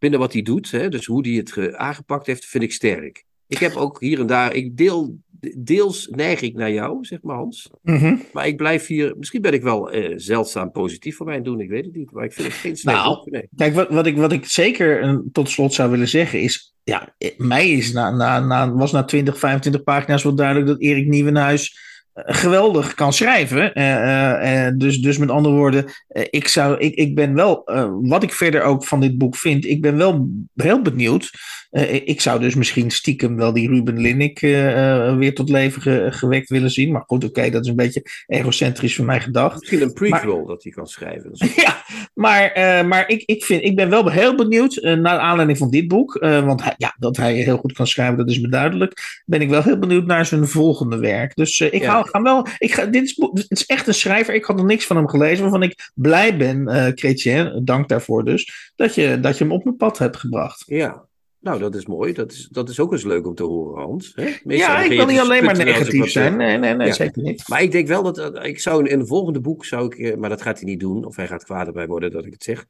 binnen 0.00 0.18
wat 0.18 0.32
hij 0.32 0.42
doet, 0.42 0.70
hè, 0.70 0.88
dus 0.88 1.06
hoe 1.06 1.28
hij 1.28 1.36
het 1.36 1.52
ge- 1.52 1.76
aangepakt 1.76 2.26
heeft, 2.26 2.44
vind 2.46 2.64
ik 2.64 2.72
sterk. 2.72 3.24
Ik 3.46 3.58
heb 3.58 3.76
ook 3.76 4.00
hier 4.00 4.20
en 4.20 4.26
daar. 4.26 4.54
Ik 4.54 4.76
deel. 4.76 5.18
Deels 5.58 6.08
neig 6.10 6.40
ik 6.40 6.54
naar 6.54 6.72
jou, 6.72 7.04
zeg 7.04 7.22
maar 7.22 7.36
Hans. 7.36 7.70
Mhm. 7.82 8.16
Maar 8.32 8.46
ik 8.46 8.56
blijf 8.56 8.86
hier. 8.86 9.14
Misschien 9.18 9.42
ben 9.42 9.52
ik 9.52 9.62
wel 9.62 9.90
eh, 9.90 10.12
zeldzaam 10.16 10.70
positief 10.70 11.16
voor 11.16 11.26
mijn 11.26 11.42
doen, 11.42 11.60
ik 11.60 11.68
weet 11.68 11.84
het 11.84 11.94
niet. 11.94 12.10
Maar 12.10 12.24
ik 12.24 12.32
vind 12.32 12.46
het 12.48 12.56
geen 12.56 12.76
slecht 12.76 12.96
Nou, 12.96 13.30
nee. 13.30 13.48
Kijk, 13.56 13.74
wat, 13.74 13.88
wat, 13.90 14.06
ik, 14.06 14.16
wat 14.16 14.32
ik 14.32 14.44
zeker 14.46 15.00
eh, 15.02 15.16
tot 15.32 15.50
slot 15.50 15.74
zou 15.74 15.90
willen 15.90 16.08
zeggen 16.08 16.40
is... 16.40 16.74
Ja, 16.84 17.14
eh, 17.18 17.30
mij 17.36 17.70
is 17.70 17.92
na, 17.92 18.10
na, 18.10 18.40
na, 18.40 18.72
was 18.72 18.92
na 18.92 19.04
20, 19.04 19.38
25 19.38 19.82
pagina's 19.82 20.22
wel 20.22 20.34
duidelijk 20.34 20.66
dat 20.66 20.80
Erik 20.80 21.06
Nieuwenhuis 21.06 21.68
eh, 21.72 21.89
geweldig 22.14 22.94
kan 22.94 23.12
schrijven. 23.12 23.74
Eh, 23.74 23.94
eh, 23.94 24.66
eh, 24.66 24.74
dus, 24.76 24.98
dus 24.98 25.18
met 25.18 25.30
andere 25.30 25.54
woorden, 25.54 25.84
eh, 26.08 26.24
ik, 26.30 26.48
zou, 26.48 26.78
ik, 26.78 26.94
ik 26.94 27.14
ben 27.14 27.34
wel, 27.34 27.64
eh, 27.64 27.88
wat 28.00 28.22
ik 28.22 28.32
verder 28.32 28.62
ook 28.62 28.84
van 28.84 29.00
dit 29.00 29.18
boek 29.18 29.36
vind, 29.36 29.64
ik 29.66 29.80
ben 29.80 29.96
wel 29.96 30.28
heel 30.54 30.82
benieuwd. 30.82 31.30
Eh, 31.70 31.94
ik- 31.94 32.20
zou 32.20 32.40
dus 32.40 32.54
misschien 32.54 32.90
stiekem 32.90 33.36
wel 33.36 33.52
die 33.52 33.68
Ruben 33.68 33.98
Linnik 34.00 34.42
eh, 34.42 35.08
eh, 35.08 35.16
weer 35.16 35.34
tot 35.34 35.48
leven 35.48 35.82
ge- 35.82 36.06
gewekt 36.10 36.48
willen 36.48 36.70
zien. 36.70 36.92
Maar 36.92 37.02
goed, 37.06 37.24
oké, 37.24 37.50
dat 37.50 37.62
is 37.64 37.68
een 37.70 37.76
beetje 37.76 38.02
egocentrisch 38.26 38.94
van 38.96 39.04
mij 39.04 39.20
gedacht. 39.20 39.58
Misschien 39.58 39.82
een 39.82 39.92
prequel 39.92 40.46
dat 40.46 40.62
hij 40.62 40.72
kan 40.72 40.86
schrijven. 40.86 41.30
Ja, 41.56 41.79
Maar, 42.14 42.58
uh, 42.58 42.88
maar 42.88 43.08
ik, 43.08 43.22
ik, 43.26 43.44
vind, 43.44 43.64
ik 43.64 43.76
ben 43.76 43.90
wel 43.90 44.10
heel 44.10 44.34
benieuwd, 44.34 44.76
uh, 44.76 44.94
naar 44.94 45.18
aanleiding 45.18 45.58
van 45.58 45.70
dit 45.70 45.88
boek, 45.88 46.18
uh, 46.20 46.44
want 46.44 46.62
hij, 46.62 46.74
ja, 46.76 46.94
dat 46.98 47.16
hij 47.16 47.34
heel 47.34 47.56
goed 47.56 47.72
kan 47.72 47.86
schrijven, 47.86 48.16
dat 48.16 48.28
is 48.28 48.40
me 48.40 48.48
duidelijk. 48.48 49.22
Ben 49.26 49.40
ik 49.40 49.48
wel 49.48 49.62
heel 49.62 49.78
benieuwd 49.78 50.06
naar 50.06 50.26
zijn 50.26 50.46
volgende 50.46 50.98
werk. 50.98 51.34
Dus 51.34 51.60
ik 51.60 51.82
ja. 51.82 51.90
hou, 51.90 52.08
ga 52.08 52.22
wel. 52.22 52.46
Ik 52.58 52.72
ga, 52.72 52.86
dit, 52.86 53.02
is, 53.02 53.14
dit 53.32 53.46
is 53.48 53.66
echt 53.66 53.86
een 53.86 53.94
schrijver. 53.94 54.34
Ik 54.34 54.44
had 54.44 54.56
nog 54.56 54.66
niks 54.66 54.86
van 54.86 54.96
hem 54.96 55.08
gelezen, 55.08 55.42
waarvan 55.42 55.62
ik 55.62 55.90
blij 55.94 56.36
ben, 56.36 56.92
Chrétien, 56.94 57.60
dank 57.64 57.88
daarvoor 57.88 58.24
dus, 58.24 58.72
dat 58.76 58.94
je, 58.94 59.20
dat 59.20 59.38
je 59.38 59.44
hem 59.44 59.52
op 59.52 59.64
mijn 59.64 59.76
pad 59.76 59.98
hebt 59.98 60.16
gebracht. 60.16 60.64
Ja, 60.66 61.04
nou, 61.40 61.58
dat 61.58 61.74
is 61.74 61.86
mooi. 61.86 62.12
Dat 62.12 62.32
is, 62.32 62.48
dat 62.50 62.68
is 62.68 62.80
ook 62.80 62.92
eens 62.92 63.04
leuk 63.04 63.26
om 63.26 63.34
te 63.34 63.42
horen, 63.42 63.82
Hans. 63.82 64.12
Hè? 64.14 64.36
ja, 64.44 64.82
ik 64.82 64.90
wil 64.90 65.06
niet 65.06 65.18
alleen 65.18 65.44
maar 65.44 65.56
negatief 65.56 66.10
zijn. 66.10 66.36
Nee, 66.36 66.58
nee, 66.58 66.74
nee, 66.74 66.86
ja. 66.86 66.92
zeker 66.92 67.22
niet. 67.22 67.48
Maar 67.48 67.62
ik 67.62 67.72
denk 67.72 67.88
wel 67.88 68.02
dat, 68.02 68.44
ik 68.44 68.60
zou 68.60 68.88
in 68.88 68.98
het 68.98 69.08
volgende 69.08 69.40
boek, 69.40 69.64
zou 69.64 69.86
ik, 69.86 69.94
eh, 69.94 70.16
maar 70.16 70.28
dat 70.28 70.42
gaat 70.42 70.58
hij 70.58 70.68
niet 70.68 70.80
doen, 70.80 71.04
of 71.04 71.16
hij 71.16 71.26
gaat 71.26 71.44
kwaad 71.44 71.66
erbij 71.66 71.86
worden 71.86 72.10
dat 72.10 72.26
ik 72.26 72.32
het 72.32 72.42
zeg. 72.42 72.66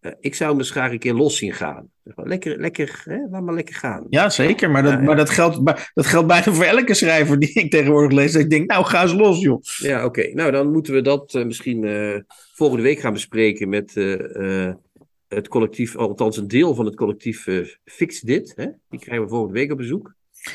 Uh, 0.00 0.12
ik 0.20 0.34
zou 0.34 0.50
hem 0.50 0.58
dus 0.58 0.70
graag 0.70 0.92
een 0.92 0.98
keer 0.98 1.14
los 1.14 1.36
zien 1.36 1.52
gaan. 1.52 1.88
Lekker, 2.02 2.60
lekker, 2.60 3.02
hè? 3.04 3.18
laat 3.30 3.42
maar 3.42 3.54
lekker 3.54 3.74
gaan. 3.74 4.06
Ja, 4.08 4.30
zeker. 4.30 4.70
Maar 4.70 4.82
dat, 4.82 4.92
ja, 4.92 5.00
maar 5.00 5.16
dat, 5.16 5.30
geldt, 5.30 5.60
dat 5.94 6.06
geldt 6.06 6.26
bijna 6.26 6.52
voor 6.52 6.64
elke 6.64 6.94
schrijver 6.94 7.38
die 7.38 7.52
ik 7.52 7.70
tegenwoordig 7.70 8.18
lees. 8.18 8.32
Dat 8.32 8.42
ik 8.42 8.50
denk, 8.50 8.70
nou, 8.70 8.84
ga 8.84 9.02
eens 9.02 9.12
los, 9.12 9.40
joh. 9.40 9.62
Ja, 9.62 10.04
oké. 10.04 10.30
Nou, 10.34 10.50
dan 10.50 10.72
moeten 10.72 10.92
we 10.92 11.00
dat 11.00 11.34
uh, 11.34 11.44
misschien 11.44 12.24
volgende 12.54 12.82
week 12.82 12.98
gaan 12.98 13.12
bespreken 13.12 13.68
met 13.68 13.92
het 15.34 15.48
collectief, 15.48 15.96
althans 15.96 16.36
een 16.36 16.48
deel 16.48 16.74
van 16.74 16.84
het 16.84 16.94
collectief 16.94 17.46
uh, 17.46 17.66
Dit. 18.20 18.52
Hè? 18.56 18.66
Die 18.88 19.00
krijgen 19.00 19.24
we 19.24 19.30
volgende 19.30 19.58
week 19.58 19.70
op 19.70 19.76
bezoek. 19.76 20.14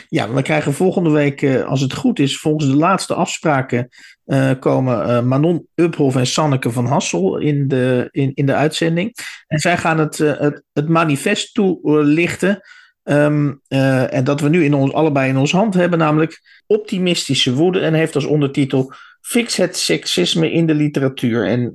Ja, 0.09 0.33
we 0.33 0.41
krijgen 0.41 0.73
volgende 0.73 1.09
week, 1.09 1.41
uh, 1.41 1.65
als 1.65 1.81
het 1.81 1.93
goed 1.93 2.19
is, 2.19 2.39
volgens 2.39 2.65
de 2.65 2.75
laatste 2.75 3.13
afspraken, 3.13 3.89
uh, 4.25 4.51
komen 4.59 5.27
Manon 5.27 5.67
Uphoff 5.75 6.15
en 6.15 6.27
Sanneke 6.27 6.71
van 6.71 6.85
Hassel 6.85 7.37
in 7.37 7.67
de, 7.67 8.07
in, 8.11 8.31
in 8.33 8.45
de 8.45 8.53
uitzending. 8.53 9.15
En 9.47 9.59
zij 9.59 9.77
gaan 9.77 9.99
het, 9.99 10.17
het, 10.17 10.63
het 10.73 10.89
manifest 10.89 11.53
toelichten. 11.53 12.61
Um, 13.03 13.61
en 13.67 14.23
dat 14.23 14.41
we 14.41 14.49
nu 14.49 14.63
in 14.63 14.73
ons, 14.73 14.93
allebei 14.93 15.29
in 15.29 15.37
ons 15.37 15.51
hand 15.51 15.73
hebben, 15.73 15.99
namelijk 15.99 16.61
optimistische 16.67 17.53
woede. 17.53 17.79
En 17.79 17.93
heeft 17.93 18.15
als 18.15 18.25
ondertitel 18.25 18.93
Fix 19.21 19.57
het 19.57 19.77
seksisme 19.77 20.51
in 20.51 20.65
de 20.65 20.73
literatuur. 20.73 21.47
En 21.47 21.73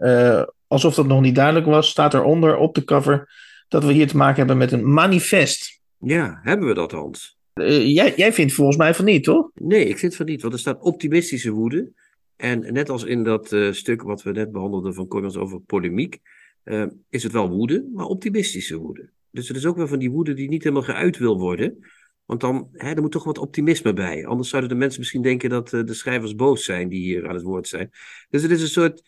alsof 0.74 0.94
dat 0.94 1.06
nog 1.06 1.20
niet 1.20 1.34
duidelijk 1.34 1.66
was, 1.66 1.88
staat 1.88 2.14
eronder 2.14 2.56
op 2.56 2.74
de 2.74 2.84
cover 2.84 3.30
dat 3.68 3.84
we 3.84 3.92
hier 3.92 4.06
te 4.06 4.16
maken 4.16 4.36
hebben 4.36 4.56
met 4.56 4.72
een 4.72 4.92
manifest. 4.92 5.80
Ja, 5.98 6.40
hebben 6.42 6.68
we 6.68 6.74
dat, 6.74 6.92
Hans? 6.92 7.38
Uh, 7.54 7.94
jij, 7.94 8.12
jij 8.16 8.32
vindt 8.32 8.52
volgens 8.52 8.76
mij 8.76 8.94
van 8.94 9.04
niet, 9.04 9.24
toch? 9.24 9.50
Nee, 9.54 9.84
ik 9.84 9.98
vind 9.98 10.16
van 10.16 10.26
niet, 10.26 10.42
want 10.42 10.54
er 10.54 10.60
staat 10.60 10.82
optimistische 10.82 11.50
woede. 11.50 11.92
En 12.36 12.72
net 12.72 12.90
als 12.90 13.04
in 13.04 13.22
dat 13.22 13.52
uh, 13.52 13.72
stuk 13.72 14.02
wat 14.02 14.22
we 14.22 14.30
net 14.30 14.52
behandelden 14.52 14.94
van 14.94 15.06
Connors 15.06 15.36
over 15.36 15.60
polemiek, 15.60 16.18
uh, 16.64 16.86
is 17.08 17.22
het 17.22 17.32
wel 17.32 17.48
woede, 17.48 17.90
maar 17.94 18.06
optimistische 18.06 18.76
woede. 18.76 19.10
Dus 19.30 19.48
het 19.48 19.56
is 19.56 19.66
ook 19.66 19.76
wel 19.76 19.88
van 19.88 19.98
die 19.98 20.10
woede 20.10 20.34
die 20.34 20.48
niet 20.48 20.62
helemaal 20.62 20.84
geuit 20.84 21.18
wil 21.18 21.38
worden. 21.38 21.78
Want 22.24 22.40
dan, 22.40 22.68
hè, 22.72 22.90
er 22.90 23.00
moet 23.00 23.12
toch 23.12 23.24
wat 23.24 23.38
optimisme 23.38 23.92
bij. 23.92 24.26
Anders 24.26 24.48
zouden 24.48 24.70
de 24.70 24.76
mensen 24.76 25.00
misschien 25.00 25.22
denken 25.22 25.50
dat 25.50 25.70
de 25.70 25.94
schrijvers 25.94 26.34
boos 26.34 26.64
zijn 26.64 26.88
die 26.88 27.00
hier 27.00 27.28
aan 27.28 27.34
het 27.34 27.42
woord 27.42 27.68
zijn. 27.68 27.90
Dus 28.28 28.42
het 28.42 28.50
is 28.50 28.62
een 28.62 28.68
soort 28.68 29.02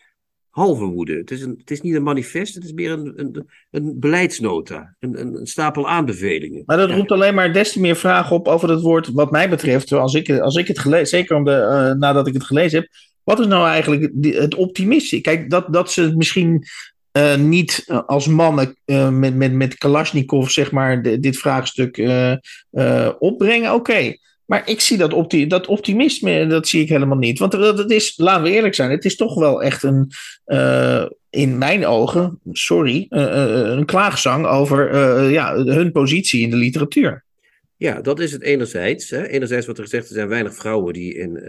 halve 0.56 0.84
woede. 0.84 1.16
Het 1.16 1.30
is, 1.30 1.42
een, 1.42 1.54
het 1.58 1.70
is 1.70 1.80
niet 1.80 1.94
een 1.94 2.02
manifest, 2.02 2.54
het 2.54 2.64
is 2.64 2.72
meer 2.72 2.90
een, 2.90 3.12
een, 3.16 3.48
een 3.70 3.98
beleidsnota, 3.98 4.94
een, 5.00 5.20
een, 5.20 5.46
stapel 5.46 5.88
aanbevelingen. 5.88 6.62
Maar 6.66 6.76
dat 6.76 6.90
roept 6.90 7.12
alleen 7.12 7.34
maar 7.34 7.52
des 7.52 7.72
te 7.72 7.80
meer 7.80 7.96
vragen 7.96 8.36
op 8.36 8.48
over 8.48 8.70
het 8.70 8.80
woord, 8.80 9.12
wat 9.12 9.30
mij 9.30 9.48
betreft, 9.48 9.92
als 9.92 10.14
ik, 10.14 10.30
als 10.30 10.56
ik 10.56 10.66
het 10.66 10.78
gelezen, 10.78 11.06
zeker 11.06 11.36
om 11.36 11.44
de, 11.44 11.50
uh, 11.50 11.98
nadat 12.00 12.26
ik 12.26 12.34
het 12.34 12.44
gelezen 12.44 12.80
heb, 12.80 12.88
wat 13.24 13.40
is 13.40 13.46
nou 13.46 13.68
eigenlijk 13.68 14.12
het 14.20 14.54
optimisme? 14.54 15.20
Kijk, 15.20 15.50
dat, 15.50 15.72
dat 15.72 15.92
ze 15.92 16.16
misschien 16.16 16.64
uh, 17.12 17.36
niet 17.36 17.84
uh, 17.86 18.02
als 18.06 18.26
mannen 18.26 18.76
uh, 18.86 19.10
met, 19.10 19.34
met, 19.34 19.52
met 19.52 19.74
Kalashnikov, 19.74 20.48
zeg 20.48 20.72
maar, 20.72 21.02
de, 21.02 21.20
dit 21.20 21.38
vraagstuk 21.38 21.96
opbrengen, 23.18 23.74
oké. 23.74 23.90
Okay. 23.90 24.18
Maar 24.46 24.68
ik 24.68 24.80
zie 24.80 24.98
dat, 24.98 25.12
opti 25.12 25.46
dat 25.46 25.66
optimisme, 25.66 26.46
dat 26.46 26.68
zie 26.68 26.82
ik 26.82 26.88
helemaal 26.88 27.18
niet. 27.18 27.38
Want 27.38 27.52
het 27.52 27.90
is, 27.90 28.16
laten 28.16 28.42
we 28.42 28.50
eerlijk 28.50 28.74
zijn, 28.74 28.90
het 28.90 29.04
is 29.04 29.16
toch 29.16 29.35
wel 29.35 29.62
echt 29.62 29.82
een, 29.82 30.11
uh, 30.46 31.06
in 31.30 31.59
mijn 31.59 31.87
ogen, 31.87 32.40
sorry, 32.52 33.06
uh, 33.11 33.22
uh, 33.22 33.76
een 33.76 33.85
klaagzang 33.85 34.46
over 34.46 34.94
ja, 35.30 35.56
hun 35.64 35.92
positie 35.92 36.40
in 36.40 36.50
de 36.50 36.56
literatuur. 36.56 37.24
Ja, 37.76 38.00
dat 38.00 38.20
is 38.20 38.32
het 38.32 38.42
enerzijds. 38.42 39.11
Hè. 39.11 39.26
Enerzijds 39.26 39.64
wordt 39.64 39.80
er 39.80 39.87
gezegd, 39.87 40.09
er 40.09 40.14
zijn 40.14 40.28
weinig 40.28 40.54
vrouwen 40.54 40.92
die 40.92 41.14
in, 41.14 41.40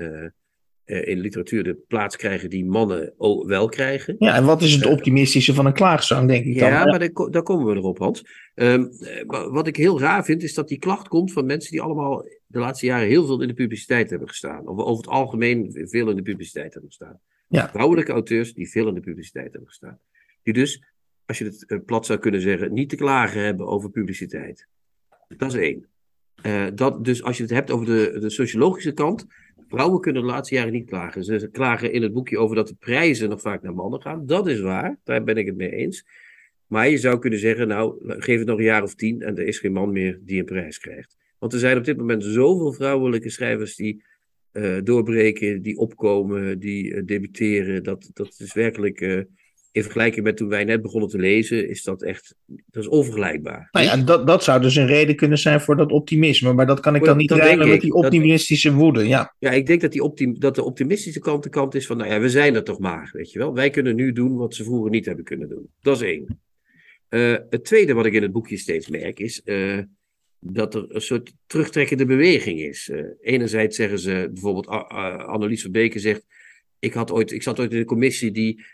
in 0.85 1.19
literatuur 1.19 1.63
de 1.63 1.77
plaats 1.87 2.15
krijgen 2.15 2.49
die 2.49 2.65
mannen 2.65 3.13
wel 3.45 3.69
krijgen. 3.69 4.15
Ja, 4.19 4.35
en 4.35 4.45
wat 4.45 4.61
is 4.61 4.73
het 4.73 4.85
optimistische 4.85 5.53
van 5.53 5.65
een 5.65 5.73
klaagzang, 5.73 6.27
denk 6.27 6.45
ik 6.45 6.59
dan? 6.59 6.69
Ja, 6.69 6.85
maar 6.85 6.99
daar, 6.99 7.11
daar 7.31 7.43
komen 7.43 7.65
we 7.65 7.75
erop, 7.75 7.97
Hans. 7.97 8.23
Um, 8.59 8.91
wat 9.27 9.67
ik 9.67 9.75
heel 9.75 9.99
raar 9.99 10.25
vind, 10.25 10.43
is 10.43 10.53
dat 10.53 10.67
die 10.67 10.77
klacht 10.77 11.07
komt 11.07 11.33
van 11.33 11.45
mensen 11.45 11.71
die 11.71 11.81
allemaal 11.81 12.25
de 12.45 12.59
laatste 12.59 12.85
jaren 12.85 13.07
heel 13.07 13.25
veel 13.25 13.41
in 13.41 13.47
de 13.47 13.53
publiciteit 13.53 14.09
hebben 14.09 14.27
gestaan. 14.27 14.67
Of 14.67 14.79
over 14.79 15.03
het 15.03 15.13
algemeen 15.13 15.87
veel 15.89 16.09
in 16.09 16.15
de 16.15 16.21
publiciteit 16.21 16.71
hebben 16.71 16.89
gestaan. 16.89 17.19
Ja. 17.47 17.69
Vrouwelijke 17.69 18.11
auteurs 18.11 18.53
die 18.53 18.69
veel 18.69 18.87
in 18.87 18.93
de 18.93 18.99
publiciteit 18.99 19.51
hebben 19.51 19.67
gestaan. 19.67 19.99
Die 20.43 20.53
dus, 20.53 20.83
als 21.25 21.37
je 21.37 21.43
het 21.43 21.65
eh, 21.65 21.77
plat 21.85 22.05
zou 22.05 22.19
kunnen 22.19 22.41
zeggen, 22.41 22.73
niet 22.73 22.89
te 22.89 22.95
klagen 22.95 23.41
hebben 23.41 23.67
over 23.67 23.89
publiciteit. 23.89 24.67
Dat 25.27 25.53
is 25.53 25.59
één. 25.59 25.87
Uh, 26.45 26.65
dat, 26.73 27.05
dus 27.05 27.23
als 27.23 27.37
je 27.37 27.43
het 27.43 27.51
hebt 27.51 27.71
over 27.71 27.85
de, 27.85 28.17
de 28.19 28.29
sociologische 28.29 28.91
kant. 28.93 29.25
Vrouwen 29.67 30.01
kunnen 30.01 30.21
de 30.21 30.27
laatste 30.27 30.55
jaren 30.55 30.71
niet 30.71 30.89
klagen. 30.89 31.23
Ze 31.23 31.49
klagen 31.51 31.91
in 31.91 32.01
het 32.01 32.13
boekje 32.13 32.37
over 32.37 32.55
dat 32.55 32.67
de 32.67 32.75
prijzen 32.79 33.29
nog 33.29 33.41
vaak 33.41 33.61
naar 33.61 33.73
mannen 33.73 34.01
gaan. 34.01 34.25
Dat 34.25 34.47
is 34.47 34.59
waar, 34.59 34.99
daar 35.03 35.23
ben 35.23 35.37
ik 35.37 35.45
het 35.45 35.55
mee 35.55 35.71
eens. 35.71 36.05
Maar 36.67 36.89
je 36.89 36.97
zou 36.97 37.19
kunnen 37.19 37.39
zeggen, 37.39 37.67
nou, 37.67 37.95
geef 38.19 38.37
het 38.37 38.47
nog 38.47 38.57
een 38.57 38.63
jaar 38.63 38.83
of 38.83 38.95
tien 38.95 39.21
en 39.21 39.37
er 39.37 39.47
is 39.47 39.59
geen 39.59 39.71
man 39.71 39.91
meer 39.91 40.19
die 40.21 40.39
een 40.39 40.45
prijs 40.45 40.79
krijgt. 40.79 41.15
Want 41.39 41.53
er 41.53 41.59
zijn 41.59 41.77
op 41.77 41.83
dit 41.83 41.97
moment 41.97 42.23
zoveel 42.23 42.73
vrouwelijke 42.73 43.29
schrijvers 43.29 43.75
die 43.75 44.03
uh, 44.53 44.77
doorbreken, 44.83 45.61
die 45.61 45.77
opkomen, 45.77 46.59
die 46.59 46.85
uh, 46.85 47.01
debuteren. 47.05 47.83
Dat, 47.83 48.09
dat 48.13 48.35
is 48.37 48.53
werkelijk, 48.53 49.01
uh, 49.01 49.21
in 49.71 49.83
vergelijking 49.83 50.25
met 50.25 50.37
toen 50.37 50.47
wij 50.47 50.63
net 50.63 50.81
begonnen 50.81 51.09
te 51.09 51.17
lezen, 51.17 51.69
is 51.69 51.83
dat 51.83 52.03
echt 52.03 52.35
dat 52.45 52.83
is 52.83 52.89
onvergelijkbaar. 52.89 53.69
Nou 53.71 53.85
ja, 53.85 53.97
dat, 53.97 54.27
dat 54.27 54.43
zou 54.43 54.61
dus 54.61 54.75
een 54.75 54.87
reden 54.87 55.15
kunnen 55.15 55.37
zijn 55.37 55.61
voor 55.61 55.75
dat 55.75 55.91
optimisme. 55.91 56.53
Maar 56.53 56.65
dat 56.65 56.79
kan 56.79 56.95
ik 56.95 57.03
dan 57.03 57.17
niet 57.17 57.31
rijden 57.31 57.67
met 57.67 57.81
die 57.81 57.93
optimistische 57.93 58.69
dat, 58.69 58.77
woede. 58.77 59.07
Ja. 59.07 59.35
ja, 59.39 59.51
ik 59.51 59.65
denk 59.65 59.81
dat, 59.81 59.91
die 59.91 60.03
optim, 60.03 60.39
dat 60.39 60.55
de 60.55 60.63
optimistische 60.63 61.19
kant 61.19 61.43
de 61.43 61.49
kant 61.49 61.75
is 61.75 61.85
van, 61.85 61.97
nou 61.97 62.09
ja, 62.09 62.19
we 62.19 62.29
zijn 62.29 62.55
er 62.55 62.63
toch 62.63 62.79
maar, 62.79 63.09
weet 63.13 63.31
je 63.31 63.39
wel. 63.39 63.53
Wij 63.53 63.69
kunnen 63.69 63.95
nu 63.95 64.11
doen 64.11 64.35
wat 64.35 64.55
ze 64.55 64.63
vroeger 64.63 64.91
niet 64.91 65.05
hebben 65.05 65.25
kunnen 65.25 65.49
doen. 65.49 65.69
Dat 65.81 65.95
is 65.95 66.01
één. 66.01 66.39
Het 67.09 67.63
tweede 67.63 67.93
wat 67.93 68.05
ik 68.05 68.13
in 68.13 68.21
het 68.21 68.31
boekje 68.31 68.57
steeds 68.57 68.87
merk 68.87 69.19
is 69.19 69.41
dat 70.39 70.75
er 70.75 70.95
een 70.95 71.01
soort 71.01 71.33
terugtrekkende 71.45 72.05
beweging 72.05 72.59
is. 72.59 72.89
Uh, 72.89 73.05
enerzijds 73.21 73.75
zeggen 73.75 73.99
ze, 73.99 74.29
bijvoorbeeld 74.33 74.67
Annelies 74.67 75.61
van 75.61 75.71
Beken 75.71 75.99
zegt, 75.99 76.25
ik, 76.79 76.93
had 76.93 77.11
ooit, 77.11 77.31
ik 77.31 77.43
zat 77.43 77.59
ooit 77.59 77.71
in 77.71 77.79
een 77.79 77.85
commissie 77.85 78.31
die 78.31 78.65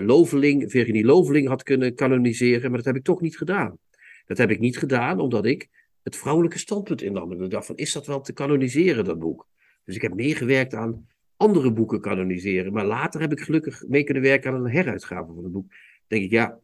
Loveling, 0.00 0.70
Virginie 0.70 1.04
Loveling 1.04 1.48
had 1.48 1.62
kunnen 1.62 1.94
kanoniseren, 1.94 2.68
maar 2.68 2.76
dat 2.78 2.86
heb 2.86 2.96
ik 2.96 3.04
toch 3.04 3.20
niet 3.20 3.36
gedaan. 3.36 3.78
Dat 4.26 4.38
heb 4.38 4.50
ik 4.50 4.58
niet 4.58 4.78
gedaan 4.78 5.20
omdat 5.20 5.46
ik 5.46 5.68
het 6.02 6.16
vrouwelijke 6.16 6.58
standpunt 6.58 7.02
innam. 7.02 7.32
En 7.32 7.42
ik 7.42 7.50
dacht 7.50 7.66
van, 7.66 7.76
is 7.76 7.92
dat 7.92 8.06
wel 8.06 8.20
te 8.20 8.32
kanoniseren, 8.32 9.04
dat 9.04 9.18
boek? 9.18 9.48
Dus 9.84 9.94
ik 9.94 10.02
heb 10.02 10.14
meegewerkt 10.14 10.74
aan 10.74 11.08
andere 11.36 11.72
boeken 11.72 12.00
kanoniseren. 12.00 12.72
Maar 12.72 12.86
later 12.86 13.20
heb 13.20 13.32
ik 13.32 13.40
gelukkig 13.40 13.84
mee 13.88 14.04
kunnen 14.04 14.22
werken 14.22 14.52
aan 14.52 14.64
een 14.64 14.70
heruitgave 14.70 15.32
van 15.34 15.42
het 15.42 15.52
boek. 15.52 15.72
Denk 16.06 16.24
ik, 16.24 16.30
ja, 16.30 16.58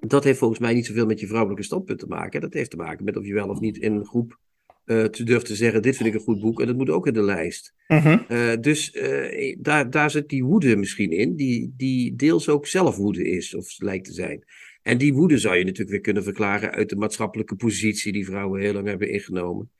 dat 0.00 0.24
heeft 0.24 0.38
volgens 0.38 0.60
mij 0.60 0.74
niet 0.74 0.86
zoveel 0.86 1.06
met 1.06 1.20
je 1.20 1.26
vrouwelijke 1.26 1.64
standpunt 1.64 1.98
te 1.98 2.06
maken. 2.06 2.40
Dat 2.40 2.52
heeft 2.52 2.70
te 2.70 2.76
maken 2.76 3.04
met 3.04 3.16
of 3.16 3.26
je 3.26 3.34
wel 3.34 3.48
of 3.48 3.60
niet 3.60 3.78
in 3.78 3.92
een 3.92 4.06
groep 4.06 4.38
uh, 4.84 5.04
te 5.04 5.24
durft 5.24 5.46
te 5.46 5.54
zeggen: 5.54 5.82
Dit 5.82 5.96
vind 5.96 6.08
ik 6.08 6.14
een 6.14 6.20
goed 6.20 6.40
boek 6.40 6.60
en 6.60 6.66
dat 6.66 6.76
moet 6.76 6.90
ook 6.90 7.06
in 7.06 7.12
de 7.12 7.22
lijst. 7.22 7.74
Uh-huh. 7.88 8.20
Uh, 8.28 8.60
dus 8.60 8.94
uh, 8.94 9.56
daar, 9.58 9.90
daar 9.90 10.10
zit 10.10 10.28
die 10.28 10.44
woede 10.44 10.76
misschien 10.76 11.10
in, 11.10 11.36
die, 11.36 11.74
die 11.76 12.16
deels 12.16 12.48
ook 12.48 12.66
zelfwoede 12.66 13.28
is, 13.28 13.54
of 13.54 13.80
lijkt 13.80 14.04
te 14.04 14.12
zijn. 14.12 14.44
En 14.82 14.98
die 14.98 15.14
woede 15.14 15.38
zou 15.38 15.56
je 15.56 15.64
natuurlijk 15.64 15.90
weer 15.90 16.00
kunnen 16.00 16.22
verklaren 16.22 16.70
uit 16.70 16.88
de 16.88 16.96
maatschappelijke 16.96 17.56
positie 17.56 18.12
die 18.12 18.24
vrouwen 18.24 18.60
heel 18.60 18.72
lang 18.72 18.86
hebben 18.86 19.10
ingenomen, 19.10 19.70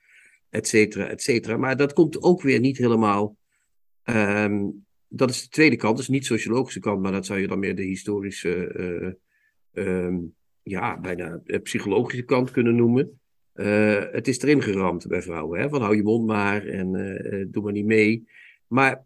et 0.50 0.68
cetera, 0.68 1.08
et 1.08 1.22
cetera. 1.22 1.56
Maar 1.56 1.76
dat 1.76 1.92
komt 1.92 2.22
ook 2.22 2.42
weer 2.42 2.60
niet 2.60 2.78
helemaal. 2.78 3.36
Um, 4.04 4.86
dat 5.08 5.30
is 5.30 5.42
de 5.42 5.48
tweede 5.48 5.76
kant, 5.76 5.96
dus 5.96 6.08
niet 6.08 6.26
sociologische 6.26 6.80
kant, 6.80 7.02
maar 7.02 7.12
dat 7.12 7.26
zou 7.26 7.40
je 7.40 7.46
dan 7.46 7.58
meer 7.58 7.76
de 7.76 7.82
historische 7.82 9.18
um, 9.72 10.34
ja, 10.62 11.00
bijna 11.00 11.40
de 11.44 11.58
psychologische 11.58 12.24
kant 12.24 12.50
kunnen 12.50 12.74
noemen. 12.74 13.20
Uh, 13.54 14.04
het 14.10 14.28
is 14.28 14.42
erin 14.42 14.62
geramd 14.62 15.06
bij 15.06 15.22
vrouwen, 15.22 15.60
hè? 15.60 15.68
van 15.68 15.82
hou 15.82 15.96
je 15.96 16.02
mond 16.02 16.26
maar 16.26 16.66
en 16.66 16.94
uh, 16.94 17.46
doe 17.48 17.62
maar 17.62 17.72
niet 17.72 17.84
mee. 17.84 18.28
Maar 18.66 19.04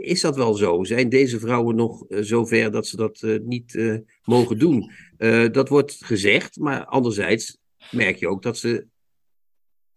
is 0.00 0.20
dat 0.20 0.36
wel 0.36 0.54
zo? 0.54 0.84
Zijn 0.84 1.08
deze 1.08 1.38
vrouwen 1.38 1.76
nog 1.76 2.04
zover 2.08 2.70
dat 2.70 2.86
ze 2.86 2.96
dat 2.96 3.26
niet 3.44 4.00
mogen 4.24 4.58
doen? 4.58 4.90
dat 5.52 5.68
wordt 5.68 6.04
gezegd, 6.04 6.58
maar 6.58 6.84
anderzijds 6.84 7.58
merk 7.90 8.16
je 8.16 8.28
ook 8.28 8.42
dat 8.42 8.58
ze 8.58 8.86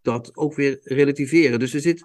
dat 0.02 0.36
ook 0.36 0.56
weer 0.56 0.80
relativeren. 0.84 1.60
Dus 1.60 1.74
er 1.74 1.82
zit 1.82 1.99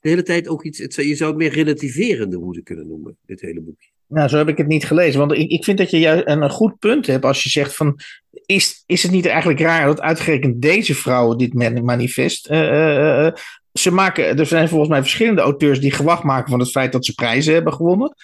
de 0.00 0.08
hele 0.08 0.22
tijd 0.22 0.48
ook 0.48 0.64
iets, 0.64 0.78
het, 0.78 0.94
je 0.94 1.14
zou 1.14 1.30
het 1.30 1.38
meer 1.38 1.52
relativerende 1.52 2.36
woede 2.36 2.62
kunnen 2.62 2.86
noemen, 2.86 3.16
dit 3.26 3.40
hele 3.40 3.60
boekje. 3.60 3.90
Nou, 4.08 4.28
zo 4.28 4.36
heb 4.36 4.48
ik 4.48 4.56
het 4.56 4.66
niet 4.66 4.86
gelezen. 4.86 5.18
Want 5.18 5.32
ik, 5.32 5.50
ik 5.50 5.64
vind 5.64 5.78
dat 5.78 5.90
je 5.90 5.98
juist 5.98 6.26
een, 6.26 6.42
een 6.42 6.50
goed 6.50 6.78
punt 6.78 7.06
hebt 7.06 7.24
als 7.24 7.42
je 7.42 7.48
zegt 7.48 7.76
van... 7.76 8.00
Is, 8.46 8.82
is 8.86 9.02
het 9.02 9.12
niet 9.12 9.26
eigenlijk 9.26 9.60
raar 9.60 9.86
dat 9.86 10.00
uitgerekend 10.00 10.62
deze 10.62 10.94
vrouwen 10.94 11.38
dit 11.38 11.82
manifest... 11.82 12.50
Uh, 12.50 13.24
uh, 13.24 13.28
ze 13.72 13.92
maken, 13.92 14.38
er 14.38 14.46
zijn 14.46 14.68
volgens 14.68 14.90
mij 14.90 15.00
verschillende 15.00 15.40
auteurs 15.40 15.80
die 15.80 15.90
gewacht 15.90 16.22
maken 16.22 16.50
van 16.50 16.60
het 16.60 16.70
feit 16.70 16.92
dat 16.92 17.04
ze 17.04 17.14
prijzen 17.14 17.54
hebben 17.54 17.72
gewonnen. 17.72 18.14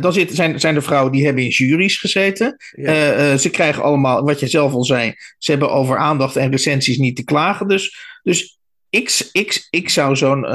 Dan 0.00 0.12
zit, 0.12 0.34
zijn, 0.34 0.60
zijn 0.60 0.76
er 0.76 0.82
vrouwen 0.82 1.12
die 1.12 1.24
hebben 1.24 1.42
in 1.42 1.48
juries 1.48 1.98
gezeten. 1.98 2.56
Ja. 2.70 3.36
Ze 3.36 3.50
krijgen 3.50 3.82
allemaal, 3.82 4.24
wat 4.24 4.40
je 4.40 4.46
zelf 4.46 4.72
al 4.72 4.84
zei, 4.84 5.14
ze 5.38 5.50
hebben 5.50 5.70
over 5.70 5.96
aandacht 5.96 6.36
en 6.36 6.50
recensies 6.50 6.98
niet 6.98 7.16
te 7.16 7.24
klagen. 7.24 7.68
Dus, 7.68 7.96
dus 8.22 8.55
ik, 8.96 9.28
ik, 9.32 9.66
ik 9.70 9.88
zou 9.88 10.16
zo'n 10.16 10.46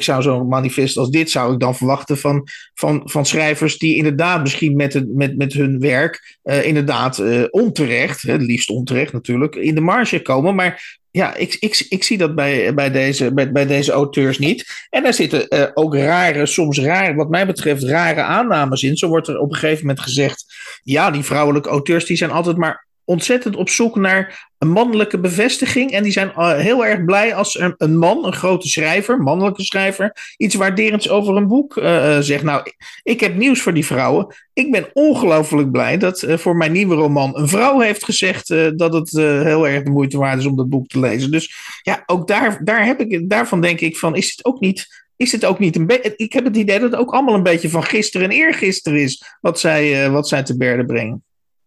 zo 0.00 0.44
manifest 0.44 0.96
als 0.96 1.10
dit 1.10 1.30
zou 1.30 1.52
ik 1.52 1.60
dan 1.60 1.76
verwachten 1.76 2.18
van, 2.18 2.48
van, 2.74 3.02
van 3.04 3.26
schrijvers 3.26 3.78
die 3.78 3.96
inderdaad 3.96 4.42
misschien 4.42 4.76
met, 4.76 5.04
met, 5.14 5.36
met 5.36 5.52
hun 5.52 5.80
werk 5.80 6.38
uh, 6.44 6.66
inderdaad 6.66 7.18
uh, 7.18 7.44
onterecht, 7.50 8.22
het 8.22 8.42
liefst 8.42 8.70
onterecht 8.70 9.12
natuurlijk, 9.12 9.54
in 9.54 9.74
de 9.74 9.80
marge 9.80 10.22
komen. 10.22 10.54
Maar 10.54 11.00
ja, 11.10 11.34
ik, 11.34 11.56
ik, 11.58 11.86
ik 11.88 12.04
zie 12.04 12.18
dat 12.18 12.34
bij, 12.34 12.74
bij, 12.74 12.90
deze, 12.90 13.32
bij 13.52 13.66
deze 13.66 13.92
auteurs 13.92 14.38
niet. 14.38 14.86
En 14.90 15.02
daar 15.02 15.14
zitten 15.14 15.70
ook 15.76 15.94
rare, 15.94 16.46
soms 16.46 16.78
rare, 16.78 17.14
wat 17.14 17.30
mij 17.30 17.46
betreft, 17.46 17.82
rare 17.82 18.22
aannames 18.22 18.82
in. 18.82 18.96
Zo 18.96 19.08
wordt 19.08 19.28
er 19.28 19.38
op 19.38 19.52
een 19.52 19.58
gegeven 19.58 19.86
moment 19.86 20.00
gezegd, 20.00 20.44
ja, 20.82 21.10
die 21.10 21.22
vrouwelijke 21.22 21.68
auteurs 21.68 22.04
die 22.04 22.16
zijn 22.16 22.30
altijd 22.30 22.56
maar 22.56 22.86
ontzettend 23.04 23.56
op 23.56 23.68
zoek 23.68 23.96
naar 23.96 24.50
een 24.58 24.68
mannelijke 24.68 25.20
bevestiging. 25.20 25.90
En 25.90 26.02
die 26.02 26.12
zijn 26.12 26.32
uh, 26.36 26.56
heel 26.56 26.86
erg 26.86 27.04
blij 27.04 27.34
als 27.34 27.58
een, 27.58 27.74
een, 27.76 27.96
man, 27.98 28.26
een 28.26 28.32
grote 28.32 28.68
schrijver, 28.68 29.18
mannelijke 29.18 29.62
schrijver, 29.62 30.34
iets 30.36 30.54
waarderends 30.54 31.08
over 31.08 31.36
een 31.36 31.46
boek 31.46 31.76
uh, 31.76 32.18
zegt. 32.18 32.42
Nou, 32.42 32.72
ik 33.02 33.20
heb 33.20 33.36
nieuws 33.36 33.60
voor 33.60 33.74
die 33.74 33.86
vrouwen. 33.86 34.34
Ik 34.52 34.70
ben 34.70 34.88
ongelooflijk 34.92 35.70
blij 35.70 35.98
dat 35.98 36.26
voor 36.28 36.56
mijn 36.56 36.72
nieuwe 36.72 36.94
roman 36.94 37.38
een 37.38 37.48
vrouw 37.48 37.80
heeft 37.80 38.04
gezegd 38.04 38.48
dat 38.76 38.92
het 38.92 39.10
heel 39.10 39.68
erg 39.68 39.82
de 39.82 39.90
moeite 39.90 40.18
waard 40.18 40.38
is 40.38 40.46
om 40.46 40.56
dat 40.56 40.68
boek 40.68 40.86
te 40.86 41.00
lezen. 41.00 41.30
Dus 41.30 41.54
ja, 41.82 42.02
ook 42.06 42.26
daar, 42.26 42.64
daar 42.64 42.86
heb 42.86 43.00
ik, 43.00 43.28
daarvan 43.28 43.60
denk 43.60 43.80
ik 43.80 43.96
van, 43.96 44.16
is 44.16 44.30
het 44.30 44.44
ook 44.44 44.60
niet 44.60 45.00
is 45.16 45.32
het 45.32 45.44
ook 45.44 45.58
niet 45.58 45.76
een 45.76 45.86
beetje. 45.86 46.12
Ik 46.16 46.32
heb 46.32 46.44
het 46.44 46.56
idee 46.56 46.80
dat 46.80 46.90
het 46.90 47.00
ook 47.00 47.12
allemaal 47.12 47.34
een 47.34 47.42
beetje 47.42 47.68
van 47.68 47.82
gisteren 47.82 48.30
en 48.30 48.36
eergisteren 48.36 49.00
is. 49.00 49.36
Wat 49.40 49.60
zij, 49.60 50.10
wat 50.10 50.28
zij 50.28 50.42
te 50.42 50.56
berden 50.56 50.86
brengen. 50.86 51.24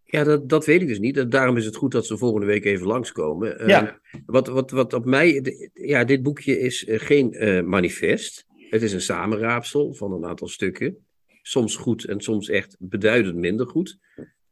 Ja, 0.08 0.24
dat, 0.24 0.50
dat 0.50 0.66
weet 0.66 0.82
ik 0.82 0.88
dus 0.88 1.00
niet. 1.00 1.32
Daarom 1.32 1.58
is 1.58 1.66
het 1.66 1.76
goed 1.76 1.92
dat 1.92 2.06
ze 2.06 2.18
volgende 2.18 2.46
week 2.46 2.66
even 2.66 2.88
langskomen. 2.88 3.68
Ja. 3.68 3.84
Uh, 3.84 4.22
wat, 4.26 4.48
wat, 4.48 4.72
wat 4.72 4.94
op 4.94 5.06
mij. 5.06 5.56
Ja, 5.74 6.04
dit 6.04 6.24
boekje 6.24 6.60
is 6.60 6.88
uh, 6.88 7.00
geen 7.00 7.44
uh, 7.44 7.64
manifest. 7.64 8.46
Het 8.70 8.82
is 8.82 8.94
een 8.94 9.02
samenraapsel 9.02 9.94
van 9.94 10.12
een 10.12 10.26
aantal 10.26 10.48
stukken. 10.48 11.06
Soms 11.42 11.76
goed 11.76 12.04
en 12.04 12.22
soms 12.22 12.50
echt 12.50 12.76
beduidend 12.80 13.36
minder 13.36 13.68
goed. 13.68 13.98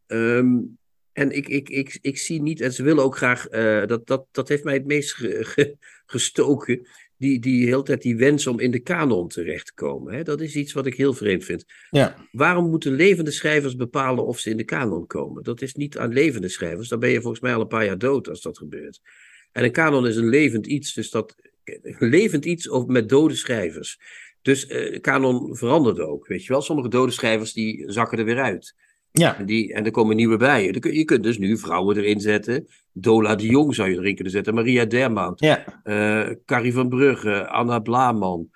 Um, 0.08 0.78
en 1.12 1.32
ik, 1.32 1.48
ik, 1.48 1.70
ik, 1.70 2.00
ik 2.02 2.18
zie 2.18 2.42
niet, 2.42 2.62
en 2.62 2.74
ze 2.74 2.84
willen 2.84 3.04
ook 3.04 3.18
graag, 3.18 3.48
dat, 3.88 4.08
dat, 4.08 4.26
dat 4.32 4.48
heeft 4.48 4.64
mij 4.64 4.74
het 4.74 4.86
meest 4.86 5.14
ge, 5.14 5.38
ge, 5.44 5.78
gestoken 6.06 6.88
die, 7.24 7.40
die 7.40 7.66
hele 7.66 7.84
tijd 7.84 8.02
die 8.02 8.16
wens 8.16 8.48
om 8.48 8.60
in 8.60 8.72
de 8.72 8.80
kanon 8.80 9.28
terecht 9.28 9.66
te 9.66 9.74
komen. 9.74 10.14
Hè? 10.14 10.24
Dat 10.24 10.42
is 10.42 10.56
iets 10.56 10.74
wat 10.74 10.86
ik 10.86 10.96
heel 10.96 11.14
vreemd 11.14 11.44
vind. 11.44 11.66
Ja. 11.90 12.28
Waarom 12.32 12.70
moeten 12.70 12.92
levende 12.92 13.32
schrijvers 13.32 13.76
bepalen 13.76 14.26
of 14.26 14.40
ze 14.40 14.50
in 14.50 14.58
de 14.58 14.64
kanon 14.64 15.08
komen? 15.08 15.44
Dat 15.44 15.62
is 15.62 15.74
niet 15.74 15.98
aan 15.98 16.14
levende 16.14 16.50
schrijvers. 16.50 16.90
Dan 16.90 17.00
ben 17.00 17.10
je 17.10 17.22
volgens 17.22 17.42
mij 17.42 17.56
al 17.56 17.62
een 17.62 17.68
paar 17.68 17.86
jaar 17.86 17.98
dood 17.98 18.30
als 18.30 18.42
dat 18.42 18.58
gebeurt. 18.58 19.02
En 19.52 19.64
een 19.64 19.72
kanon 19.72 20.08
is 20.08 20.16
een 20.16 20.30
levend 20.30 20.68
iets, 20.68 20.94
dus 20.94 21.10
dat 21.10 21.36
levend 22.00 22.46
iets 22.46 22.70
of 22.70 22.86
met 22.86 23.10
dode 23.10 23.36
schrijvers. 23.36 24.00
Dus 24.42 24.70
uh, 24.70 25.00
kanon 25.02 25.56
verandert 25.56 26.00
ook, 26.00 26.28
weet 26.28 26.44
je 26.46 26.52
wel. 26.52 26.62
Sommige 26.62 26.90
dode 26.90 27.12
schrijvers 27.12 27.54
die 27.54 27.92
zakken 27.92 28.18
er 28.18 28.26
weer 28.26 28.42
uit. 28.42 28.76
Ja. 29.20 29.38
En, 29.38 29.46
die, 29.46 29.74
en 29.74 29.86
er 29.86 29.92
komen 29.92 30.16
nieuwe 30.16 30.38
bij. 30.38 30.64
Je 30.82 31.06
kunt 31.06 31.24
dus 31.24 31.38
nu 31.38 31.58
vrouwen 31.58 31.98
erin 31.98 32.20
zetten. 32.20 32.68
Dola 32.92 33.36
de 33.36 33.46
Jong 33.46 33.76
zou 33.76 33.90
je 33.90 33.98
erin 33.98 34.16
kunnen 34.16 34.34
zetten. 34.34 34.54
Maria 34.54 34.86
Dermant. 34.86 35.40
Ja. 35.40 35.82
Uh, 35.84 36.36
Carrie 36.46 36.74
van 36.74 36.90
Brugge. 36.90 37.48
Anna 37.48 37.80
Blaman. 37.80 38.50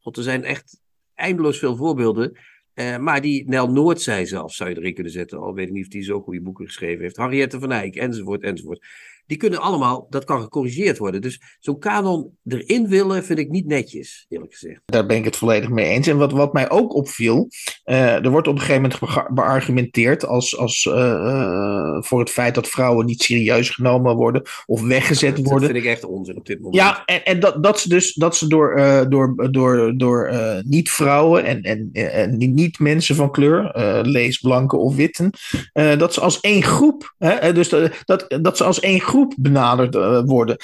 God, 0.00 0.16
er 0.16 0.22
zijn 0.22 0.44
echt 0.44 0.80
eindeloos 1.14 1.58
veel 1.58 1.76
voorbeelden. 1.76 2.38
Uh, 2.74 2.98
maar 2.98 3.20
die 3.20 3.48
Nel 3.48 3.70
Noordzij 3.70 4.26
zelf 4.26 4.52
zou 4.54 4.70
je 4.70 4.76
erin 4.76 4.94
kunnen 4.94 5.12
zetten. 5.12 5.38
Al 5.38 5.54
weet 5.54 5.66
ik 5.66 5.72
niet 5.72 5.84
of 5.84 5.90
die 5.90 6.02
zo 6.02 6.20
goede 6.20 6.40
boeken 6.40 6.66
geschreven 6.66 7.02
heeft. 7.02 7.16
Henriette 7.16 7.60
van 7.60 7.72
Eyck, 7.72 7.96
enzovoort, 7.96 8.42
enzovoort. 8.42 8.86
Die 9.26 9.36
kunnen 9.36 9.60
allemaal, 9.60 10.06
dat 10.10 10.24
kan 10.24 10.40
gecorrigeerd 10.40 10.98
worden. 10.98 11.20
Dus 11.20 11.40
zo'n 11.58 11.78
kanon 11.78 12.36
erin 12.44 12.88
willen 12.88 13.24
vind 13.24 13.38
ik 13.38 13.50
niet 13.50 13.66
netjes, 13.66 14.26
eerlijk 14.28 14.52
gezegd. 14.52 14.80
Daar 14.84 15.06
ben 15.06 15.16
ik 15.16 15.24
het 15.24 15.36
volledig 15.36 15.68
mee 15.68 15.88
eens. 15.88 16.06
En 16.06 16.16
wat, 16.16 16.32
wat 16.32 16.52
mij 16.52 16.70
ook 16.70 16.94
opviel, 16.94 17.48
uh, 17.84 18.24
er 18.24 18.30
wordt 18.30 18.48
op 18.48 18.54
een 18.54 18.60
gegeven 18.60 18.82
moment 18.82 19.34
beargumenteerd 19.34 20.26
als, 20.26 20.58
als, 20.58 20.84
uh, 20.84 20.94
uh, 20.94 22.02
voor 22.02 22.20
het 22.20 22.30
feit 22.30 22.54
dat 22.54 22.68
vrouwen 22.68 23.06
niet 23.06 23.22
serieus 23.22 23.70
genomen 23.70 24.16
worden 24.16 24.42
of 24.66 24.82
weggezet 24.82 25.36
dat 25.36 25.44
worden. 25.44 25.62
Dat 25.62 25.70
vind 25.70 25.84
ik 25.84 25.90
echt 25.90 26.04
onzin 26.04 26.36
op 26.36 26.46
dit 26.46 26.60
moment. 26.60 26.82
Ja, 26.82 27.04
en, 27.04 27.24
en 27.24 27.40
dat, 27.40 27.62
dat 27.62 27.80
ze 27.80 27.88
dus 27.88 28.14
dat 28.14 28.36
ze 28.36 28.46
door, 28.46 28.76
door, 29.08 29.52
door, 29.52 29.96
door 29.96 30.32
niet-vrouwen 30.64 31.44
en, 31.44 31.62
en, 31.62 31.90
en 31.92 32.36
niet 32.36 32.78
mensen 32.78 33.16
van 33.16 33.30
kleur, 33.30 33.70
lees 34.02 34.38
blanke 34.38 34.76
of 34.76 34.94
witten, 34.94 35.30
dat 35.72 36.14
ze 36.14 36.20
als 36.20 36.40
één 36.40 36.62
groep, 36.62 37.14
hè, 37.18 37.52
dus 37.52 37.68
dat, 38.04 38.26
dat 38.42 38.56
ze 38.56 38.64
als 38.64 38.80
één 38.80 39.00
groep 39.00 39.10
groep 39.12 39.34
benaderd 39.38 39.94
uh, 39.94 40.20
worden. 40.24 40.56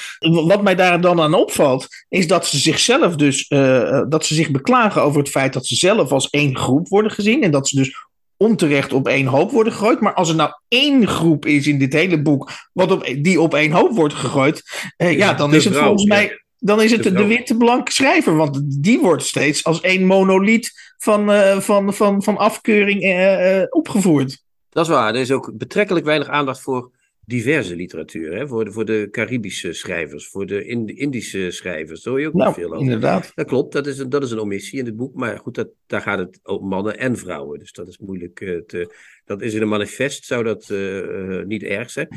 Wat 0.47 0.63
mij 0.63 0.75
daar 0.75 1.01
dan 1.01 1.21
aan 1.21 1.35
opvalt, 1.35 1.87
is 2.09 2.27
dat 2.27 2.47
ze 2.47 2.59
zichzelf 2.59 3.17
dus, 3.17 3.51
uh, 3.51 4.03
dat 4.09 4.27
ze 4.27 4.35
zich 4.35 4.51
beklagen 4.51 5.03
over 5.03 5.19
het 5.19 5.29
feit 5.29 5.53
dat 5.53 5.67
ze 5.67 5.75
zelf 5.75 6.13
als 6.13 6.31
één 6.31 6.57
groep 6.57 6.89
worden 6.89 7.11
gezien 7.11 7.43
en 7.43 7.51
dat 7.51 7.69
ze 7.69 7.77
dus 7.77 8.07
onterecht 8.37 8.93
op 8.93 9.09
één 9.09 9.27
hoop 9.27 9.51
worden 9.51 9.73
gegooid. 9.73 10.01
Maar 10.01 10.15
als 10.15 10.29
er 10.29 10.35
nou 10.35 10.51
één 10.69 11.07
groep 11.07 11.47
is 11.47 11.67
in 11.67 11.79
dit 11.79 11.93
hele 11.93 12.23
boek 12.23 12.51
wat 12.73 12.91
op, 12.93 13.15
die 13.19 13.41
op 13.41 13.55
één 13.55 13.73
hoop 13.73 13.95
wordt 13.95 14.15
gegooid, 14.15 14.63
uh, 14.99 15.19
ja, 15.19 15.35
dan 15.35 15.55
is 15.55 15.65
het 15.65 15.75
vrouw, 15.75 15.87
volgens 15.87 16.09
mij. 16.09 16.43
Dan 16.61 16.83
is 16.83 16.91
het 16.91 17.03
de, 17.03 17.13
de, 17.13 17.27
witte 17.27 17.57
blanke 17.57 17.93
schrijver, 17.93 18.37
want 18.37 18.61
die 18.83 19.01
wordt 19.01 19.23
steeds 19.23 19.65
als 19.65 19.81
één 19.81 20.05
monoliet 20.07 20.73
van, 20.97 21.31
uh, 21.31 21.59
van, 21.59 21.95
van, 21.95 22.23
van 22.23 22.37
afkeuring 22.37 23.03
uh, 23.03 23.63
opgevoerd. 23.71 24.43
Dat 24.71 24.85
is 24.85 24.93
waar. 24.93 25.15
Er 25.15 25.21
is 25.21 25.31
ook 25.31 25.51
betrekkelijk 25.55 26.07
weinig 26.07 26.29
aandacht 26.29 26.61
voor 26.61 26.91
diverse 27.29 27.77
literatuur. 27.77 28.37
Hè? 28.37 28.49
Voor, 28.49 28.65
de, 28.65 28.73
voor 28.73 28.85
de 28.85 29.09
Caribische 29.11 29.73
schrijvers, 29.73 30.29
voor 30.29 30.47
de 30.47 30.65
Indische 30.95 31.51
schrijvers. 31.51 32.03
Daar 32.03 32.13
hoor 32.13 32.23
je 32.23 32.29
ook 32.29 32.35
nou, 32.35 32.49
niet 32.49 32.57
veel 32.59 32.69
over. 32.69 32.85
Inderdaad. 32.85 33.33
Dat 33.35 33.47
klopt, 33.47 33.73
dat 33.73 33.87
is, 33.87 33.99
een, 33.99 34.09
dat 34.09 34.23
is 34.23 34.31
een 34.31 34.39
omissie 34.39 34.79
in 34.79 34.87
het 34.87 34.97
boek. 34.97 35.15
Maar 35.15 35.39
goed, 35.39 35.55
dat, 35.55 35.69
daar 35.87 36.01
gaat 36.01 36.19
het 36.19 36.41
om 36.43 36.69
mannen 36.69 36.99
en 36.99 37.17
vrouwen. 37.17 37.59
Dus 37.59 37.73
dat 37.73 37.89
is 37.89 37.99
moeilijk 37.99 38.41
uh, 38.41 38.61
te. 38.67 38.95
Dat 39.25 39.43
is 39.43 39.55
in 39.55 39.63
een 39.63 39.69
manifest, 39.69 40.25
zou 40.25 40.45
dat 40.45 40.69
uh, 40.69 40.97
uh, 40.97 41.45
niet 41.45 41.63
erg 41.63 41.91
zijn. 41.91 42.09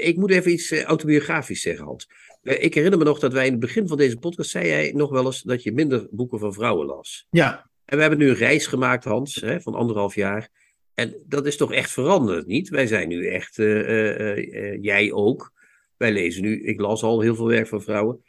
ik 0.00 0.16
moet 0.16 0.30
even 0.30 0.52
iets 0.52 0.82
autobiografisch 0.82 1.60
zeggen, 1.60 1.84
Hans. 1.84 2.08
ik 2.42 2.74
herinner 2.74 2.98
me 2.98 3.04
nog 3.04 3.18
dat 3.18 3.32
wij 3.32 3.44
in 3.44 3.50
het 3.50 3.60
begin 3.60 3.88
van 3.88 3.96
deze 3.96 4.16
podcast. 4.16 4.50
zei 4.50 4.66
jij 4.66 4.92
nog 4.94 5.10
wel 5.10 5.24
eens 5.24 5.42
dat 5.42 5.62
je 5.62 5.72
minder 5.72 6.06
boeken 6.10 6.38
van 6.38 6.52
vrouwen 6.52 6.86
las. 6.86 7.26
Ja. 7.30 7.70
En 7.84 7.96
we 7.96 8.00
hebben 8.00 8.18
nu 8.18 8.28
een 8.28 8.34
reis 8.34 8.66
gemaakt, 8.66 9.04
Hans, 9.04 9.34
hè, 9.34 9.60
van 9.60 9.74
anderhalf 9.74 10.14
jaar. 10.14 10.48
En 10.96 11.14
dat 11.26 11.46
is 11.46 11.56
toch 11.56 11.72
echt 11.72 11.90
veranderd, 11.90 12.46
niet? 12.46 12.68
Wij 12.68 12.86
zijn 12.86 13.08
nu 13.08 13.26
echt, 13.26 13.58
uh, 13.58 13.88
uh, 13.88 14.36
uh, 14.36 14.82
jij 14.82 15.12
ook. 15.12 15.52
Wij 15.96 16.12
lezen 16.12 16.42
nu, 16.42 16.62
ik 16.62 16.80
las 16.80 17.02
al 17.02 17.20
heel 17.20 17.34
veel 17.34 17.46
werk 17.46 17.66
van 17.66 17.82
vrouwen. 17.82 18.24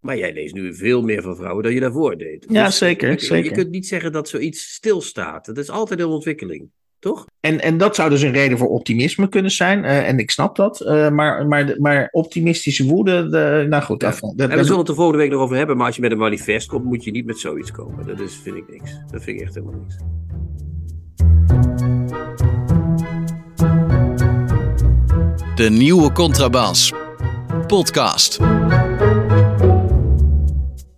Maar 0.00 0.18
jij 0.18 0.32
leest 0.32 0.54
nu 0.54 0.74
veel 0.74 1.02
meer 1.02 1.22
van 1.22 1.36
vrouwen 1.36 1.62
dan 1.62 1.74
je 1.74 1.80
daarvoor 1.80 2.16
deed. 2.16 2.46
Ja, 2.48 2.64
dus, 2.64 2.78
zeker, 2.78 3.10
je, 3.10 3.20
zeker. 3.20 3.44
Je 3.44 3.56
kunt 3.56 3.70
niet 3.70 3.86
zeggen 3.86 4.12
dat 4.12 4.28
zoiets 4.28 4.72
stilstaat. 4.72 5.46
Het 5.46 5.58
is 5.58 5.70
altijd 5.70 6.00
een 6.00 6.06
ontwikkeling, 6.06 6.70
toch? 6.98 7.26
En, 7.40 7.60
en 7.60 7.78
dat 7.78 7.94
zou 7.94 8.10
dus 8.10 8.22
een 8.22 8.32
reden 8.32 8.58
voor 8.58 8.68
optimisme 8.68 9.28
kunnen 9.28 9.50
zijn. 9.50 9.84
en 9.84 10.18
ik 10.18 10.30
snap 10.30 10.56
dat. 10.56 10.80
maar, 11.12 11.46
maar, 11.46 11.74
maar 11.78 12.08
optimistische 12.10 12.84
woede, 12.84 13.28
de, 13.28 13.66
nou 13.68 13.82
goed. 13.82 14.02
Ja. 14.02 14.08
Af, 14.08 14.20
en 14.22 14.36
we 14.36 14.64
zullen 14.64 14.78
het 14.78 14.86
de 14.86 14.94
volgende 14.94 15.18
week 15.18 15.30
nog 15.30 15.40
over 15.40 15.56
hebben. 15.56 15.76
Maar 15.76 15.86
als 15.86 15.96
je 15.96 16.02
met 16.02 16.12
een 16.12 16.18
manifest 16.18 16.68
komt, 16.68 16.84
moet 16.84 17.04
je 17.04 17.10
niet 17.10 17.26
met 17.26 17.38
zoiets 17.38 17.70
komen. 17.70 18.06
Dat 18.06 18.20
is, 18.20 18.36
vind 18.36 18.56
ik 18.56 18.68
niks. 18.68 18.98
Dat 19.10 19.22
vind 19.22 19.36
ik 19.36 19.42
echt 19.42 19.54
helemaal 19.54 19.80
niks. 19.80 19.96
De 25.54 25.68
nieuwe 25.70 26.12
Contrabas. 26.12 26.92
Podcast. 27.66 28.38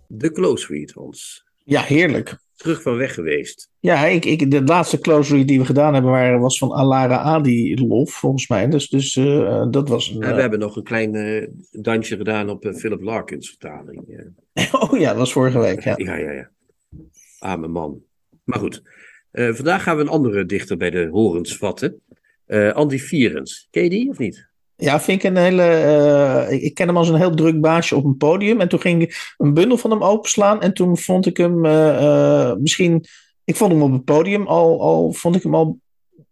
De 0.07 0.31
close 0.33 0.73
read, 0.73 0.91
Hans. 0.91 1.45
Ja, 1.63 1.81
heerlijk. 1.81 2.37
Terug 2.55 2.81
van 2.81 2.95
weg 2.95 3.13
geweest. 3.13 3.69
Ja, 3.79 4.05
ik, 4.05 4.25
ik, 4.25 4.51
de 4.51 4.63
laatste 4.63 4.99
close 4.99 5.35
read 5.35 5.47
die 5.47 5.59
we 5.59 5.65
gedaan 5.65 5.93
hebben 5.93 6.11
waren, 6.11 6.39
was 6.39 6.57
van 6.57 6.73
Alara 6.73 7.17
Adi 7.17 7.85
Lof, 7.87 8.11
volgens 8.11 8.47
mij. 8.47 8.67
Dus, 8.67 8.89
dus 8.89 9.15
uh, 9.15 9.65
dat 9.71 9.89
was 9.89 10.09
een, 10.09 10.21
en 10.21 10.35
we 10.35 10.41
hebben 10.41 10.59
nog 10.59 10.75
een 10.75 10.83
klein 10.83 11.13
uh, 11.13 11.47
dansje 11.71 12.17
gedaan 12.17 12.49
op 12.49 12.65
uh, 12.65 12.73
Philip 12.73 13.01
Larkins 13.01 13.49
vertaling. 13.49 14.33
oh 14.79 14.99
ja, 14.99 15.07
dat 15.07 15.17
was 15.17 15.31
vorige 15.31 15.59
week. 15.59 15.83
Ja, 15.83 15.93
ja, 15.97 16.15
ja. 16.15 16.31
ja. 16.31 16.49
Ah, 17.39 17.59
mijn 17.59 17.71
man. 17.71 18.01
Maar 18.43 18.59
goed. 18.59 18.81
Uh, 19.37 19.53
vandaag 19.53 19.83
gaan 19.83 19.95
we 19.95 20.01
een 20.01 20.09
andere 20.09 20.45
dichter 20.45 20.77
bij 20.77 20.89
de 20.89 21.07
horens 21.11 21.57
vatten. 21.57 22.01
Uh, 22.47 22.71
Andy 22.71 22.97
Vierens. 22.97 23.67
Ken 23.71 23.83
je 23.83 23.89
die 23.89 24.09
of 24.09 24.17
niet? 24.17 24.49
Ja, 24.75 24.99
vind 24.99 25.23
ik 25.23 25.29
een 25.29 25.37
hele. 25.37 25.63
Uh, 26.51 26.63
ik 26.63 26.73
ken 26.73 26.87
hem 26.87 26.97
als 26.97 27.09
een 27.09 27.15
heel 27.15 27.35
druk 27.35 27.61
baasje 27.61 27.95
op 27.95 28.05
een 28.05 28.17
podium. 28.17 28.61
En 28.61 28.67
toen 28.67 28.79
ging 28.79 29.01
ik 29.01 29.33
een 29.37 29.53
bundel 29.53 29.77
van 29.77 29.91
hem 29.91 30.03
openslaan. 30.03 30.61
En 30.61 30.73
toen 30.73 30.97
vond 30.97 31.25
ik 31.25 31.37
hem 31.37 31.61
misschien. 32.61 33.05
Ik 33.43 33.55
vond 33.55 33.71
hem 33.71 33.81
op 33.81 33.91
het 33.91 34.03
podium 34.03 34.47
al, 34.47 34.81
al, 34.81 35.13
vond 35.13 35.35
ik 35.35 35.43
hem 35.43 35.55
al 35.55 35.79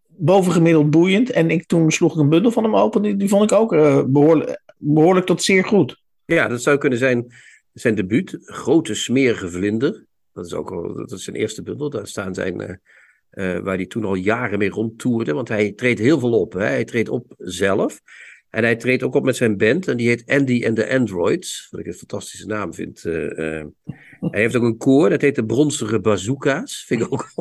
bovengemiddeld 0.08 0.89
boeiend. 0.89 1.32
En 1.32 1.49
ik, 1.49 1.66
toen 1.66 1.91
sloeg 1.91 2.14
ik 2.14 2.20
een 2.20 2.30
bundel 2.30 2.51
van 2.51 2.64
hem 2.64 2.76
open. 2.76 3.01
Die, 3.01 3.16
die 3.16 3.30
vond 3.30 3.51
ik 3.51 3.58
ook 3.58 3.70
behoorlijk, 4.12 4.62
behoorlijk 4.78 5.26
tot 5.26 5.43
zeer 5.43 5.66
goed. 5.66 6.01
Ja, 6.26 6.47
dat 6.47 6.62
zou 6.62 6.78
kunnen 6.78 6.99
zijn 6.99 7.34
zijn 7.74 7.95
debuut. 7.95 8.38
Grote 8.41 8.93
smerige 8.93 9.49
vlinder. 9.49 10.06
Dat 10.36 10.45
is 10.45 10.53
ook 10.53 10.71
al, 10.71 10.93
dat 10.93 11.11
is 11.11 11.23
zijn 11.23 11.36
eerste 11.36 11.63
bundel. 11.63 11.89
Daar 11.89 12.07
staan 12.07 12.33
zijn, 12.33 12.61
uh, 12.61 12.69
uh, 12.69 13.63
waar 13.63 13.75
hij 13.75 13.86
toen 13.86 14.05
al 14.05 14.15
jaren 14.15 14.59
mee 14.59 14.69
rondtoerde. 14.69 15.33
Want 15.33 15.47
hij 15.47 15.71
treedt 15.71 15.99
heel 15.99 16.19
veel 16.19 16.39
op. 16.39 16.53
Hè. 16.53 16.59
Hij 16.59 16.86
treedt 16.86 17.09
op 17.09 17.33
zelf. 17.38 18.01
En 18.49 18.63
hij 18.63 18.75
treedt 18.75 19.03
ook 19.03 19.15
op 19.15 19.23
met 19.23 19.36
zijn 19.36 19.57
band. 19.57 19.88
En 19.88 19.97
die 19.97 20.07
heet 20.07 20.23
Andy 20.25 20.65
and 20.65 20.75
the 20.75 20.89
Androids. 20.89 21.67
Wat 21.71 21.79
ik 21.79 21.86
een 21.86 21.93
fantastische 21.93 22.47
naam 22.47 22.73
vind. 22.73 23.03
hij 23.03 23.71
heeft 24.19 24.55
ook 24.55 24.63
een 24.63 24.77
koor. 24.77 25.09
Dat 25.09 25.21
heet 25.21 25.36
de 25.36 25.45
Bronstige 25.45 25.99
Bazooka's. 25.99 26.83
Vind 26.88 27.01
ik 27.01 27.13
ook 27.13 27.31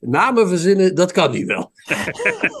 Namen 0.00 0.48
verzinnen, 0.48 0.94
dat 0.94 1.12
kan 1.12 1.30
hij 1.30 1.46
wel. 1.46 1.72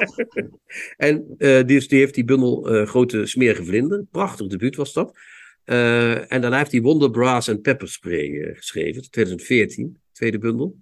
en 0.96 1.34
uh, 1.38 1.64
die, 1.66 1.84
heeft 1.88 2.14
die 2.14 2.24
bundel 2.24 2.86
Grote 2.86 3.26
Smerige 3.26 3.64
Vlinder. 3.64 4.04
Prachtig 4.10 4.46
debuut 4.46 4.76
was 4.76 4.92
dat. 4.92 5.18
Uh, 5.64 6.32
en 6.32 6.40
daarna 6.40 6.58
heeft 6.58 6.72
hij 6.72 6.80
Wonder 6.80 7.10
Brass 7.10 7.48
en 7.48 7.60
Pepper 7.60 7.88
Spray 7.88 8.52
geschreven. 8.54 9.10
2014, 9.10 9.98
tweede 10.12 10.38
bundel. 10.38 10.76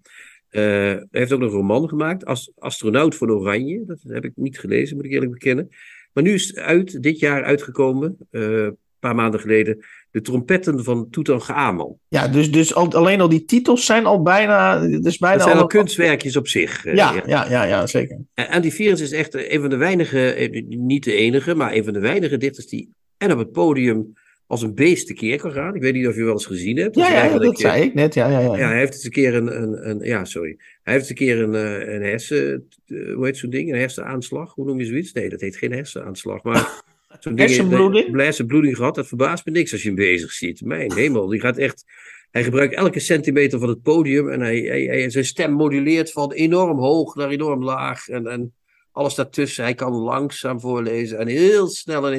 hij 0.49 1.07
heeft 1.11 1.33
ook 1.33 1.41
een 1.41 1.49
roman 1.49 1.89
gemaakt. 1.89 2.25
As, 2.25 2.53
Astronaut 2.59 3.15
van 3.15 3.31
Oranje. 3.31 3.85
Dat 3.85 4.01
heb 4.03 4.25
ik 4.25 4.33
niet 4.35 4.59
gelezen, 4.59 4.97
moet 4.97 5.05
ik 5.05 5.13
eerlijk 5.13 5.33
bekennen. 5.33 5.69
Maar 6.13 6.25
nu 6.25 6.33
is 6.33 6.47
het 6.47 6.57
uit, 6.57 7.03
dit 7.03 7.19
jaar 7.19 7.45
uitgekomen. 7.45 8.17
een 8.31 8.77
paar 8.99 9.15
maanden 9.15 9.41
geleden 9.41 9.85
de 10.11 10.21
trompetten 10.21 10.85
van 10.85 11.11
Tutankhamon. 11.11 11.99
Ja, 12.09 12.29
dus, 12.29 12.53
dus 12.53 12.75
al, 12.75 12.93
alleen 12.93 13.21
al 13.21 13.29
die 13.29 13.45
titels 13.45 13.85
zijn 13.85 14.07
al 14.07 14.23
bijna... 14.23 14.87
Dus 14.87 15.19
bijna 15.19 15.37
dat 15.37 15.47
zijn 15.47 15.59
al, 15.59 15.67
kunstwerkjes 15.67 16.37
op 16.37 16.49
zich. 16.49 16.85
Ja, 16.85 16.93
ja, 16.93 17.23
ja, 17.27 17.51
ja, 17.51 17.65
ja 17.65 17.87
zeker. 17.87 18.19
En 18.35 18.49
Andy 18.49 18.71
Vierens 18.71 19.01
is 19.01 19.13
echt 19.13 19.35
een 19.35 19.61
van 19.61 19.71
de 19.71 19.77
weinige, 19.77 20.33
eh, 20.33 20.63
niet 20.69 21.05
de 21.05 21.13
enige, 21.13 21.55
maar 21.55 21.73
een 21.73 21.85
van 21.85 21.93
de 21.93 21.99
weinige 21.99 22.37
dichters 22.37 22.67
die 22.67 22.91
en 23.17 23.33
op 23.33 23.39
het 23.39 23.53
podium 23.53 24.13
als 24.51 24.63
een 24.63 24.75
beest 24.75 25.07
tekeer 25.07 25.39
kan 25.39 25.53
gaan. 25.53 25.75
Ik 25.75 25.83
weet 25.83 25.95
niet 25.95 26.07
of 26.07 26.17
je 26.17 26.25
wel 26.25 26.33
eens 26.33 26.47
gezien 26.47 26.77
hebt. 26.77 26.97
Ja, 26.97 27.25
ja, 27.25 27.39
dat 27.39 27.59
zei 27.59 27.83
ik 27.83 27.95
net. 27.95 28.15
Ja, 28.15 28.31
ja, 28.31 28.39
ja. 28.39 28.57
ja, 28.57 28.69
hij 28.69 28.79
heeft 28.79 28.93
eens 28.93 29.05
een 29.05 29.11
keer 29.11 29.35
een, 29.35 29.63
een, 29.63 29.89
een 29.89 29.99
ja, 30.03 30.25
sorry. 30.25 30.57
Hij 30.83 30.95
heeft 30.95 31.09
een 31.09 31.15
keer 31.15 31.43
een, 31.43 31.55
eh, 31.55 31.95
een 31.95 32.03
hersen, 32.03 32.69
eh, 32.87 33.15
hoe 33.15 33.27
heet 33.27 33.37
zo'n 33.37 33.51
ding? 33.51 33.73
Een 33.73 33.79
hersenaanslag? 33.79 34.55
Hoe 34.55 34.65
noem 34.65 34.79
je 34.79 34.85
zoiets? 34.85 35.13
Nee, 35.13 35.29
dat 35.29 35.41
heet 35.41 35.57
geen 35.57 35.73
hersenaanslag, 35.73 36.43
maar... 36.43 36.69
Zo'n 37.21 37.39
hersenbloeding? 37.39 38.17
Hersenbloeding 38.17 38.77
gehad, 38.77 38.95
dat 38.95 39.07
verbaast 39.07 39.45
me 39.47 39.53
niks 39.53 39.73
als 39.73 39.83
je 39.83 39.87
hem 39.87 39.97
bezig 39.97 40.33
ziet. 40.33 40.65
Mijn 40.65 40.93
hemel, 40.93 41.27
die 41.27 41.41
gaat 41.41 41.57
echt... 41.57 41.85
Hij 42.31 42.45
gebruikt 42.45 42.75
elke 42.75 43.01
centimeter 43.01 43.59
van 43.59 43.69
het 43.69 43.83
podium 43.83 44.29
en 44.29 44.41
hij, 44.41 44.59
hij, 44.59 44.83
hij, 44.83 45.11
zijn 45.11 45.25
stem 45.25 45.53
moduleert 45.53 46.13
van 46.13 46.33
enorm 46.33 46.79
hoog 46.79 47.15
naar 47.15 47.29
enorm 47.29 47.65
laag. 47.65 48.09
En, 48.09 48.27
en 48.27 48.55
alles 48.93 49.15
daartussen. 49.15 49.65
Hij 49.65 49.75
kan 49.75 49.93
langzaam 49.93 50.61
voorlezen 50.61 51.19
en 51.19 51.27
heel 51.27 51.69
snel. 51.69 52.07
En 52.07 52.13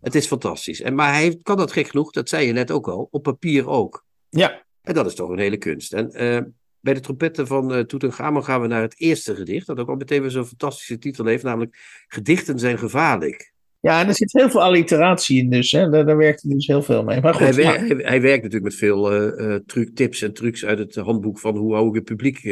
het 0.00 0.14
is 0.14 0.26
fantastisch. 0.26 0.80
En, 0.80 0.94
maar 0.94 1.12
hij 1.12 1.38
kan 1.42 1.56
dat 1.56 1.72
gek 1.72 1.88
genoeg, 1.88 2.10
dat 2.10 2.28
zei 2.28 2.46
je 2.46 2.52
net 2.52 2.70
ook 2.70 2.88
al, 2.88 3.08
op 3.10 3.22
papier 3.22 3.68
ook. 3.68 4.04
Ja. 4.28 4.62
En 4.82 4.94
dat 4.94 5.06
is 5.06 5.14
toch 5.14 5.28
een 5.28 5.38
hele 5.38 5.56
kunst. 5.56 5.92
En 5.92 6.10
uh, 6.12 6.40
bij 6.80 6.94
de 6.94 7.00
trompetten 7.00 7.46
van 7.46 7.76
uh, 7.76 7.80
Toetengamon 7.80 8.44
gaan 8.44 8.60
we 8.60 8.66
naar 8.66 8.82
het 8.82 9.00
eerste 9.00 9.34
gedicht. 9.34 9.66
Dat 9.66 9.78
ook 9.78 9.88
al 9.88 9.96
meteen 9.96 10.20
weer 10.20 10.30
zo'n 10.30 10.46
fantastische 10.46 10.98
titel 10.98 11.24
heeft, 11.24 11.42
namelijk 11.42 12.04
Gedichten 12.08 12.58
zijn 12.58 12.78
gevaarlijk. 12.78 13.52
Ja, 13.80 14.00
en 14.00 14.08
er 14.08 14.14
zit 14.14 14.32
heel 14.32 14.50
veel 14.50 14.62
alliteratie 14.62 15.38
in, 15.38 15.50
dus 15.50 15.70
hè? 15.70 15.88
Daar, 15.88 16.06
daar 16.06 16.16
werkt 16.16 16.42
hij 16.42 16.54
dus 16.54 16.66
heel 16.66 16.82
veel 16.82 17.04
mee. 17.04 17.20
Maar 17.20 17.34
goed, 17.34 17.42
hij, 17.42 17.54
wer 17.54 17.78
hij, 17.78 17.88
hij, 17.88 18.20
werkt 18.20 18.42
natuurlijk 18.42 18.62
met 18.62 18.74
veel 18.74 19.30
uh, 19.40 19.54
truc, 19.66 19.94
tips 19.94 20.22
en 20.22 20.32
trucs 20.32 20.64
uit 20.64 20.78
het 20.78 20.94
handboek 20.94 21.38
van 21.38 21.56
hoe 21.56 21.74
hou 21.74 21.88
ik 21.88 21.94
het 21.94 22.04
publiek 22.04 22.42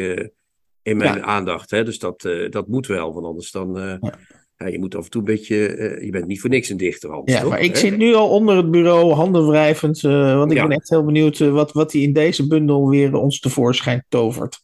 in 0.83 0.97
mijn 0.97 1.17
ja. 1.17 1.21
aandacht. 1.21 1.71
Hè? 1.71 1.85
Dus 1.85 1.99
dat, 1.99 2.21
dat 2.51 2.69
moet 2.69 2.87
wel, 2.87 3.13
want 3.15 3.27
anders 3.27 3.51
dan. 3.51 3.99
Ja. 4.01 4.19
Je 4.67 4.79
moet 4.79 4.95
af 4.95 5.05
en 5.05 5.11
toe 5.11 5.21
een 5.21 5.27
beetje. 5.27 5.55
je 6.01 6.11
bent 6.11 6.27
niet 6.27 6.41
voor 6.41 6.51
niks 6.51 6.69
een 6.69 6.77
dichter. 6.77 7.23
Ja, 7.25 7.41
toch? 7.41 7.51
maar 7.51 7.61
ik 7.61 7.77
zit 7.77 7.97
nu 7.97 8.15
al 8.15 8.31
onder 8.31 8.57
het 8.57 8.71
bureau, 8.71 9.13
handen 9.13 9.47
wrijvend. 9.47 10.01
want 10.01 10.51
ik 10.51 10.57
ja. 10.57 10.67
ben 10.67 10.77
echt 10.77 10.89
heel 10.89 11.05
benieuwd 11.05 11.39
wat, 11.39 11.73
wat 11.73 11.93
hij 11.93 12.03
in 12.03 12.13
deze 12.13 12.47
bundel 12.47 12.89
weer 12.89 13.15
ons 13.15 13.41
tevoorschijn 13.41 14.05
tovert. 14.09 14.61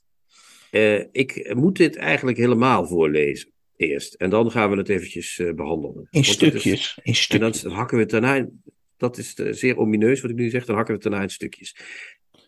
ik 1.12 1.55
moet 1.55 1.76
dit 1.76 1.97
eigenlijk 1.97 2.36
helemaal 2.36 2.86
voorlezen 2.86 3.53
eerst. 3.76 4.14
En 4.14 4.30
dan 4.30 4.51
gaan 4.51 4.70
we 4.70 4.76
het 4.76 4.88
eventjes 4.88 5.42
behandelen. 5.57 6.07
In 6.11 6.24
stukjes. 6.24 6.64
Is, 6.64 6.99
in 7.03 7.14
stukjes. 7.14 7.62
En 7.62 7.68
dan 7.68 7.78
hakken 7.78 7.97
we 7.97 8.03
het 8.03 8.12
daarna, 8.12 8.49
dat 8.97 9.18
is 9.18 9.34
zeer 9.34 9.76
omineus 9.76 10.20
wat 10.20 10.30
ik 10.30 10.36
nu 10.36 10.51
zeg, 10.51 10.64
dan 10.64 10.76
hakken 10.76 10.95
we 10.95 11.01
het 11.01 11.11
daarna 11.11 11.24
in 11.26 11.30
stukjes. 11.30 11.76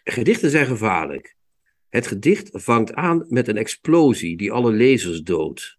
Gedichten 0.04 0.50
zijn 0.50 0.66
gevaarlijk. 0.66 1.36
Het 1.88 2.06
gedicht 2.06 2.48
vangt 2.52 2.94
aan 2.94 3.26
met 3.28 3.48
een 3.48 3.56
explosie 3.56 4.36
die 4.36 4.52
alle 4.52 4.72
lezers 4.72 5.22
doodt. 5.22 5.78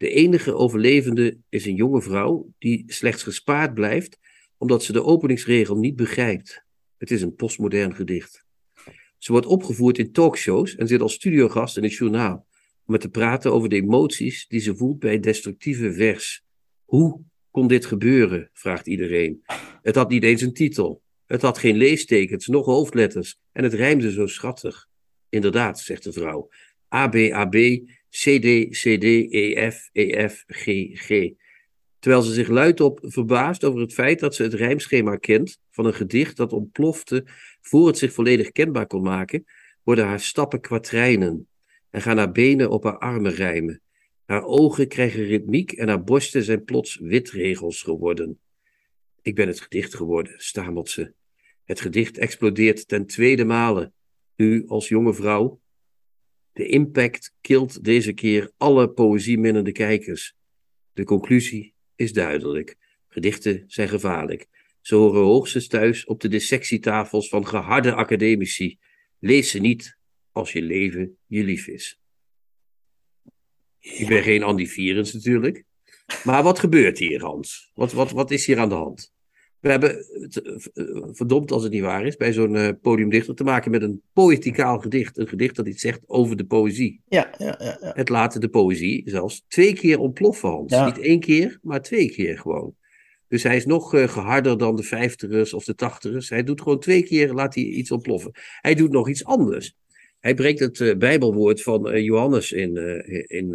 De 0.00 0.10
enige 0.10 0.54
overlevende 0.54 1.38
is 1.48 1.66
een 1.66 1.74
jonge 1.74 2.02
vrouw 2.02 2.52
die 2.58 2.84
slechts 2.86 3.22
gespaard 3.22 3.74
blijft 3.74 4.18
omdat 4.56 4.84
ze 4.84 4.92
de 4.92 5.04
openingsregel 5.04 5.76
niet 5.76 5.96
begrijpt. 5.96 6.64
Het 6.98 7.10
is 7.10 7.22
een 7.22 7.34
postmodern 7.34 7.94
gedicht. 7.94 8.44
Ze 9.18 9.32
wordt 9.32 9.46
opgevoerd 9.46 9.98
in 9.98 10.12
talkshows 10.12 10.76
en 10.76 10.86
zit 10.86 11.00
als 11.00 11.12
studiogast 11.12 11.76
in 11.76 11.82
het 11.82 11.92
journaal 11.92 12.46
om 12.86 12.98
te 12.98 13.08
praten 13.08 13.52
over 13.52 13.68
de 13.68 13.76
emoties 13.76 14.46
die 14.48 14.60
ze 14.60 14.76
voelt 14.76 14.98
bij 14.98 15.20
destructieve 15.20 15.92
vers. 15.92 16.44
Hoe 16.84 17.20
kon 17.50 17.66
dit 17.66 17.86
gebeuren? 17.86 18.50
vraagt 18.52 18.86
iedereen. 18.86 19.44
Het 19.82 19.94
had 19.94 20.08
niet 20.08 20.22
eens 20.22 20.42
een 20.42 20.54
titel. 20.54 21.02
Het 21.26 21.42
had 21.42 21.58
geen 21.58 21.76
leestekens, 21.76 22.46
nog 22.46 22.66
hoofdletters. 22.66 23.38
En 23.52 23.64
het 23.64 23.74
rijmde 23.74 24.12
zo 24.12 24.26
schattig. 24.26 24.88
Inderdaad, 25.28 25.80
zegt 25.80 26.04
de 26.04 26.12
vrouw. 26.12 26.48
A, 26.94 27.08
B, 28.10 28.26
A, 28.26 28.38
B, 28.38 28.40
C, 28.40 28.40
D, 28.40 28.70
C, 28.70 29.00
D, 29.00 29.04
E, 29.32 29.70
F, 29.70 29.88
E, 29.92 30.28
F, 30.28 30.44
G, 30.46 30.64
G. 30.92 31.32
Terwijl 31.98 32.22
ze 32.22 32.32
zich 32.32 32.48
luidop 32.48 32.98
verbaast 33.02 33.64
over 33.64 33.80
het 33.80 33.92
feit 33.92 34.20
dat 34.20 34.34
ze 34.34 34.42
het 34.42 34.54
rijmschema 34.54 35.16
kent 35.16 35.60
van 35.70 35.86
een 35.86 35.94
gedicht 35.94 36.36
dat 36.36 36.52
ontplofte 36.52 37.24
voor 37.60 37.86
het 37.86 37.98
zich 37.98 38.12
volledig 38.12 38.50
kenbaar 38.50 38.86
kon 38.86 39.02
maken, 39.02 39.44
worden 39.82 40.06
haar 40.06 40.20
stappen 40.20 40.60
kwatrijnen 40.60 41.48
en 41.90 42.02
gaan 42.02 42.18
haar 42.18 42.32
benen 42.32 42.70
op 42.70 42.84
haar 42.84 42.98
armen 42.98 43.32
rijmen. 43.32 43.80
Haar 44.24 44.44
ogen 44.44 44.88
krijgen 44.88 45.24
ritmiek 45.24 45.72
en 45.72 45.88
haar 45.88 46.04
borsten 46.04 46.42
zijn 46.42 46.64
plots 46.64 46.96
witregels 46.96 47.82
geworden. 47.82 48.38
Ik 49.22 49.34
ben 49.34 49.46
het 49.46 49.60
gedicht 49.60 49.94
geworden, 49.94 50.34
stamelt 50.36 50.88
ze. 50.88 51.12
Het 51.64 51.80
gedicht 51.80 52.18
explodeert 52.18 52.88
ten 52.88 53.06
tweede 53.06 53.44
male, 53.44 53.92
nu 54.36 54.64
als 54.66 54.88
jonge 54.88 55.14
vrouw. 55.14 55.60
De 56.52 56.66
impact 56.66 57.34
kilt 57.40 57.84
deze 57.84 58.12
keer 58.12 58.50
alle 58.56 58.90
poëzieminnende 58.90 59.72
kijkers. 59.72 60.34
De 60.92 61.04
conclusie 61.04 61.74
is 61.96 62.12
duidelijk. 62.12 62.76
Gedichten 63.08 63.64
zijn 63.66 63.88
gevaarlijk. 63.88 64.48
Ze 64.80 64.94
horen 64.94 65.22
hoogstens 65.22 65.66
thuis 65.66 66.04
op 66.04 66.20
de 66.20 66.28
dissectietafels 66.28 67.28
van 67.28 67.46
geharde 67.46 67.94
academici. 67.94 68.78
Lees 69.18 69.50
ze 69.50 69.58
niet 69.58 69.98
als 70.32 70.52
je 70.52 70.62
leven 70.62 71.18
je 71.26 71.44
lief 71.44 71.66
is. 71.66 72.00
Ik 73.78 74.08
ben 74.08 74.22
geen 74.22 74.42
antivirus 74.42 75.12
natuurlijk. 75.12 75.64
Maar 76.24 76.42
wat 76.42 76.58
gebeurt 76.58 76.98
hier, 76.98 77.22
Hans? 77.22 77.70
Wat, 77.74 77.92
wat, 77.92 78.10
wat 78.10 78.30
is 78.30 78.46
hier 78.46 78.58
aan 78.58 78.68
de 78.68 78.74
hand? 78.74 79.12
We 79.60 79.70
hebben, 79.70 79.90
eh, 80.72 81.08
verdomd 81.12 81.52
als 81.52 81.62
het 81.62 81.72
niet 81.72 81.82
waar 81.82 82.06
is, 82.06 82.16
bij 82.16 82.32
zo'n 82.32 82.54
uh, 82.54 82.68
podiumdichter 82.82 83.34
te 83.34 83.44
maken 83.44 83.70
met 83.70 83.82
een 83.82 84.02
poëticaal 84.12 84.78
gedicht. 84.78 85.18
Een 85.18 85.28
gedicht 85.28 85.56
dat 85.56 85.68
iets 85.68 85.80
zegt 85.80 86.00
over 86.06 86.36
de 86.36 86.44
poëzie. 86.44 87.00
Ja, 87.08 87.34
ja, 87.38 87.56
ja, 87.58 87.78
ja. 87.80 87.92
Het 87.94 88.08
laat 88.08 88.40
de 88.40 88.48
poëzie 88.48 89.02
zelfs 89.04 89.44
twee 89.48 89.72
keer 89.72 89.98
ontploffen, 89.98 90.48
Hans. 90.48 90.72
Ja. 90.72 90.86
Niet 90.86 90.98
één 90.98 91.20
keer, 91.20 91.58
maar 91.62 91.82
twee 91.82 92.10
keer 92.10 92.38
gewoon. 92.38 92.74
Dus 93.28 93.42
hij 93.42 93.56
is 93.56 93.66
nog 93.66 93.94
uh, 93.94 94.08
geharder 94.08 94.58
dan 94.58 94.76
de 94.76 94.82
vijftigers 94.82 95.54
of 95.54 95.64
de 95.64 95.74
tachtigers. 95.74 96.28
Hij 96.28 96.42
doet 96.42 96.60
gewoon 96.60 96.80
twee 96.80 97.02
keer, 97.02 97.32
laat 97.32 97.54
hij 97.54 97.64
iets 97.64 97.90
ontploffen. 97.90 98.30
Hij 98.60 98.74
doet 98.74 98.90
nog 98.90 99.08
iets 99.08 99.24
anders. 99.24 99.74
Hij 100.18 100.34
brengt 100.34 100.60
het 100.60 100.78
uh, 100.78 100.96
Bijbelwoord 100.96 101.62
van 101.62 101.88
uh, 101.88 102.04
Johannes 102.04 102.52
in, 102.52 102.76
in 103.26 103.54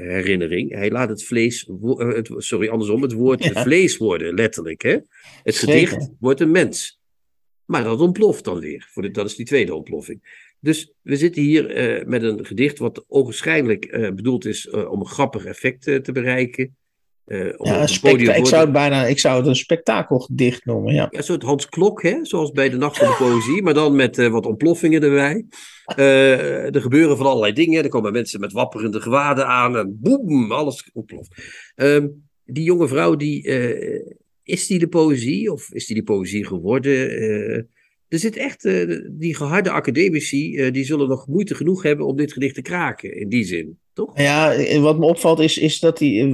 herinnering. 0.00 0.72
Hij 0.72 0.90
laat 0.90 1.08
het 1.08 1.24
vlees, 1.24 1.70
het, 1.96 2.30
sorry, 2.36 2.68
andersom, 2.68 3.02
het 3.02 3.12
woord 3.12 3.44
ja. 3.44 3.62
vlees 3.62 3.96
worden, 3.96 4.34
letterlijk. 4.34 4.82
Hè? 4.82 4.98
Het 5.42 5.54
Zeker. 5.54 5.88
gedicht 5.88 6.10
wordt 6.20 6.40
een 6.40 6.50
mens. 6.50 7.00
Maar 7.64 7.84
dat 7.84 8.00
ontploft 8.00 8.44
dan 8.44 8.58
weer. 8.58 8.88
Voor 8.90 9.02
de, 9.02 9.10
dat 9.10 9.26
is 9.26 9.36
die 9.36 9.46
tweede 9.46 9.74
ontploffing. 9.74 10.48
Dus 10.60 10.92
we 11.02 11.16
zitten 11.16 11.42
hier 11.42 11.64
met 12.06 12.22
een 12.22 12.46
gedicht 12.46 12.78
wat 12.78 13.04
ogenschijnlijk 13.08 14.12
bedoeld 14.14 14.44
is 14.44 14.70
om 14.70 15.00
een 15.00 15.06
grappig 15.06 15.44
effect 15.44 15.82
te 15.82 16.12
bereiken. 16.12 16.76
Uh, 17.26 17.52
ja, 17.58 17.80
ik, 18.34 18.46
zou 18.46 18.62
het 18.62 18.72
bijna, 18.72 19.06
ik 19.06 19.18
zou 19.18 19.38
het 19.38 19.46
een 19.46 19.56
spektakelgedicht 19.56 20.64
noemen. 20.64 20.94
Ja. 20.94 21.08
Ja, 21.10 21.18
een 21.18 21.24
soort 21.24 21.42
Hans 21.42 21.68
Klok, 21.68 22.02
hè? 22.02 22.24
zoals 22.24 22.50
bij 22.50 22.68
de 22.68 22.76
Nacht 22.76 22.98
van 22.98 23.08
de 23.08 23.16
Poëzie, 23.18 23.62
maar 23.62 23.74
dan 23.74 23.96
met 23.96 24.18
uh, 24.18 24.28
wat 24.28 24.46
ontploffingen 24.46 25.02
erbij. 25.02 25.46
Uh, 25.96 26.74
er 26.74 26.80
gebeuren 26.80 27.16
van 27.16 27.26
allerlei 27.26 27.52
dingen. 27.52 27.82
Er 27.82 27.88
komen 27.88 28.12
mensen 28.12 28.40
met 28.40 28.52
wapperende 28.52 29.00
gewaden 29.00 29.46
aan 29.46 29.76
en 29.76 29.98
boem, 30.00 30.52
alles 30.52 30.90
ontploft. 30.92 31.42
Um, 31.76 32.28
die 32.44 32.64
jonge 32.64 32.88
vrouw, 32.88 33.16
die, 33.16 33.42
is 34.42 34.66
die 34.66 34.78
de 34.78 34.88
poëzie 34.88 35.52
of 35.52 35.72
is 35.72 35.86
die 35.86 35.96
de 35.96 36.02
poëzie 36.02 36.46
geworden? 36.46 37.68
Er 38.10 38.18
zit 38.18 38.36
echt, 38.36 38.64
eh, 38.64 38.98
die 39.10 39.36
geharde 39.36 39.70
academici, 39.70 40.56
eh, 40.56 40.72
die 40.72 40.84
zullen 40.84 41.08
nog 41.08 41.26
moeite 41.26 41.54
genoeg 41.54 41.82
hebben 41.82 42.06
om 42.06 42.16
dit 42.16 42.32
gedicht 42.32 42.54
te 42.54 42.62
kraken, 42.62 43.16
in 43.16 43.28
die 43.28 43.44
zin, 43.44 43.78
toch? 43.92 44.18
Ja, 44.18 44.52
eh, 44.52 44.80
wat 44.80 44.98
me 44.98 45.06
opvalt 45.06 45.38
is, 45.40 45.58
is 45.58 45.78
dat 45.78 45.98
die 45.98 46.24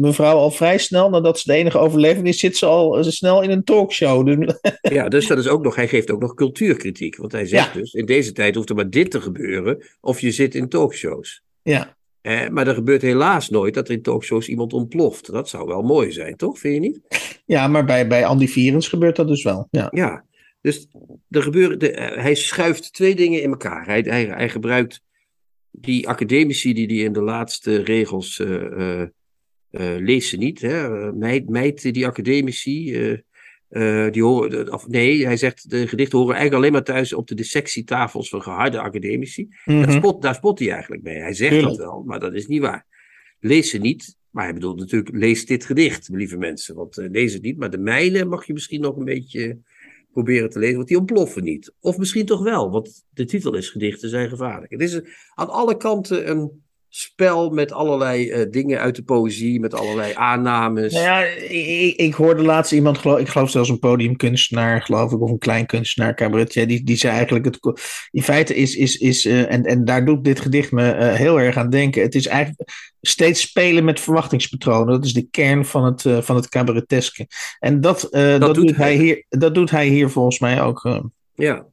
mevrouw 0.00 0.36
al 0.36 0.50
vrij 0.50 0.78
snel, 0.78 1.10
nadat 1.10 1.38
ze 1.38 1.52
de 1.52 1.58
enige 1.58 1.78
overlevende 1.78 2.28
is, 2.28 2.38
zit 2.38 2.56
ze 2.56 2.66
al 2.66 2.98
eh, 2.98 3.04
snel 3.04 3.42
in 3.42 3.50
een 3.50 3.64
talkshow. 3.64 4.26
Dus, 4.26 4.54
Ja, 4.96 5.08
dus 5.08 5.26
dat 5.26 5.38
is 5.38 5.48
ook 5.48 5.62
nog, 5.62 5.74
hij 5.74 5.88
geeft 5.88 6.10
ook 6.10 6.20
nog 6.20 6.34
cultuurkritiek. 6.34 7.16
Want 7.16 7.32
hij 7.32 7.46
zegt 7.46 7.74
Ja. 7.74 7.80
dus, 7.80 7.92
in 7.92 8.06
deze 8.06 8.32
tijd 8.32 8.54
hoeft 8.54 8.68
er 8.68 8.74
maar 8.76 8.90
dit 8.90 9.10
te 9.10 9.20
gebeuren, 9.20 9.84
of 10.00 10.20
je 10.20 10.30
zit 10.30 10.54
in 10.54 10.68
talkshows. 10.68 11.42
ja. 11.62 11.94
Eh, 12.20 12.48
maar 12.48 12.66
er 12.66 12.74
gebeurt 12.74 13.02
helaas 13.02 13.48
nooit 13.48 13.74
dat 13.74 13.88
er 13.88 13.94
in 13.94 14.02
talkshows 14.02 14.48
iemand 14.48 14.72
ontploft. 14.72 15.32
Dat 15.32 15.48
zou 15.48 15.66
wel 15.66 15.82
mooi 15.82 16.12
zijn, 16.12 16.36
toch? 16.36 16.58
Vind 16.58 16.74
je 16.74 16.80
niet? 16.80 17.00
ja, 17.44 17.68
maar 17.68 17.84
bij, 17.84 18.06
bij 18.06 18.24
Andy 18.26 18.46
Vierens 18.46 18.88
gebeurt 18.88 19.16
dat 19.16 19.28
dus 19.28 19.42
wel. 19.42 19.68
Ja. 19.70 19.88
Ja, 19.90 20.24
dus 20.66 20.88
er 21.30 21.42
gebeuren, 21.42 21.78
de, 21.78 21.90
eh, 21.90 22.22
hij 22.22 22.34
schuift 22.34 22.92
twee 22.92 23.14
dingen 23.14 23.42
in 23.42 23.50
elkaar. 23.50 23.86
Hij, 23.86 24.00
hij, 24.00 24.24
hij 24.24 24.48
gebruikt 24.48 25.02
die 25.70 26.08
academici 26.08 26.72
die 26.72 27.04
in 27.04 27.12
de 27.12 27.22
laatste 27.22 27.82
regels 27.82 28.38
eh, 28.40 29.02
lees 29.98 30.28
ze 30.28 30.36
niet. 30.36 30.60
Hè? 30.60 31.12
Meid, 31.12 31.48
meid 31.48 31.92
die 31.94 32.06
academici, 32.06 32.92
die 34.10 34.22
horen, 34.22 34.72
of 34.72 34.86
nee, 34.86 35.24
hij 35.26 35.36
zegt 35.36 35.70
de 35.70 35.86
gedichten 35.86 36.18
horen 36.18 36.34
eigenlijk 36.34 36.62
alleen 36.64 36.72
maar 36.72 36.94
thuis 36.94 37.12
op 37.12 37.28
de 37.28 37.34
dissectietafels 37.34 38.28
van 38.28 38.42
geharde 38.42 38.80
academici. 38.80 39.48
Dat 39.64 39.74
Mhm. 39.74 39.90
spot, 39.90 40.22
daar 40.22 40.34
spot 40.34 40.58
hij 40.58 40.70
eigenlijk 40.70 41.02
mee. 41.02 41.16
Hij 41.18 41.34
zegt 41.34 41.50
Tuurlijk. 41.52 41.76
dat 41.76 41.86
wel, 41.86 42.02
maar 42.06 42.20
dat 42.20 42.34
is 42.34 42.46
niet 42.46 42.60
waar. 42.60 42.86
Lees 43.40 43.70
ze 43.70 43.78
niet, 43.78 44.16
maar 44.30 44.44
hij 44.44 44.54
bedoelt 44.54 44.78
natuurlijk, 44.78 45.16
lees 45.16 45.46
dit 45.46 45.64
gedicht, 45.64 46.08
lieve 46.12 46.36
mensen. 46.36 46.74
Want 46.74 46.96
lees 46.96 47.32
het 47.32 47.42
niet, 47.42 47.56
maar 47.56 47.70
de 47.70 47.78
mijne 47.78 48.24
mag 48.24 48.46
je 48.46 48.52
misschien 48.52 48.80
nog 48.80 48.96
een 48.96 49.04
beetje 49.04 49.58
proberen 50.22 50.50
te 50.50 50.58
lezen, 50.58 50.76
want 50.76 50.88
die 50.88 50.98
ontploffen 50.98 51.42
niet. 51.42 51.74
Of 51.80 51.98
misschien 51.98 52.26
toch 52.26 52.42
wel, 52.42 52.70
want 52.70 53.04
de 53.10 53.24
titel 53.24 53.54
is 53.54 53.70
Gedichten 53.70 54.08
zijn 54.08 54.28
gevaarlijk. 54.28 54.72
Het 54.72 54.80
is 54.80 55.00
aan 55.34 55.48
alle 55.48 55.76
kanten 55.76 56.30
een 56.30 56.64
spel 56.88 57.50
met 57.50 57.72
allerlei 57.72 58.30
eh, 58.30 58.50
dingen 58.50 58.80
uit 58.80 58.96
de 58.96 59.02
poëzie, 59.02 59.60
met 59.60 59.74
allerlei 59.74 60.12
aannames. 60.14 60.92
Nou 60.92 61.04
ja, 61.04 61.20
ik, 61.48 61.96
ik 61.96 62.14
hoorde 62.14 62.42
laatst 62.42 62.72
iemand, 62.72 62.98
geloof, 62.98 63.18
ik 63.18 63.28
geloof 63.28 63.50
zelfs 63.50 63.68
een 63.68 63.78
podiumkunstenaar, 63.78 64.82
geloof 64.82 65.12
ik, 65.12 65.20
of 65.20 65.30
een 65.30 65.38
klein 65.38 65.66
kunstenaar, 65.66 66.14
cabaretier, 66.14 66.66
die, 66.66 66.84
die 66.84 66.96
zei 66.96 67.14
eigenlijk, 67.14 67.44
het, 67.44 67.58
in 68.10 68.22
feite 68.22 68.54
is, 68.54 68.76
is, 68.76 68.96
is 68.96 69.24
eh, 69.24 69.52
en, 69.52 69.64
en 69.64 69.84
daar 69.84 70.04
doet 70.04 70.24
dit 70.24 70.40
gedicht 70.40 70.72
me 70.72 70.90
eh, 70.90 71.14
heel 71.14 71.40
erg 71.40 71.56
aan 71.56 71.70
denken, 71.70 72.02
het 72.02 72.14
is 72.14 72.26
eigenlijk 72.26 72.70
steeds 73.00 73.40
spelen 73.40 73.84
met 73.84 74.00
verwachtingspatronen. 74.00 74.94
Dat 74.94 75.04
is 75.04 75.12
de 75.12 75.28
kern 75.30 75.64
van 75.64 75.84
het, 75.84 76.24
van 76.24 76.36
het 76.36 76.48
cabareteske. 76.48 77.26
En 77.58 77.80
dat, 77.80 78.02
eh, 78.02 78.38
dat, 78.38 78.54
doet 78.54 78.76
hij 78.76 78.94
hier, 78.94 79.24
dat 79.28 79.54
doet 79.54 79.70
hij 79.70 79.88
hier 79.88 80.10
volgens 80.10 80.38
mij 80.38 80.62
ook. 80.62 81.02
Ja, 81.34 81.66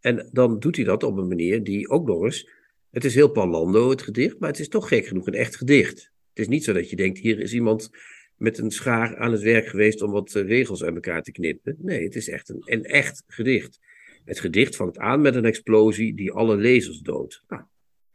en 0.00 0.28
dan 0.32 0.58
doet 0.58 0.76
hij 0.76 0.84
dat 0.84 1.02
op 1.02 1.16
een 1.16 1.28
manier 1.28 1.64
die 1.64 1.88
ook 1.88 2.06
nog 2.06 2.24
eens. 2.24 2.48
Het 2.94 3.04
is 3.04 3.14
heel 3.14 3.28
Palando, 3.28 3.90
het 3.90 4.02
gedicht, 4.02 4.38
maar 4.38 4.48
het 4.50 4.58
is 4.58 4.68
toch 4.68 4.88
gek 4.88 5.06
genoeg 5.06 5.26
een 5.26 5.34
echt 5.34 5.56
gedicht. 5.56 6.10
Het 6.28 6.38
is 6.38 6.48
niet 6.48 6.64
zo 6.64 6.72
dat 6.72 6.90
je 6.90 6.96
denkt: 6.96 7.18
hier 7.18 7.40
is 7.40 7.52
iemand 7.52 7.90
met 8.36 8.58
een 8.58 8.70
schaar 8.70 9.16
aan 9.16 9.32
het 9.32 9.42
werk 9.42 9.66
geweest 9.66 10.02
om 10.02 10.10
wat 10.10 10.34
eh, 10.34 10.46
regels 10.46 10.84
uit 10.84 10.94
elkaar 10.94 11.22
te 11.22 11.32
knippen. 11.32 11.76
Nee, 11.78 12.04
het 12.04 12.14
is 12.14 12.28
echt 12.28 12.48
een, 12.48 12.62
een 12.64 12.84
echt 12.84 13.22
gedicht. 13.26 13.78
Het 14.24 14.40
gedicht 14.40 14.76
vangt 14.76 14.98
aan 14.98 15.20
met 15.20 15.34
een 15.34 15.44
explosie 15.44 16.14
die 16.14 16.32
alle 16.32 16.56
lezers 16.56 16.98
doodt. 16.98 17.42
Nou, 17.48 17.62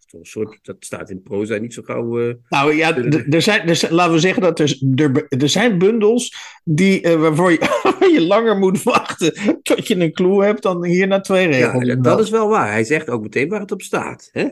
een 0.10 0.26
soort, 0.26 0.60
dat 0.62 0.76
staat 0.80 1.10
in 1.10 1.22
proza 1.22 1.58
niet 1.58 1.74
zo 1.74 1.82
gauw. 1.82 2.20
eh, 2.20 2.34
Nou 2.50 2.76
ja, 2.76 2.98
er 3.30 3.42
zijn, 3.42 3.68
er 3.68 3.76
zijn, 3.76 3.94
laten 3.94 4.14
we 4.14 4.20
zeggen 4.20 4.42
dat 4.42 4.60
er, 4.60 4.82
er, 4.96 5.26
er 5.30 5.50
zijn 5.50 5.78
bundels 5.78 6.36
die, 6.64 7.02
eh, 7.02 7.16
waarvoor 7.22 7.52
je, 7.52 8.22
langer 8.22 8.58
moet 8.58 8.84
wachten 8.84 9.60
tot 9.62 9.88
je 9.88 9.96
een 9.96 10.14
clue 10.14 10.44
hebt 10.44 10.62
dan 10.62 10.86
hier 10.86 11.08
na 11.08 11.20
twee 11.20 11.48
regels. 11.48 11.86
Ja, 11.86 11.96
dat 11.96 12.20
is 12.20 12.30
wel 12.30 12.48
waar. 12.50 12.72
Hij 12.72 12.84
zegt 12.84 13.10
ook 13.10 13.22
meteen 13.22 13.50
waar 13.50 13.60
het 13.60 13.72
op 13.72 13.82
staat. 13.82 14.30
Hè? 14.32 14.48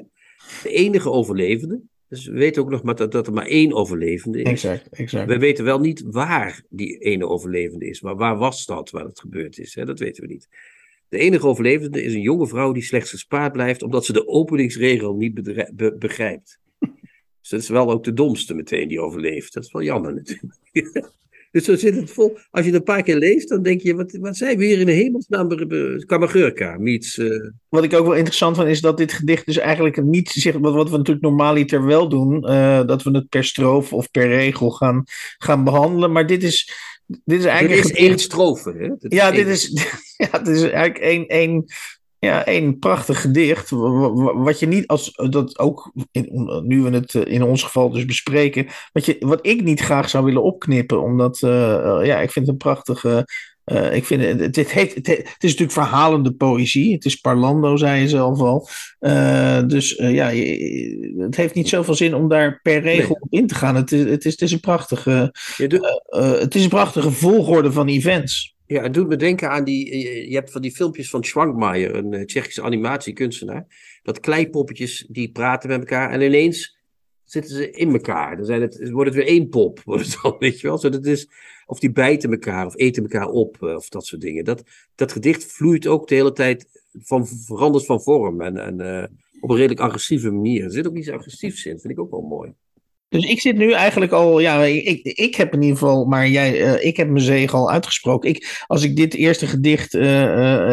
De 0.64 0.70
enige 0.70 1.12
overlevende. 1.12 1.82
Dus 2.10 2.26
we 2.26 2.34
weten 2.34 2.62
ook 2.62 2.70
nog 2.70 2.84
maar 2.84 2.96
dat, 2.96 3.12
dat 3.12 3.28
er 3.28 3.34
maar 3.34 3.46
één 3.46 3.74
overlevende 3.74 4.42
is. 4.42 4.50
Exact, 4.50 4.90
exact. 4.90 5.28
We 5.30 5.38
weten 5.38 5.66
wel 5.66 5.80
niet 5.80 6.04
waar 6.06 6.64
die 6.70 6.98
ene 6.98 7.28
overlevende 7.28 7.88
is. 7.88 8.02
Maar 8.02 8.16
waar 8.16 8.38
was 8.38 8.66
dat 8.66 8.90
waar 8.90 9.06
het 9.06 9.20
gebeurd 9.20 9.58
is? 9.58 9.76
Hè? 9.76 9.86
Dat 9.86 10.00
weten 10.00 10.24
we 10.24 10.30
niet. 10.34 10.48
De 11.10 11.18
enige 11.18 11.48
overlevende 11.48 12.04
is 12.04 12.14
een 12.14 12.22
jonge 12.22 12.48
vrouw 12.48 12.72
die 12.72 12.84
slechts 12.84 13.10
gespaard 13.10 13.52
blijft 13.54 13.82
omdat 13.82 14.06
ze 14.06 14.14
de 14.14 14.28
openingsregel 14.28 15.16
niet 15.16 15.34
be- 15.74 15.96
begrijpt. 16.00 16.60
Dus 17.42 17.50
dat 17.50 17.62
is 17.62 17.70
wel 17.70 17.92
ook 17.92 18.04
de 18.04 18.14
domste 18.14 18.54
meteen 18.54 18.88
die 18.88 19.02
overleeft. 19.02 19.54
Dat 19.54 19.64
is 19.64 19.72
wel 19.72 19.84
jammer 19.84 20.14
natuurlijk. 20.14 20.54
Dus 21.58 21.66
zo 21.66 21.76
zit 21.76 21.96
het 21.96 22.12
vol. 22.12 22.38
Als 22.52 22.66
je 22.66 22.72
het 22.72 22.80
een 22.80 22.84
paar 22.94 23.04
keer 23.04 23.16
leest, 23.18 23.50
dan 23.50 23.62
denk 23.64 23.82
je, 23.82 23.96
wat, 23.96 24.18
wat 24.22 24.38
zijn 24.38 24.58
we 24.58 24.66
hier 24.66 24.80
in 24.80 24.86
de 24.86 24.92
hemelsnaam? 24.92 25.50
Kamagurka 26.06 26.78
meets... 26.78 27.18
eh, 27.18 27.28
Wat 27.70 27.84
ik 27.84 27.94
ook 27.94 28.06
wel 28.06 28.16
interessant 28.16 28.56
vind, 28.56 28.68
is 28.68 28.82
dat 28.82 28.98
dit 28.98 29.14
gedicht 29.14 29.46
dus 29.46 29.58
eigenlijk 29.58 30.04
niet 30.04 30.30
zegt, 30.30 30.58
wat, 30.60 30.74
wat 30.74 30.90
we 30.90 30.98
natuurlijk 30.98 31.26
normaliter 31.26 31.86
wel 31.86 32.10
doen, 32.10 32.44
eh, 32.48 32.86
dat 32.86 33.04
we 33.04 33.12
het 33.12 33.30
per 33.30 33.44
strofe 33.44 33.96
of 33.96 34.12
per 34.12 34.28
regel 34.28 34.70
gaan, 34.72 35.04
gaan 35.38 35.64
behandelen. 35.64 36.12
Maar 36.12 36.28
dit 36.28 36.44
is, 36.44 36.74
dit 37.08 37.38
is 37.38 37.44
Dit 37.44 37.46
eigenlijk 37.46 37.84
is 37.86 37.92
één 37.92 38.20
strofe. 38.20 38.70
Hè? 38.78 38.88
Dit 39.00 39.14
Ja, 39.14 39.26
één- 39.28 39.36
dit 39.36 39.48
is, 39.48 39.72
ja, 40.18 40.28
het 40.32 40.48
is 40.48 40.62
eigenlijk 40.62 40.98
één, 40.98 41.28
één, 41.28 41.66
ja, 42.20 42.46
één 42.46 42.80
prachtig 42.80 43.22
gedicht. 43.22 43.70
wa- 43.70 44.14
wa- 44.14 44.38
Wat 44.38 44.60
je 44.60 44.68
niet 44.68 44.88
als 44.88 45.12
dat 45.30 45.60
ook 45.60 45.92
in, 46.12 46.30
nu 46.64 46.82
we 46.82 46.90
het 46.90 47.16
eh, 47.16 47.34
in 47.34 47.44
ons 47.44 47.64
geval 47.64 47.90
dus 47.90 48.06
bespreken. 48.06 48.68
Wat, 48.92 49.06
je, 49.06 49.16
wat 49.20 49.40
ik 49.46 49.64
niet 49.64 49.80
graag 49.80 50.10
zou 50.10 50.26
willen 50.26 50.44
opknippen. 50.44 51.02
Omdat 51.02 51.42
eh, 51.42 51.74
eh, 52.00 52.06
ja, 52.06 52.20
ik 52.20 52.32
vind 52.32 52.46
het 52.46 52.48
een 52.48 52.58
prachtige. 52.58 53.28
ik 53.92 54.06
vind 54.06 54.22
het, 54.24 54.56
het, 54.56 54.72
heeft, 54.72 54.96
het, 54.96 55.08
het 55.08 55.26
is 55.44 55.52
natuurlijk 55.52 55.72
verhalende 55.72 56.32
poëzie. 56.32 56.94
Het 56.94 57.06
is 57.06 57.16
parlando, 57.16 57.76
zei 57.76 58.02
je 58.02 58.08
zelf 58.10 58.40
al. 58.40 58.68
Dus 59.68 59.90
ja, 59.98 60.28
je- 60.28 61.16
het 61.18 61.36
heeft 61.36 61.54
niet 61.54 61.70
zoveel 61.70 61.94
zin 61.96 62.16
om 62.16 62.28
daar 62.30 62.60
per 62.62 62.82
regel 62.82 63.16
op 63.20 63.34
in 63.34 63.48
te 63.48 63.56
gaan. 63.56 63.76
Het 63.76 63.92
is, 63.92 64.00
het 64.10 64.26
is, 64.26 64.32
het 64.32 64.42
is 64.42 64.52
een 64.52 64.60
prachtige. 64.60 65.34
Het 66.08 66.56
is 66.56 66.64
een 66.64 66.70
prachtige 66.70 67.12
volgorde 67.12 67.72
van 67.72 67.88
events. 67.88 68.56
Ja, 68.68 68.82
het 68.84 68.94
doet 68.94 69.08
me 69.08 69.16
denken 69.16 69.50
aan 69.50 69.64
die. 69.64 69.90
eh, 69.92 70.28
Je 70.30 70.36
hebt 70.36 70.52
van 70.52 70.62
die 70.62 70.72
filmpjes 70.72 71.10
van 71.10 71.24
Schwankmaier, 71.24 71.96
een 71.96 72.14
eh, 72.14 72.26
Tsjechische 72.26 72.62
animatiekunstenaar. 72.62 73.66
Dat 74.04 74.20
kleipoppetjes 74.20 75.06
die 75.10 75.32
praten 75.32 75.70
met 75.70 75.80
elkaar 75.80 76.12
en 76.12 76.22
ineens 76.22 76.78
zitten 77.24 77.56
ze 77.56 77.72
in 77.72 77.92
elkaar. 77.94 78.36
Dan 78.38 78.46
zijn 78.46 78.62
het, 78.62 78.90
wordt 78.90 79.10
het 79.14 79.20
weer 79.20 79.28
één 79.34 79.50
pop, 79.50 79.82
wordt 79.86 80.06
het 80.06 80.20
dan, 80.22 80.36
weet 80.40 80.60
je 80.60 80.68
wel? 80.68 80.78
Zo, 80.78 80.90
dat 80.90 81.06
is, 81.06 81.30
of 81.66 81.80
die 81.80 81.92
bijten 81.92 82.32
elkaar 82.32 82.66
of 82.66 82.78
eten 82.78 83.04
elkaar 83.04 83.28
op 83.28 83.64
eh, 83.64 83.76
of 83.76 83.90
dat 83.90 84.06
soort 84.06 84.22
dingen. 84.22 84.44
Dat, 84.46 84.64
dat 84.96 85.12
gedicht 85.12 85.46
vloeit 85.46 85.88
ook 85.88 86.08
de 86.08 86.16
hele 86.16 86.32
tijd, 86.34 86.86
van, 87.00 87.28
verandert 87.28 87.86
van 87.86 88.02
vorm 88.02 88.42
en, 88.42 88.58
en 88.58 89.10
op 89.40 89.50
een 89.50 89.56
redelijk 89.56 89.80
agressieve 89.82 90.32
manier. 90.32 90.64
Er 90.64 90.72
zit 90.72 90.88
ook 90.88 90.96
iets 90.96 91.10
agressiefs 91.10 91.66
in, 91.66 91.80
vind 91.80 91.94
ik 91.94 92.00
ook 92.00 92.12
wel 92.12 92.22
mooi. 92.22 92.54
Dus 93.10 93.26
ik 93.26 93.42
zit 93.42 93.56
nu 93.58 93.72
eigenlijk 93.72 94.12
al, 94.12 94.40
ja, 94.40 94.64
ik, 94.64 95.04
ik 95.04 95.36
heb 95.36 95.54
in 95.54 95.62
ieder 95.62 95.78
geval, 95.78 96.06
maar 96.06 96.28
jij, 96.28 96.64
eh, 96.64 96.86
ik 96.88 96.98
heb 96.98 97.10
mijn 97.10 97.24
zege 97.24 97.56
al 97.56 97.72
uitgesproken. 97.72 98.30
Ik, 98.30 98.64
als 98.68 98.84
ik 98.84 98.96
dit 98.96 99.14
eerste 99.14 99.48
gedicht 99.48 99.94
eh, 99.94 100.24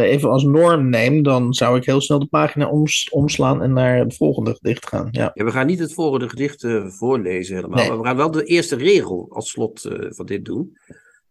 eh, 0.01 0.11
even 0.11 0.31
als 0.31 0.43
norm 0.45 0.89
neem, 0.89 1.23
dan 1.23 1.53
zou 1.55 1.77
ik 1.77 1.85
heel 1.85 2.01
snel 2.01 2.19
de 2.19 2.27
pagina 2.27 2.69
oms- 2.69 3.09
omslaan 3.11 3.63
en 3.63 3.73
naar 3.73 3.99
het 3.99 4.17
volgende 4.17 4.55
gedicht 4.55 4.87
gaan. 4.89 5.09
Ja. 5.11 5.31
Ja, 5.35 5.45
we 5.45 5.51
gaan 5.51 5.67
niet 5.67 5.79
het 5.79 5.95
volgende 5.95 6.29
gedicht 6.29 6.67
voorlezen 6.87 7.55
helemaal, 7.55 7.79
Nee. 7.79 7.89
maar 7.89 7.99
we 7.99 8.05
gaan 8.07 8.17
wel 8.17 8.31
de 8.31 8.45
eerste 8.45 8.77
regel 8.77 9.27
als 9.31 9.51
slot 9.51 9.89
van 10.09 10.27
dit 10.27 10.45
doen. 10.45 10.77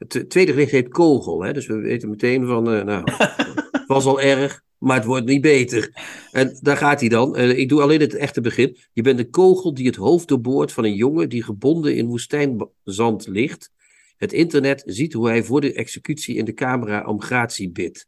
Het 0.07 0.29
tweede 0.29 0.51
gedicht 0.51 0.71
heet 0.71 0.89
Kogel, 0.89 1.43
hè? 1.43 1.53
dus 1.53 1.67
we 1.67 1.75
weten 1.75 2.09
meteen 2.09 2.45
van, 2.45 2.71
eh, 2.71 2.83
nou, 2.83 3.11
het 3.71 3.83
was 3.87 4.05
al 4.05 4.21
erg, 4.21 4.61
maar 4.77 4.95
het 4.95 5.05
wordt 5.05 5.25
niet 5.25 5.41
beter. 5.41 5.91
En 6.31 6.57
daar 6.61 6.77
gaat 6.77 6.99
hij 6.99 7.09
dan. 7.09 7.35
Eh, 7.35 7.57
ik 7.57 7.69
doe 7.69 7.81
alleen 7.81 7.99
het 7.99 8.15
echte 8.15 8.41
begin. 8.41 8.77
Je 8.93 9.01
bent 9.01 9.17
de 9.17 9.29
kogel 9.29 9.73
die 9.73 9.85
het 9.85 9.95
hoofd 9.95 10.27
doorboort 10.27 10.71
van 10.71 10.83
een 10.83 10.95
jongen 10.95 11.29
die 11.29 11.43
gebonden 11.43 11.95
in 11.95 12.05
woestijnzand 12.05 13.27
ligt. 13.27 13.71
Het 14.17 14.33
internet 14.33 14.83
ziet 14.85 15.13
hoe 15.13 15.27
hij 15.27 15.43
voor 15.43 15.61
de 15.61 15.73
executie 15.73 16.35
in 16.35 16.45
de 16.45 16.53
camera 16.53 17.05
om 17.05 17.21
gratie 17.21 17.71
bidt. 17.71 18.07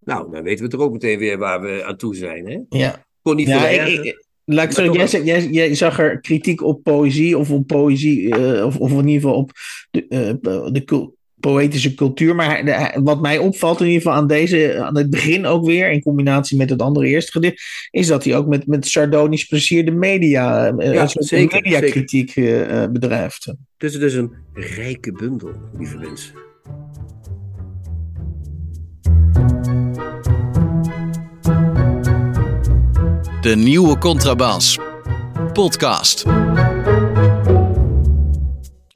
Nou, 0.00 0.30
dan 0.30 0.42
weten 0.42 0.64
we 0.64 0.70
toch 0.70 0.80
ook 0.80 0.92
meteen 0.92 1.18
weer 1.18 1.38
waar 1.38 1.60
we 1.60 1.84
aan 1.84 1.96
toe 1.96 2.16
zijn, 2.16 2.46
hè? 2.46 2.78
ja. 2.78 3.06
Kon 3.22 3.36
niet 3.36 3.46
Ja, 3.46 3.68
ik, 3.68 4.26
laat 4.44 4.64
ik 4.64 4.72
zo, 5.06 5.22
jij, 5.50 5.74
zag 5.74 5.98
er 5.98 6.20
kritiek 6.20 6.62
op 6.62 6.82
poëzie 6.82 7.38
of 7.38 7.50
op 7.50 7.66
poëzie, 7.66 8.34
eh, 8.34 8.66
of, 8.66 8.78
of 8.78 8.90
in 8.90 8.96
ieder 8.96 9.20
geval 9.20 9.36
op 9.36 9.50
de, 9.90 10.06
eh, 10.08 10.72
de 10.72 10.84
poëtische 11.40 11.94
cultuur. 11.94 12.34
Maar 12.34 12.64
hij- 12.64 13.00
wat 13.02 13.20
mij 13.20 13.38
opvalt 13.38 13.80
in 13.80 13.86
ieder 13.86 14.02
geval 14.02 14.16
aan 14.16 14.26
deze, 14.26 14.78
aan 14.82 14.96
het 14.96 15.10
begin 15.10 15.46
ook 15.46 15.66
weer, 15.66 15.90
in 15.90 16.02
combinatie 16.02 16.56
met 16.56 16.70
het 16.70 16.82
andere 16.82 17.06
eerste 17.06 17.32
gedicht, 17.32 17.62
is 17.90 18.06
dat 18.06 18.24
hij 18.24 18.36
ook 18.36 18.46
met, 18.46 18.66
met 18.66 18.86
sardonisch 18.86 19.44
plezier 19.44 19.84
de 19.84 19.90
media, 19.90 20.66
eh, 20.66 20.92
Ja, 20.92 21.02
een 21.02 21.08
soort 21.08 21.24
zeker, 21.24 21.60
mediakritiek 21.62 22.36
eh, 22.36 22.82
eh, 22.82 22.90
bedrijft. 22.90 23.54
Dus 23.76 23.92
het 23.94 24.02
is 24.02 24.14
een 24.14 24.32
rijke 24.52 25.12
bundel, 25.12 25.50
lieve 25.78 25.96
mensen. 25.96 26.32
De 33.40 33.54
nieuwe 33.56 33.98
Contrabas. 33.98 34.78
Podcast. 35.52 36.24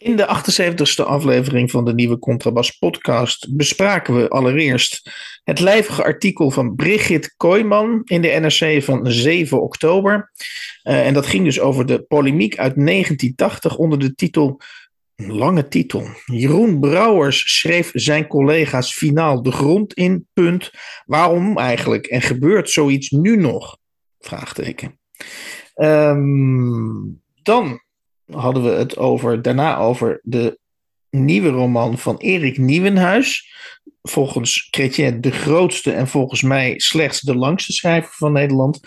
In 0.03 0.17
de 0.17 0.27
78ste 0.27 1.05
aflevering 1.05 1.71
van 1.71 1.85
de 1.85 1.95
nieuwe 1.95 2.19
Contrabas 2.19 2.71
podcast 2.71 3.57
bespraken 3.57 4.17
we 4.17 4.29
allereerst 4.29 5.11
het 5.45 5.61
lijvige 5.61 6.03
artikel 6.05 6.51
van 6.51 6.75
Brigitte 6.75 7.35
Kooijman 7.37 8.03
in 8.05 8.23
de 8.23 8.29
NRC 8.29 8.83
van 8.83 9.13
7 9.13 9.63
oktober. 9.63 10.33
Uh, 10.85 11.07
en 11.07 11.15
dat 11.15 11.27
ging 11.27 11.45
dus 11.45 11.61
over 11.61 11.87
de 11.87 12.03
polemiek 12.03 12.59
uit 12.59 12.75
1980 12.75 13.77
onder 13.77 13.99
de 13.99 14.15
titel, 14.15 14.61
lange 15.17 15.69
titel. 15.69 16.09
Jeroen 16.25 16.81
Brouwers 16.81 17.59
schreef 17.59 17.91
zijn 17.93 18.27
collega's 18.27 18.95
finaal 18.95 19.43
de 19.43 19.53
grond 19.53 19.95
in, 19.95 20.27
punt. 20.33 20.71
Waarom 21.07 21.59
eigenlijk? 21.59 22.07
En 22.07 22.23
gebeurt 22.23 22.71
zoiets 22.71 23.11
nu 23.11 23.37
nog? 23.37 23.79
Vraagteken. 24.19 24.99
Um, 25.77 27.21
dan 27.43 27.81
hadden 28.31 28.63
we 28.63 28.71
het 28.71 28.97
over, 28.97 29.43
daarna 29.43 29.77
over 29.77 30.21
de 30.23 30.59
nieuwe 31.11 31.49
roman 31.49 31.99
van 31.99 32.17
Erik 32.17 32.59
Nieuwenhuis. 32.59 33.51
Volgens 34.03 34.69
Chrétien 34.71 35.21
de 35.21 35.31
grootste 35.31 35.93
en 35.93 36.09
volgens 36.09 36.43
mij 36.43 36.79
slechts 36.79 37.21
de 37.21 37.35
langste 37.35 37.73
schrijver 37.73 38.13
van 38.13 38.33
Nederland. 38.33 38.81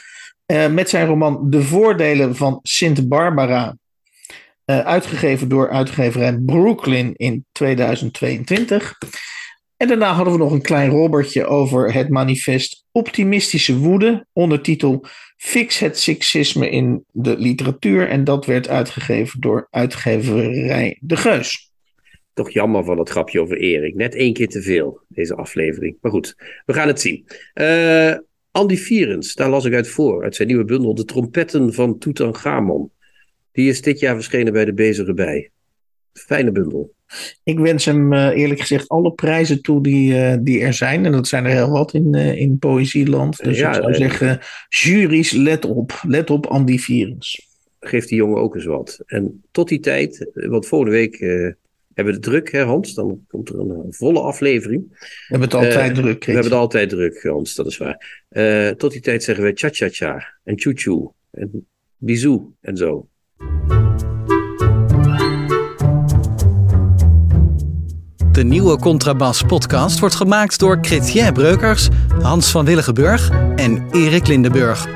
Uh, 0.52 0.68
met 0.68 0.90
zijn 0.90 1.08
roman 1.08 1.50
De 1.50 1.62
Voordelen 1.62 2.36
van 2.36 2.60
Sint 2.64 3.08
Barbara. 3.08 3.78
Uh, 4.66 4.80
uitgegeven 4.80 5.50
door 5.50 5.70
uitgeverij 5.70 6.40
Brooklyn 6.40 7.14
in 7.16 7.46
2022. 7.52 8.98
En 9.78 9.88
daarna 9.88 10.14
hadden 10.14 10.34
we 10.34 10.40
nog 10.40 10.52
een 10.52 10.62
klein 10.62 10.90
robbertje 10.90 11.46
over 11.46 11.94
het 11.94 12.10
manifest 12.10 12.86
Optimistische 12.92 13.78
Woede, 13.78 14.26
ondertitel 14.34 15.06
Fix 15.38 15.80
het 15.80 16.00
seksisme 16.00 16.70
in 16.70 17.04
de 17.12 17.38
literatuur. 17.38 18.10
En 18.10 18.24
dat 18.24 18.46
werd 18.46 18.68
uitgegeven 18.68 19.42
door 19.42 19.68
uitgeverij 19.70 20.98
De 21.02 21.18
Geus. 21.18 21.72
Toch 22.34 22.52
jammer 22.52 22.84
van 22.84 23.00
het 23.00 23.10
grapje 23.10 23.42
over 23.42 23.58
Erik. 23.58 23.96
Net 23.96 24.16
één 24.16 24.34
keer 24.34 24.48
te 24.48 24.62
veel, 24.62 25.02
deze 25.08 25.36
aflevering. 25.36 25.98
Maar 26.02 26.12
goed, 26.12 26.36
we 26.66 26.74
gaan 26.74 26.88
het 26.88 27.02
zien. 27.02 27.26
Uh, 27.54 28.14
Andy 28.52 28.78
Vierens, 28.78 29.34
daar 29.34 29.50
las 29.50 29.66
ik 29.66 29.74
uit 29.74 29.88
voor, 29.88 30.24
uit 30.24 30.36
zijn 30.36 30.48
nieuwe 30.48 30.66
bundel 30.66 30.96
De 30.96 31.06
Trompetten 31.06 31.74
van 31.74 31.98
Tutankhamon. 31.98 32.92
Die 33.52 33.70
is 33.70 33.82
dit 33.82 34.00
jaar 34.00 34.16
verschenen 34.16 34.54
bij 34.54 34.66
de 34.66 34.74
Bezige 34.74 35.14
Bij. 35.14 35.52
Fijne 36.20 36.52
bundel. 36.52 36.94
Ik 37.44 37.60
wens 37.60 37.86
hem 37.86 38.14
uh, 38.14 38.28
eerlijk 38.28 38.60
gezegd 38.60 38.88
alle 38.88 39.14
prijzen 39.14 39.62
toe 39.62 39.84
die, 39.84 40.14
uh, 40.14 40.36
die 40.40 40.62
er 40.62 40.74
zijn. 40.74 41.06
En 41.06 41.12
dat 41.12 41.28
zijn 41.28 41.46
er 41.46 41.52
heel 41.52 41.70
wat 41.70 41.94
in, 41.94 42.16
uh, 42.16 42.36
in 42.36 42.60
Poëzieland. 42.60 43.44
Dus 43.44 43.58
ja, 43.58 43.70
ik 43.70 43.76
zou 43.76 43.94
zeggen, 43.94 44.40
juries, 44.70 45.32
let 45.32 45.66
op. 45.66 46.02
Let 46.08 46.30
op 46.30 46.46
Andy 46.46 46.78
Vierens. 46.78 47.48
Geef 47.80 48.06
die 48.06 48.18
jongen 48.18 48.42
ook 48.42 48.56
eens 48.56 48.66
wat. 48.66 49.04
En 49.06 49.44
tot 49.52 49.68
die 49.68 49.80
tijd, 49.80 50.30
want 50.34 50.68
volgende 50.68 50.94
week 50.94 51.20
hebben 51.20 51.56
we 51.94 52.12
het 52.12 52.22
druk, 52.22 52.52
hè 52.52 52.64
Hans? 52.64 52.94
Dan 52.94 53.26
komt 53.28 53.50
er 53.50 53.60
een 53.60 53.86
volle 53.90 54.20
aflevering. 54.20 54.88
We 54.90 55.06
hebben 55.28 55.48
het 55.48 55.58
altijd 55.58 55.96
druk. 55.96 56.26
We 56.26 56.32
hebben 56.32 56.52
het 56.52 56.60
altijd 56.60 56.90
druk, 56.90 57.24
Hans, 57.24 57.56
dat 57.56 57.66
is 57.66 57.78
waar. 57.78 58.24
tot 58.78 58.92
die 58.92 59.02
tijd 59.02 59.24
zeggen 59.24 59.44
we 59.44 59.52
cha-cha-cha 59.54 60.38
en 60.44 60.60
choo-choo 60.60 61.14
en 61.32 61.68
bisou 61.98 62.42
en 62.62 62.78
zo. 62.78 63.08
De 68.36 68.44
nieuwe 68.44 68.78
Contrabas 68.78 69.42
podcast 69.42 70.00
wordt 70.00 70.16
gemaakt 70.16 70.60
door 70.60 70.78
Chrétien 70.82 71.34
Breukers, 71.34 71.88
Hans 72.22 72.52
van 72.52 72.66
Willigenburg 72.66 73.30
en 73.56 73.88
Erik 73.92 74.28
Lindenburg. 74.28 74.88